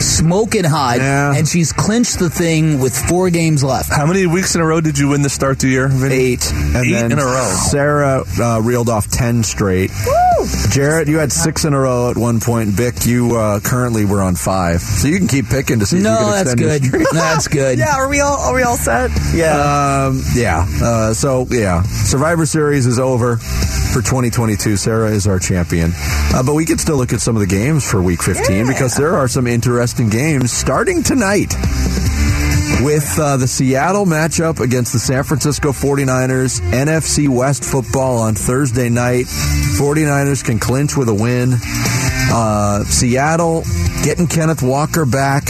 smoking 0.00 0.64
hot, 0.64 0.98
Yeah. 0.98 1.34
and 1.34 1.46
she's 1.48 1.72
clinched 1.72 2.18
the 2.18 2.30
thing 2.30 2.78
with 2.80 2.96
four 2.96 3.30
games 3.30 3.62
left. 3.64 3.92
How 3.92 4.06
many 4.06 4.26
weeks 4.26 4.54
in 4.54 4.60
a 4.60 4.66
row 4.66 4.80
did 4.80 4.98
you 4.98 5.08
win 5.08 5.22
the 5.22 5.28
start 5.30 5.60
to 5.60 5.68
year, 5.68 5.88
Vinny? 5.88 6.14
Eight. 6.14 6.52
And 6.52 6.76
Eight 6.76 6.92
then 6.92 7.12
in 7.12 7.18
a 7.18 7.24
row. 7.24 7.54
Sarah 7.70 8.24
uh, 8.40 8.60
reeled 8.62 8.88
off 8.88 9.08
10 9.08 9.42
straight. 9.42 9.90
Jarrett, 10.70 11.08
you 11.08 11.18
had 11.18 11.32
six 11.32 11.64
in 11.64 11.72
a 11.74 11.78
row 11.80 12.10
at 12.10 12.16
one 12.16 12.40
point. 12.40 12.70
Vic, 12.70 13.06
you 13.06 13.36
uh, 13.36 13.60
currently 13.60 14.04
were 14.04 14.20
on 14.22 14.34
five. 14.36 14.80
So 14.80 15.08
you 15.08 15.18
can 15.18 15.28
keep 15.28 15.46
picking 15.46 15.78
to 15.80 15.86
see 15.86 15.96
if 15.98 16.02
you 16.02 16.08
No, 16.08 16.18
can 16.18 16.30
that's 16.30 16.52
extend 16.52 16.60
your 16.60 16.68
good. 16.78 16.84
streak. 16.88 17.08
That's 17.12 17.48
good. 17.48 17.78
Yeah, 17.78 17.96
are 17.96 18.08
we 18.08 18.20
all 18.20 18.36
are 18.38 18.54
we 18.54 18.62
all 18.62 18.76
set? 18.76 19.10
Yeah. 19.34 20.06
Um, 20.08 20.22
yeah. 20.34 20.66
Uh, 20.82 21.14
so, 21.14 21.46
yeah. 21.50 21.82
Survivor 21.82 22.46
Series 22.46 22.86
is 22.86 22.98
over 22.98 23.36
for 23.36 24.00
2022. 24.02 24.76
Sarah 24.76 25.10
is 25.10 25.26
our 25.26 25.38
champion. 25.38 25.92
Uh, 25.96 26.42
but 26.42 26.54
we 26.54 26.64
can 26.66 26.78
still 26.78 26.96
look 26.96 27.12
at 27.12 27.20
some 27.20 27.36
of 27.36 27.40
the 27.40 27.46
games 27.46 27.88
for 27.88 28.02
week 28.02 28.22
15 28.22 28.66
because 28.66 28.96
there 28.96 29.14
are 29.16 29.28
some 29.28 29.46
interesting 29.46 30.08
games 30.08 30.52
starting 30.52 31.02
tonight 31.02 31.54
with 32.82 33.18
uh, 33.18 33.36
the 33.36 33.46
Seattle 33.46 34.06
matchup 34.06 34.60
against 34.60 34.92
the 34.92 34.98
San 34.98 35.24
Francisco 35.24 35.70
49ers, 35.70 36.60
NFC 36.60 37.28
West 37.28 37.64
football 37.64 38.18
on 38.18 38.34
Thursday 38.34 38.88
night. 38.88 39.26
49ers 39.26 40.44
can 40.44 40.58
clinch 40.58 40.96
with 40.96 41.08
a 41.08 41.14
win. 41.14 41.54
Uh, 42.32 42.84
Seattle 42.84 43.62
getting 44.02 44.26
Kenneth 44.26 44.62
Walker 44.62 45.06
back. 45.06 45.44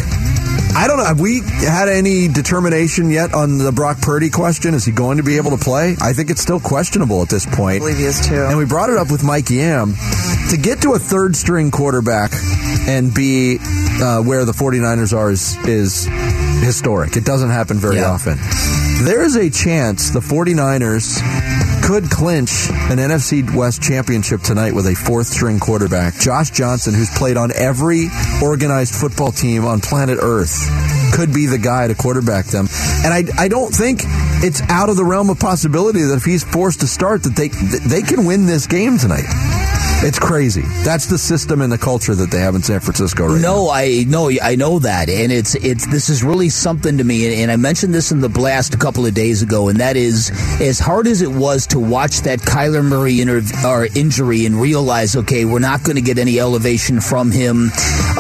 I 0.76 0.86
don't 0.88 0.98
know. 0.98 1.04
Have 1.04 1.20
we 1.20 1.40
had 1.40 1.88
any 1.88 2.26
determination 2.26 3.10
yet 3.10 3.32
on 3.32 3.58
the 3.58 3.70
Brock 3.70 4.00
Purdy 4.00 4.28
question? 4.28 4.74
Is 4.74 4.84
he 4.84 4.92
going 4.92 5.18
to 5.18 5.22
be 5.22 5.36
able 5.36 5.56
to 5.56 5.56
play? 5.56 5.96
I 6.00 6.12
think 6.12 6.30
it's 6.30 6.40
still 6.40 6.58
questionable 6.58 7.22
at 7.22 7.28
this 7.28 7.46
point. 7.46 7.76
I 7.76 7.78
believe 7.78 7.98
he 7.98 8.04
is 8.04 8.26
too. 8.26 8.34
And 8.34 8.58
we 8.58 8.64
brought 8.64 8.90
it 8.90 8.96
up 8.96 9.10
with 9.10 9.22
Mike 9.22 9.50
Yam. 9.50 9.94
To 10.50 10.56
get 10.56 10.82
to 10.82 10.92
a 10.92 10.98
third 10.98 11.36
string 11.36 11.70
quarterback 11.70 12.32
and 12.88 13.14
be 13.14 13.58
uh, 13.60 14.22
where 14.22 14.44
the 14.44 14.52
49ers 14.52 15.16
are 15.16 15.30
is, 15.30 15.56
is 15.66 16.06
historic. 16.62 17.16
It 17.16 17.24
doesn't 17.24 17.50
happen 17.50 17.78
very 17.78 17.96
Yeah. 17.96 18.10
often. 18.10 18.38
There 19.04 19.22
is 19.22 19.36
a 19.36 19.50
chance 19.50 20.10
the 20.10 20.20
49ers 20.20 21.20
could 21.82 22.10
clinch 22.10 22.70
an 22.70 22.98
NFC 22.98 23.42
West 23.54 23.82
championship 23.82 24.40
tonight 24.42 24.74
with 24.74 24.86
a 24.86 24.94
fourth 24.94 25.26
string 25.26 25.58
quarterback. 25.58 26.18
Josh 26.18 26.50
Johnson, 26.50 26.94
who's 26.94 27.10
played 27.10 27.36
on 27.36 27.52
every 27.54 28.08
organized 28.42 28.94
football 28.94 29.32
team 29.32 29.64
on 29.66 29.80
planet 29.80 30.18
Earth, 30.22 30.70
could 31.12 31.32
be 31.34 31.46
the 31.46 31.58
guy 31.58 31.88
to 31.88 31.94
quarterback 31.94 32.46
them. 32.46 32.68
And 33.04 33.12
I, 33.12 33.24
I 33.38 33.48
don't 33.48 33.72
think 33.74 34.02
it's 34.42 34.62
out 34.70 34.88
of 34.88 34.96
the 34.96 35.04
realm 35.04 35.28
of 35.28 35.38
possibility 35.38 36.02
that 36.02 36.14
if 36.14 36.24
he's 36.24 36.42
forced 36.44 36.80
to 36.80 36.86
start, 36.86 37.22
that 37.24 37.36
they 37.36 37.48
they 37.48 38.02
can 38.02 38.24
win 38.24 38.46
this 38.46 38.66
game 38.66 38.96
tonight. 38.98 39.26
It's 40.04 40.18
crazy. 40.18 40.60
That's 40.84 41.06
the 41.06 41.16
system 41.16 41.62
and 41.62 41.72
the 41.72 41.78
culture 41.78 42.14
that 42.14 42.30
they 42.30 42.40
have 42.40 42.54
in 42.54 42.62
San 42.62 42.80
Francisco 42.80 43.26
right 43.26 43.40
no, 43.40 43.70
I 43.70 44.04
know, 44.06 44.30
I 44.30 44.54
know 44.54 44.78
that, 44.80 45.08
and 45.08 45.32
it's 45.32 45.54
it's 45.54 45.86
this 45.86 46.10
is 46.10 46.22
really 46.22 46.50
something 46.50 46.98
to 46.98 47.04
me. 47.04 47.24
And, 47.24 47.34
and 47.34 47.50
I 47.50 47.56
mentioned 47.56 47.94
this 47.94 48.12
in 48.12 48.20
the 48.20 48.28
blast 48.28 48.74
a 48.74 48.76
couple 48.76 49.06
of 49.06 49.14
days 49.14 49.40
ago, 49.40 49.68
and 49.68 49.80
that 49.80 49.96
is 49.96 50.30
as 50.60 50.78
hard 50.78 51.06
as 51.06 51.22
it 51.22 51.30
was 51.30 51.66
to 51.68 51.78
watch 51.78 52.20
that 52.22 52.40
Kyler 52.40 52.84
Murray 52.84 53.22
inter- 53.22 53.40
or 53.66 53.88
injury 53.94 54.44
and 54.44 54.60
realize, 54.60 55.16
okay, 55.16 55.46
we're 55.46 55.58
not 55.58 55.82
going 55.84 55.96
to 55.96 56.02
get 56.02 56.18
any 56.18 56.38
elevation 56.38 57.00
from 57.00 57.30
him 57.30 57.70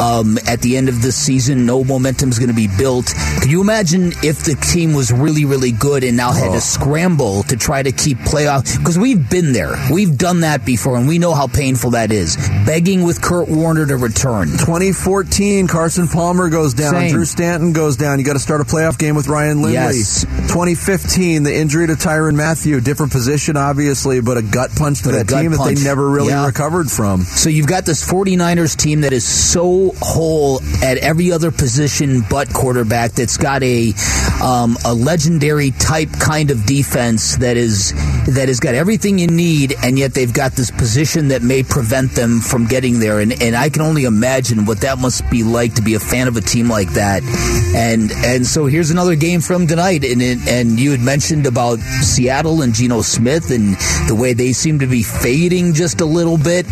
um, 0.00 0.38
at 0.48 0.62
the 0.62 0.78
end 0.78 0.88
of 0.88 1.02
this 1.02 1.16
season. 1.16 1.66
No 1.66 1.84
momentum 1.84 2.30
is 2.30 2.38
going 2.38 2.48
to 2.48 2.54
be 2.54 2.68
built. 2.78 3.12
Can 3.42 3.50
you 3.50 3.60
imagine 3.60 4.12
if 4.22 4.42
the 4.44 4.54
team 4.54 4.94
was 4.94 5.12
really, 5.12 5.44
really 5.44 5.72
good 5.72 6.02
and 6.02 6.16
now 6.16 6.32
had 6.32 6.52
to 6.52 6.62
scramble 6.62 7.42
to 7.42 7.58
try 7.58 7.82
to 7.82 7.92
keep 7.92 8.16
playoff? 8.20 8.78
Because 8.78 8.98
we've 8.98 9.28
been 9.28 9.52
there, 9.52 9.74
we've 9.92 10.16
done 10.16 10.40
that 10.40 10.64
before, 10.64 10.96
and 10.96 11.06
we 11.06 11.18
know 11.18 11.34
how 11.34 11.46
painful 11.46 11.73
that 11.92 12.12
is. 12.12 12.36
Begging 12.66 13.02
with 13.04 13.20
Kurt 13.22 13.48
Warner 13.48 13.86
to 13.86 13.96
return. 13.96 14.48
2014, 14.48 15.66
Carson 15.68 16.08
Palmer 16.08 16.48
goes 16.48 16.74
down. 16.74 16.94
Same. 16.94 17.10
Drew 17.12 17.24
Stanton 17.24 17.72
goes 17.72 17.96
down. 17.96 18.18
You 18.18 18.24
got 18.24 18.32
to 18.34 18.38
start 18.38 18.60
a 18.60 18.64
playoff 18.64 18.98
game 18.98 19.14
with 19.14 19.28
Ryan 19.28 19.62
Lindley. 19.62 19.72
Yes. 19.74 20.24
2015, 20.24 21.42
the 21.42 21.54
injury 21.54 21.86
to 21.86 21.94
Tyrann 21.94 22.34
Mathieu, 22.36 22.80
different 22.80 23.12
position, 23.12 23.56
obviously, 23.56 24.20
but 24.20 24.36
a 24.36 24.42
gut 24.42 24.70
punch 24.76 25.02
to 25.02 25.10
But 25.10 25.26
that 25.26 25.28
team 25.28 25.50
that 25.52 25.64
they 25.64 25.74
never 25.82 26.08
really 26.08 26.28
Yeah. 26.28 26.46
recovered 26.46 26.90
from. 26.90 27.22
So 27.22 27.48
you've 27.50 27.66
got 27.66 27.84
this 27.84 28.02
49ers 28.08 28.76
team 28.76 29.02
that 29.02 29.12
is 29.12 29.24
so 29.24 29.92
whole 30.00 30.60
at 30.82 30.98
every 30.98 31.32
other 31.32 31.50
position 31.50 32.24
but 32.30 32.52
quarterback 32.52 33.12
that's 33.12 33.36
got 33.36 33.62
a 33.62 33.92
um, 34.42 34.76
a 34.84 34.94
legendary 34.94 35.70
type 35.72 36.10
kind 36.18 36.50
of 36.50 36.64
defense 36.66 37.36
that 37.36 37.56
is 37.56 37.92
that 38.26 38.48
has 38.48 38.60
got 38.60 38.74
everything 38.74 39.18
you 39.18 39.26
need 39.26 39.74
and 39.82 39.98
yet 39.98 40.14
they've 40.14 40.32
got 40.32 40.52
this 40.52 40.70
position 40.70 41.28
that 41.28 41.42
may 41.42 41.62
prevent 41.62 42.12
them 42.12 42.40
from 42.40 42.66
getting 42.66 42.98
there. 43.00 43.20
And 43.20 43.40
and 43.42 43.54
I 43.54 43.68
can 43.68 43.82
only 43.82 44.04
imagine 44.04 44.64
what 44.64 44.80
that 44.80 44.98
must 44.98 45.28
be 45.30 45.42
like 45.42 45.74
to 45.74 45.82
be 45.82 45.94
a 45.94 46.00
fan 46.00 46.28
of 46.28 46.36
a 46.36 46.40
team 46.40 46.68
like 46.68 46.88
that. 46.94 47.22
And 47.74 48.10
and 48.12 48.46
so 48.46 48.66
here's 48.66 48.90
another 48.90 49.14
game 49.16 49.40
from 49.40 49.66
tonight. 49.66 50.04
And 50.04 50.22
and 50.48 50.80
you 50.80 50.90
had 50.92 51.00
mentioned 51.00 51.46
about 51.46 51.78
Seattle 51.78 52.62
and 52.62 52.72
Geno 52.74 53.02
Smith 53.02 53.50
and 53.50 53.74
the 54.08 54.16
way 54.18 54.32
they 54.32 54.52
seem 54.52 54.78
to 54.78 54.86
be 54.86 55.02
fading 55.02 55.74
just 55.74 56.00
a 56.00 56.06
little 56.06 56.38
bit. 56.38 56.66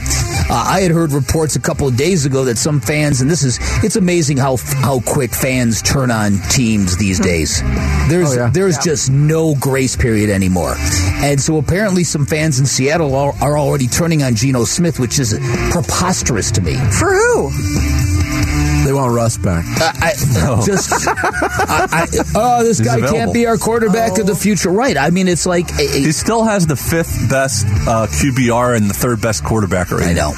Uh, 0.51 0.65
I 0.69 0.81
had 0.81 0.91
heard 0.91 1.13
reports 1.13 1.57
a 1.57 1.61
couple 1.61 1.87
of 1.89 1.97
days 1.97 2.27
ago 2.27 2.45
that 2.45 2.59
some 2.59 2.81
fans, 2.81 3.21
and 3.21 3.31
this 3.31 3.43
is, 3.43 3.59
it's 3.85 3.97
amazing 3.97 4.37
how 4.37 4.57
how 4.57 5.01
quick 5.01 5.33
fans 5.33 5.81
turn 5.83 6.11
on 6.11 6.39
teams 6.51 6.97
these 6.97 7.19
days. 7.21 7.63
There's 8.09 8.33
Oh, 8.33 8.37
yeah. 8.37 8.51
there's 8.51 8.79
just 8.79 9.11
no 9.11 9.55
grace 9.59 9.97
period 9.97 10.31
anymore, 10.31 10.75
and 11.23 11.41
so 11.43 11.59
apparently 11.59 12.05
some 12.05 12.24
fans 12.26 12.61
in 12.61 12.66
Seattle 12.66 13.14
are, 13.14 13.34
are 13.43 13.59
already 13.59 13.88
turning 13.88 14.22
on 14.22 14.34
Geno 14.34 14.64
Smith, 14.64 14.99
which 14.99 15.18
is 15.18 15.38
preposterous 15.70 16.51
to 16.53 16.61
me. 16.61 16.74
For 16.74 17.12
who? 17.12 17.51
They 18.84 18.93
want 18.93 19.12
Russ 19.14 19.36
back. 19.38 19.64
I, 19.80 20.12
I 20.12 20.62
just, 20.66 20.90
I, 20.93 21.86
I, 21.93 22.07
oh, 22.34 22.64
this 22.64 22.78
He's 22.78 22.86
guy 22.86 22.97
available. 22.97 23.16
can't 23.18 23.32
be 23.34 23.47
our 23.47 23.57
quarterback 23.57 24.18
of 24.18 24.26
the 24.26 24.34
future, 24.34 24.70
right? 24.70 24.97
I 24.97 25.11
mean, 25.11 25.28
it's 25.28 25.47
like 25.47 25.72
eh, 25.78 25.86
He 25.93 26.12
still 26.12 26.45
has 26.45 26.66
the 26.66 26.76
fifth 26.76 27.28
best 27.30 27.66
uh, 27.66 28.07
QBR 28.09 28.76
and 28.76 28.90
the 28.90 28.95
third 28.95 29.20
best 29.20 29.45
quarterback 29.45 29.90
rating. 29.90 30.11
I 30.11 30.12
know. 30.14 30.32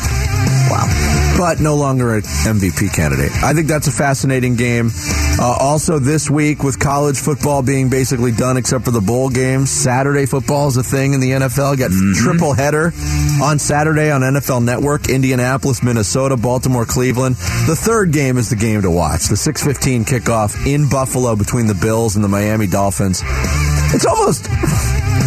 But 1.37 1.61
no 1.61 1.77
longer 1.77 2.15
an 2.15 2.23
MVP 2.23 2.95
candidate. 2.95 3.33
I 3.43 3.53
think 3.55 3.67
that's 3.67 3.89
a 3.89 3.93
fascinating 3.93 4.57
game. 4.57 4.91
Uh, 5.39 5.57
also, 5.59 5.99
this 5.99 6.31
week 6.31 6.63
with 6.63 6.79
college 6.79 7.19
football 7.19 7.63
being 7.63 7.91
basically 7.91 8.33
done 8.33 8.57
except 8.57 8.85
for 8.85 8.91
the 8.91 9.01
bowl 9.01 9.31
games, 9.31 9.71
Saturday 9.71 10.27
football 10.27 10.69
is 10.69 10.77
a 10.77 10.83
thing 10.83 11.13
in 11.13 11.21
the 11.21 11.31
NFL. 11.31 11.79
Got 11.79 11.91
triple 12.15 12.53
header 12.53 12.93
on 13.43 13.59
Saturday 13.59 14.11
on 14.11 14.21
NFL 14.21 14.63
Network: 14.63 15.09
Indianapolis, 15.09 15.83
Minnesota, 15.83 16.37
Baltimore, 16.37 16.85
Cleveland. 16.85 17.37
The 17.67 17.77
third 17.77 18.13
game 18.13 18.39
is 18.39 18.51
the 18.51 18.57
game 18.57 18.83
to 18.83 18.91
watch. 18.91 19.25
The 19.25 19.37
6:15 19.37 20.05
kickoff 20.05 20.67
in 20.67 20.89
Buffalo 20.89 21.35
between 21.37 21.67
the 21.67 21.75
Bills 21.75 22.15
and 22.15 22.25
the 22.25 22.29
Miami 22.29 22.67
Dolphins. 22.67 23.23
It's 23.93 24.07
almost 24.07 24.49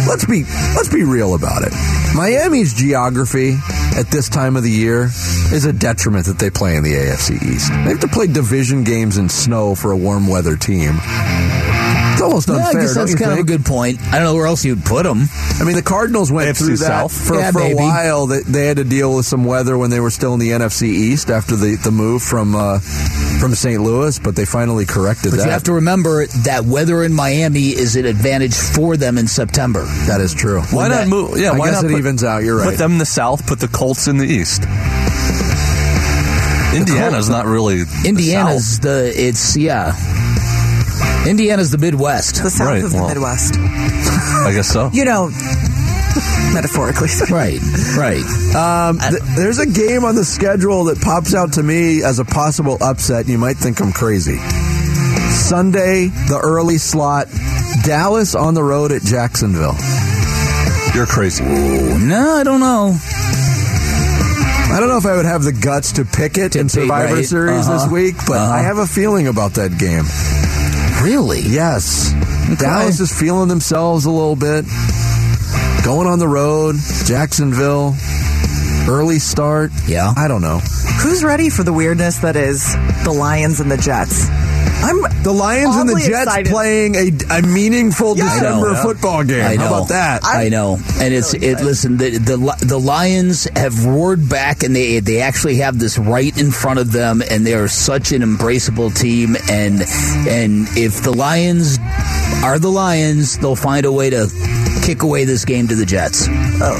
let's 0.08 0.24
be 0.24 0.44
let's 0.74 0.88
be 0.88 1.04
real 1.04 1.34
about 1.34 1.62
it. 1.62 1.72
Miami's 2.14 2.72
geography 2.74 3.56
at 3.98 4.06
this 4.12 4.28
time 4.28 4.56
of 4.56 4.62
the 4.62 4.70
year 4.70 5.06
is 5.52 5.64
a 5.64 5.72
detriment 5.72 6.26
that 6.26 6.38
they 6.38 6.50
play 6.50 6.76
in 6.76 6.84
the 6.84 6.94
AFC 6.94 7.42
East. 7.42 7.68
They 7.68 7.90
have 7.90 8.00
to 8.00 8.08
play 8.08 8.28
division 8.28 8.84
games 8.84 9.18
in 9.18 9.28
snow 9.28 9.74
for 9.74 9.90
a 9.90 9.96
warm 9.96 10.28
weather 10.28 10.56
team. 10.56 10.94
It's 12.18 12.22
almost 12.22 12.48
unfair. 12.50 12.64
Yeah. 12.72 12.78
I 12.78 12.82
guess 12.82 12.94
that's 12.94 13.14
kind 13.14 13.30
think? 13.30 13.40
of 13.40 13.46
a 13.54 13.56
good 13.58 13.64
point. 13.64 14.00
I 14.02 14.16
don't 14.16 14.24
know 14.24 14.34
where 14.34 14.46
else 14.46 14.64
you'd 14.64 14.84
put 14.84 15.04
them. 15.04 15.22
I 15.60 15.64
mean, 15.64 15.76
the 15.76 15.82
Cardinals 15.82 16.32
went 16.32 16.50
AFC 16.50 16.58
through 16.58 16.76
that 16.78 16.86
South. 16.86 17.12
for, 17.12 17.36
Yeah, 17.38 17.50
for 17.52 17.60
a 17.62 17.74
while. 17.74 18.26
That 18.26 18.44
they 18.44 18.66
had 18.66 18.78
to 18.78 18.84
deal 18.84 19.14
with 19.16 19.26
some 19.26 19.44
weather 19.44 19.78
when 19.78 19.90
they 19.90 20.00
were 20.00 20.10
still 20.10 20.34
in 20.34 20.40
the 20.40 20.50
NFC 20.50 20.82
East 20.88 21.30
after 21.30 21.54
the, 21.56 21.76
the 21.76 21.90
move 21.92 22.22
from 22.22 22.54
uh, 22.56 22.80
from 23.40 23.54
St. 23.54 23.80
Louis, 23.80 24.18
but 24.18 24.34
they 24.34 24.44
finally 24.44 24.84
corrected 24.84 25.30
But 25.30 25.38
that. 25.38 25.44
you 25.46 25.50
have 25.52 25.62
to 25.64 25.74
remember 25.74 26.26
that 26.44 26.64
weather 26.64 27.04
in 27.04 27.14
Miami 27.14 27.68
is 27.68 27.94
an 27.96 28.04
advantage 28.04 28.54
for 28.54 28.96
them 28.96 29.16
in 29.18 29.28
September. 29.28 29.84
that 30.06 30.20
is 30.20 30.34
true. 30.34 30.60
Why 30.62 30.82
When 30.82 30.90
not 30.90 30.96
that- 30.96 31.08
move? 31.08 31.38
Yeah, 31.38 31.52
I 31.52 31.58
why 31.58 31.66
guess 31.70 31.82
not 31.82 31.84
it 31.90 31.92
put, 31.92 31.98
evens 31.98 32.24
out. 32.24 32.42
You're 32.42 32.56
right. 32.58 32.70
Put 32.70 32.78
them 32.78 32.92
in 32.92 32.98
the 32.98 33.06
South. 33.06 33.46
Put 33.46 33.60
the 33.60 33.68
Colts 33.68 34.08
in 34.08 34.18
the 34.18 34.26
East. 34.26 34.62
Indiana's 36.74 37.28
not 37.28 37.46
really 37.46 37.84
the 37.84 38.04
Indiana's 38.06 38.74
South. 38.74 38.82
the 38.82 39.12
it's 39.16 39.56
yeah. 39.56 39.92
Indiana's 41.28 41.70
the 41.70 41.78
Midwest. 41.78 42.42
The 42.42 42.50
south 42.50 42.66
Right, 42.68 42.82
of 42.84 42.90
the 42.90 42.96
well. 42.98 43.08
Midwest. 43.08 43.54
I 43.58 44.52
guess 44.54 44.68
so. 44.68 44.90
You 44.92 45.04
know, 45.04 45.28
metaphorically. 46.54 47.08
Right, 47.30 47.60
right. 47.96 48.24
Um, 48.56 48.98
th- 48.98 49.22
there's 49.36 49.58
a 49.58 49.66
game 49.66 50.04
on 50.04 50.14
the 50.14 50.24
schedule 50.24 50.84
that 50.84 51.00
pops 51.00 51.34
out 51.34 51.52
to 51.54 51.62
me 51.62 52.02
as 52.02 52.18
a 52.18 52.24
possible 52.24 52.78
upset. 52.80 53.20
and 53.20 53.28
You 53.28 53.38
might 53.38 53.56
think 53.58 53.80
I'm 53.80 53.92
crazy. 53.92 54.38
Sunday, 55.30 56.08
the 56.28 56.40
early 56.42 56.78
slot, 56.78 57.28
Dallas 57.84 58.34
on 58.34 58.54
the 58.54 58.62
road 58.62 58.92
at 58.92 59.02
Jacksonville. 59.02 59.76
You're 60.94 61.06
crazy. 61.06 61.44
No, 61.44 62.36
I 62.40 62.42
don't 62.44 62.60
know. 62.60 62.96
I 64.70 64.76
don't 64.80 64.88
know 64.88 64.98
if 64.98 65.06
I 65.06 65.16
would 65.16 65.24
have 65.26 65.44
the 65.44 65.52
guts 65.52 65.92
to 65.92 66.04
pick 66.04 66.36
it 66.38 66.56
in 66.56 66.68
Survivor 66.68 67.14
right? 67.14 67.24
Series 67.24 67.66
this 67.66 67.82
Uh-huh. 67.82 67.94
week, 67.94 68.16
but 68.26 68.38
Uh-huh. 68.38 68.52
I 68.54 68.60
have 68.62 68.78
a 68.78 68.86
feeling 68.86 69.26
about 69.26 69.54
that 69.54 69.78
game. 69.78 70.04
Really? 71.02 71.42
Yes. 71.42 72.12
Dallas 72.58 73.00
is 73.00 73.12
feeling 73.12 73.48
themselves 73.48 74.04
a 74.04 74.10
little 74.10 74.36
bit. 74.36 74.64
Going 75.84 76.06
on 76.06 76.18
the 76.18 76.28
road, 76.28 76.76
Jacksonville, 77.04 77.94
early 78.88 79.18
start. 79.18 79.70
Yeah. 79.86 80.12
I 80.16 80.28
don't 80.28 80.42
know. 80.42 80.58
Who's 81.02 81.22
ready 81.22 81.50
for 81.50 81.62
the 81.62 81.72
weirdness 81.72 82.18
that 82.18 82.36
is 82.36 82.74
the 83.04 83.12
Lions 83.12 83.60
and 83.60 83.70
the 83.70 83.76
Jets? 83.76 84.28
I'm 84.80 85.00
The 85.22 85.32
Lions 85.32 85.76
and 85.76 85.88
the 85.88 85.94
Jets 85.98 86.22
excited. 86.22 86.50
playing 86.52 86.94
a, 86.94 87.10
a 87.38 87.42
meaningful 87.42 88.16
Yeah. 88.16 88.24
December 88.24 88.68
know, 88.68 88.72
yeah. 88.74 88.82
football 88.82 89.24
game. 89.24 89.44
I 89.44 89.56
know. 89.56 89.62
How 89.62 89.74
about 89.74 89.88
that? 89.88 90.24
I 90.24 90.48
know, 90.48 90.78
and 91.00 91.12
it's 91.12 91.34
it. 91.34 91.60
Listen, 91.60 91.96
the, 91.96 92.10
the 92.18 92.36
the 92.66 92.78
Lions 92.78 93.48
have 93.56 93.84
roared 93.84 94.28
back, 94.28 94.62
and 94.62 94.74
they 94.74 95.00
they 95.00 95.20
actually 95.20 95.56
have 95.56 95.78
this 95.78 95.98
right 95.98 96.36
in 96.38 96.50
front 96.52 96.78
of 96.78 96.92
them, 96.92 97.22
and 97.28 97.44
they 97.44 97.54
are 97.54 97.68
such 97.68 98.12
an 98.12 98.22
embraceable 98.22 98.94
team. 98.96 99.36
And 99.50 99.82
and 100.28 100.68
if 100.76 101.02
the 101.02 101.12
Lions 101.12 101.78
are 102.44 102.58
the 102.58 102.70
Lions, 102.70 103.36
they'll 103.38 103.56
find 103.56 103.84
a 103.84 103.92
way 103.92 104.10
to 104.10 104.28
kick 104.84 105.02
away 105.02 105.24
this 105.24 105.44
game 105.44 105.66
to 105.68 105.74
the 105.74 105.84
Jets. 105.86 106.28
But 106.58 106.76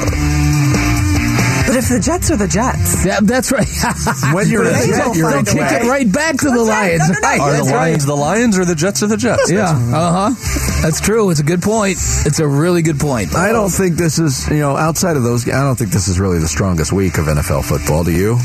if 1.78 1.88
the 1.88 2.00
Jets 2.00 2.30
are 2.30 2.36
the 2.36 2.48
Jets, 2.48 3.04
That, 3.04 3.24
that's 3.26 3.50
right. 3.52 3.66
When 4.34 4.48
you're 4.48 4.64
a 4.66 4.70
They 4.74 4.86
Jet, 4.88 5.06
will 5.08 5.16
you're 5.16 5.28
a 5.30 5.32
find 5.32 5.46
they'll 5.46 5.54
kick 5.54 5.70
way. 5.80 5.86
it 5.86 5.90
right 5.90 6.12
back 6.12 6.36
to 6.38 6.50
the 6.50 6.64
That's 6.64 6.68
right. 6.68 6.98
Lions. 6.98 7.08
No, 7.08 7.14
no, 7.14 7.20
no, 7.20 7.28
Right, 7.28 7.40
Are 7.40 7.52
that's 7.52 7.66
the 7.68 7.74
right. 7.74 7.80
Lions 7.88 8.04
the 8.06 8.14
Lions 8.16 8.58
or 8.58 8.64
the 8.64 8.74
Jets 8.74 9.02
are 9.02 9.06
the 9.06 9.16
Jets? 9.16 9.50
Yeah, 9.50 9.70
uh 9.70 10.30
huh. 10.30 10.82
That's 10.82 11.00
true. 11.00 11.30
It's 11.30 11.40
a 11.40 11.44
good 11.44 11.62
point. 11.62 11.96
It's 12.26 12.38
a 12.40 12.46
really 12.48 12.82
good 12.82 12.98
point. 12.98 13.34
I 13.34 13.52
don't 13.52 13.70
think 13.70 13.94
this 13.96 14.18
is, 14.18 14.48
you 14.48 14.58
know, 14.58 14.76
outside 14.76 15.16
of 15.16 15.22
those, 15.22 15.48
I 15.48 15.62
don't 15.62 15.76
think 15.76 15.90
this 15.90 16.08
is 16.08 16.18
really 16.20 16.38
the 16.38 16.48
strongest 16.48 16.92
week 16.92 17.18
of 17.18 17.26
NFL 17.26 17.64
football. 17.64 18.04
Do 18.04 18.12
you? 18.12 18.38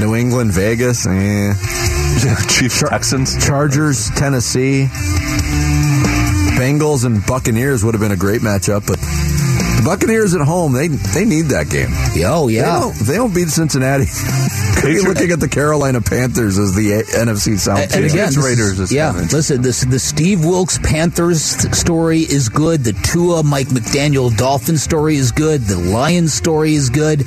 New 0.00 0.14
England, 0.14 0.52
Vegas, 0.52 1.06
eh. 1.06 1.54
Chiefs, 2.48 2.80
Texans. 2.88 3.36
Chargers, 3.44 4.10
Tennessee, 4.16 4.88
Bengals, 6.56 7.04
and 7.04 7.24
Buccaneers 7.26 7.84
would 7.84 7.94
have 7.94 8.00
been 8.00 8.12
a 8.12 8.16
great 8.16 8.40
matchup, 8.40 8.86
but 8.86 8.98
the 8.98 9.35
Buccaneers 9.86 10.34
at 10.34 10.40
home, 10.40 10.72
they 10.72 10.88
they 10.88 11.24
need 11.24 11.46
that 11.54 11.70
game. 11.70 11.88
Oh 12.26 12.48
They 12.48 12.54
yeah. 12.54 12.80
don't, 12.80 12.94
they 13.06 13.14
don't 13.14 13.32
beat 13.32 13.48
Cincinnati. 13.48 14.06
Could 14.80 14.88
be 14.88 15.00
looking 15.00 15.30
at 15.30 15.38
the 15.40 15.48
Carolina 15.48 16.00
Panthers 16.02 16.58
as 16.58 16.74
the 16.74 16.92
A- 16.92 17.02
NFC 17.04 17.56
South. 17.56 17.78
And 17.78 17.90
champions. 17.92 18.12
again, 18.14 18.26
this 18.26 18.36
Raiders 18.44 18.72
is, 18.72 18.80
is 18.80 18.92
yeah. 18.92 19.12
coming. 19.12 19.28
Listen, 19.28 19.62
this 19.62 19.82
the 19.84 19.98
Steve 20.00 20.44
Wilks 20.44 20.78
Panthers 20.78 21.40
st- 21.40 21.74
story 21.74 22.20
is 22.20 22.48
good. 22.48 22.82
The 22.82 22.92
Tua 22.92 23.42
Mike 23.44 23.68
McDaniel 23.68 24.36
Dolphin 24.36 24.76
story 24.76 25.16
is 25.16 25.30
good. 25.32 25.62
The 25.62 25.78
Lions 25.78 26.34
story 26.34 26.74
is 26.74 26.90
good. 26.90 27.20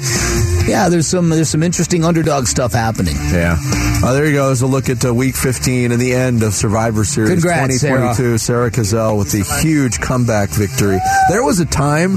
Yeah, 0.67 0.89
there's 0.89 1.07
some 1.07 1.29
there's 1.29 1.49
some 1.49 1.63
interesting 1.63 2.03
underdog 2.05 2.45
stuff 2.45 2.73
happening. 2.73 3.15
Yeah. 3.31 3.57
Uh, 4.03 4.13
there 4.13 4.25
you 4.27 4.33
go. 4.33 4.45
There's 4.47 4.61
a 4.61 4.67
look 4.67 4.87
at 4.89 5.03
uh, 5.03 5.13
Week 5.13 5.35
15 5.35 5.91
and 5.91 5.99
the 5.99 6.13
end 6.13 6.43
of 6.43 6.53
Survivor 6.53 7.03
Series 7.03 7.31
Congrats, 7.31 7.81
2022. 7.81 8.37
Sarah. 8.37 8.69
Cazell 8.71 9.17
with 9.17 9.31
the 9.31 9.43
huge 9.63 9.99
comeback 9.99 10.49
victory. 10.49 10.99
There 11.29 11.43
was 11.43 11.59
a 11.59 11.65
time 11.65 12.15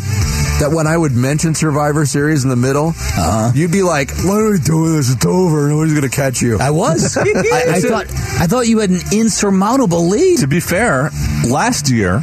that 0.61 0.71
when 0.73 0.87
I 0.87 0.97
would 0.97 1.13
mention 1.13 1.55
Survivor 1.55 2.05
Series 2.05 2.45
in 2.45 2.51
the 2.51 2.57
middle, 2.57 2.89
Uh-huh. 2.89 3.53
you'd 3.55 3.73
be 3.73 3.83
like, 3.83 4.11
"What 4.25 4.39
are 4.41 4.51
we 4.53 4.59
doing? 4.59 4.97
This 4.97 5.11
it's 5.13 5.25
over. 5.27 5.69
Nobody's 5.69 5.95
going 5.95 6.09
to 6.09 6.15
catch 6.15 6.43
you." 6.43 6.59
I 6.59 6.71
was. 6.71 7.17
I, 7.17 7.23
I 7.23 7.81
thought 7.81 8.07
I 8.39 8.47
thought 8.47 8.67
you 8.69 8.79
had 8.81 8.91
an 8.91 9.01
insurmountable 9.13 10.09
lead. 10.09 10.41
To 10.41 10.47
be 10.47 10.61
fair, 10.61 11.11
last 11.49 11.89
year, 11.91 12.23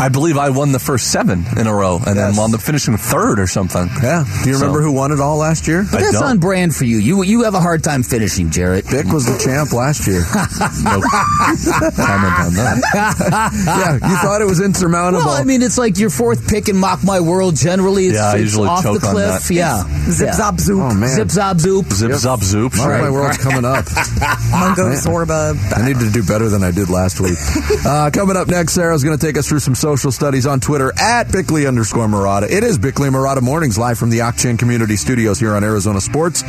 I 0.00 0.08
believe 0.08 0.38
I 0.38 0.48
won 0.50 0.72
the 0.72 0.78
first 0.78 1.12
seven 1.12 1.44
in 1.58 1.66
a 1.66 1.74
row 1.74 1.96
and 1.96 2.16
then 2.18 2.30
Yes. 2.30 2.38
wound 2.38 2.54
up 2.54 2.62
finishing 2.62 2.96
third 2.96 3.38
or 3.38 3.46
something. 3.46 3.88
yeah. 4.02 4.24
Do 4.42 4.48
you 4.48 4.56
remember 4.56 4.78
So- 4.80 4.84
who 4.84 4.92
won 4.92 5.12
it 5.12 5.20
all 5.20 5.36
last 5.36 5.68
year? 5.68 5.86
But 5.90 6.00
I 6.00 6.04
that's 6.04 6.14
don't. 6.14 6.24
on 6.30 6.38
brand 6.38 6.74
for 6.74 6.84
you. 6.86 6.98
You 6.98 7.22
you 7.22 7.42
have 7.44 7.54
a 7.54 7.60
hard 7.60 7.84
time 7.84 8.02
finishing, 8.02 8.50
Jarrett. 8.50 8.86
Vic 8.88 9.06
was 9.12 9.26
the 9.26 9.36
champ 9.38 9.72
last 9.72 10.06
year. 10.06 10.24
No 10.82 11.00
comment 11.00 12.34
on 12.40 12.54
that. 12.54 12.80
yeah, 13.66 13.92
you 13.94 14.16
thought 14.18 14.40
it 14.42 14.46
was 14.46 14.60
insurmountable. 14.60 15.26
Well, 15.26 15.34
I 15.34 15.44
mean, 15.44 15.62
it's 15.62 15.78
like 15.78 15.98
your 15.98 16.10
fourth 16.10 16.48
pick 16.48 16.68
in 16.68 16.76
Mock 16.76 17.04
My 17.04 17.20
World. 17.20 17.56
Generally, 17.56 18.06
it's, 18.06 18.14
Yeah, 18.14 18.26
I 18.28 18.32
it's 18.34 18.40
usually 18.42 18.68
off 18.68 18.82
choke 18.82 19.00
the 19.00 19.06
on 19.08 19.14
cliff. 19.14 19.48
that. 19.48 19.54
Yeah, 19.54 19.84
Zip 20.10 20.26
yeah. 20.28 20.34
zop 20.36 20.60
zoop. 20.60 20.80
oh 20.80 20.94
man, 20.94 21.14
zip 21.14 21.28
zop 21.28 21.60
zoop. 21.60 21.92
Zip 21.92 22.10
zop 22.12 22.42
zoop. 22.42 22.74
Mark 22.76 22.88
Right. 22.90 23.02
my 23.02 23.10
world's 23.10 23.38
coming 23.38 23.64
up. 23.64 23.84
Mungo 24.50 24.90
Zorba. 24.96 25.56
I 25.76 25.86
need 25.86 25.98
to 26.00 26.10
do 26.10 26.22
better 26.22 26.48
than 26.48 26.62
I 26.64 26.70
did 26.70 26.88
last 26.90 27.20
week. 27.20 27.38
Uh, 27.84 28.10
coming 28.12 28.36
up 28.36 28.48
next, 28.48 28.72
Sarah's 28.74 29.04
going 29.04 29.16
to 29.18 29.24
take 29.26 29.36
us 29.38 29.48
through 29.48 29.60
some 29.60 29.74
social 29.96 30.12
studies 30.12 30.46
on 30.46 30.60
Twitter 30.60 30.92
at 31.00 31.32
Bickley 31.32 31.66
underscore 31.66 32.06
Marotta. 32.06 32.48
It 32.48 32.62
is 32.62 32.78
Bickley 32.78 33.08
Marotta 33.08 33.42
Mornings 33.42 33.76
live 33.76 33.98
from 33.98 34.10
the 34.10 34.20
Octane 34.20 34.56
Community 34.56 34.94
Studios 34.94 35.40
here 35.40 35.52
on 35.52 35.64
Arizona 35.64 36.00
Sports, 36.00 36.42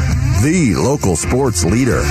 the 0.44 0.76
local 0.78 1.16
sports 1.16 1.66
leader. 1.66 2.04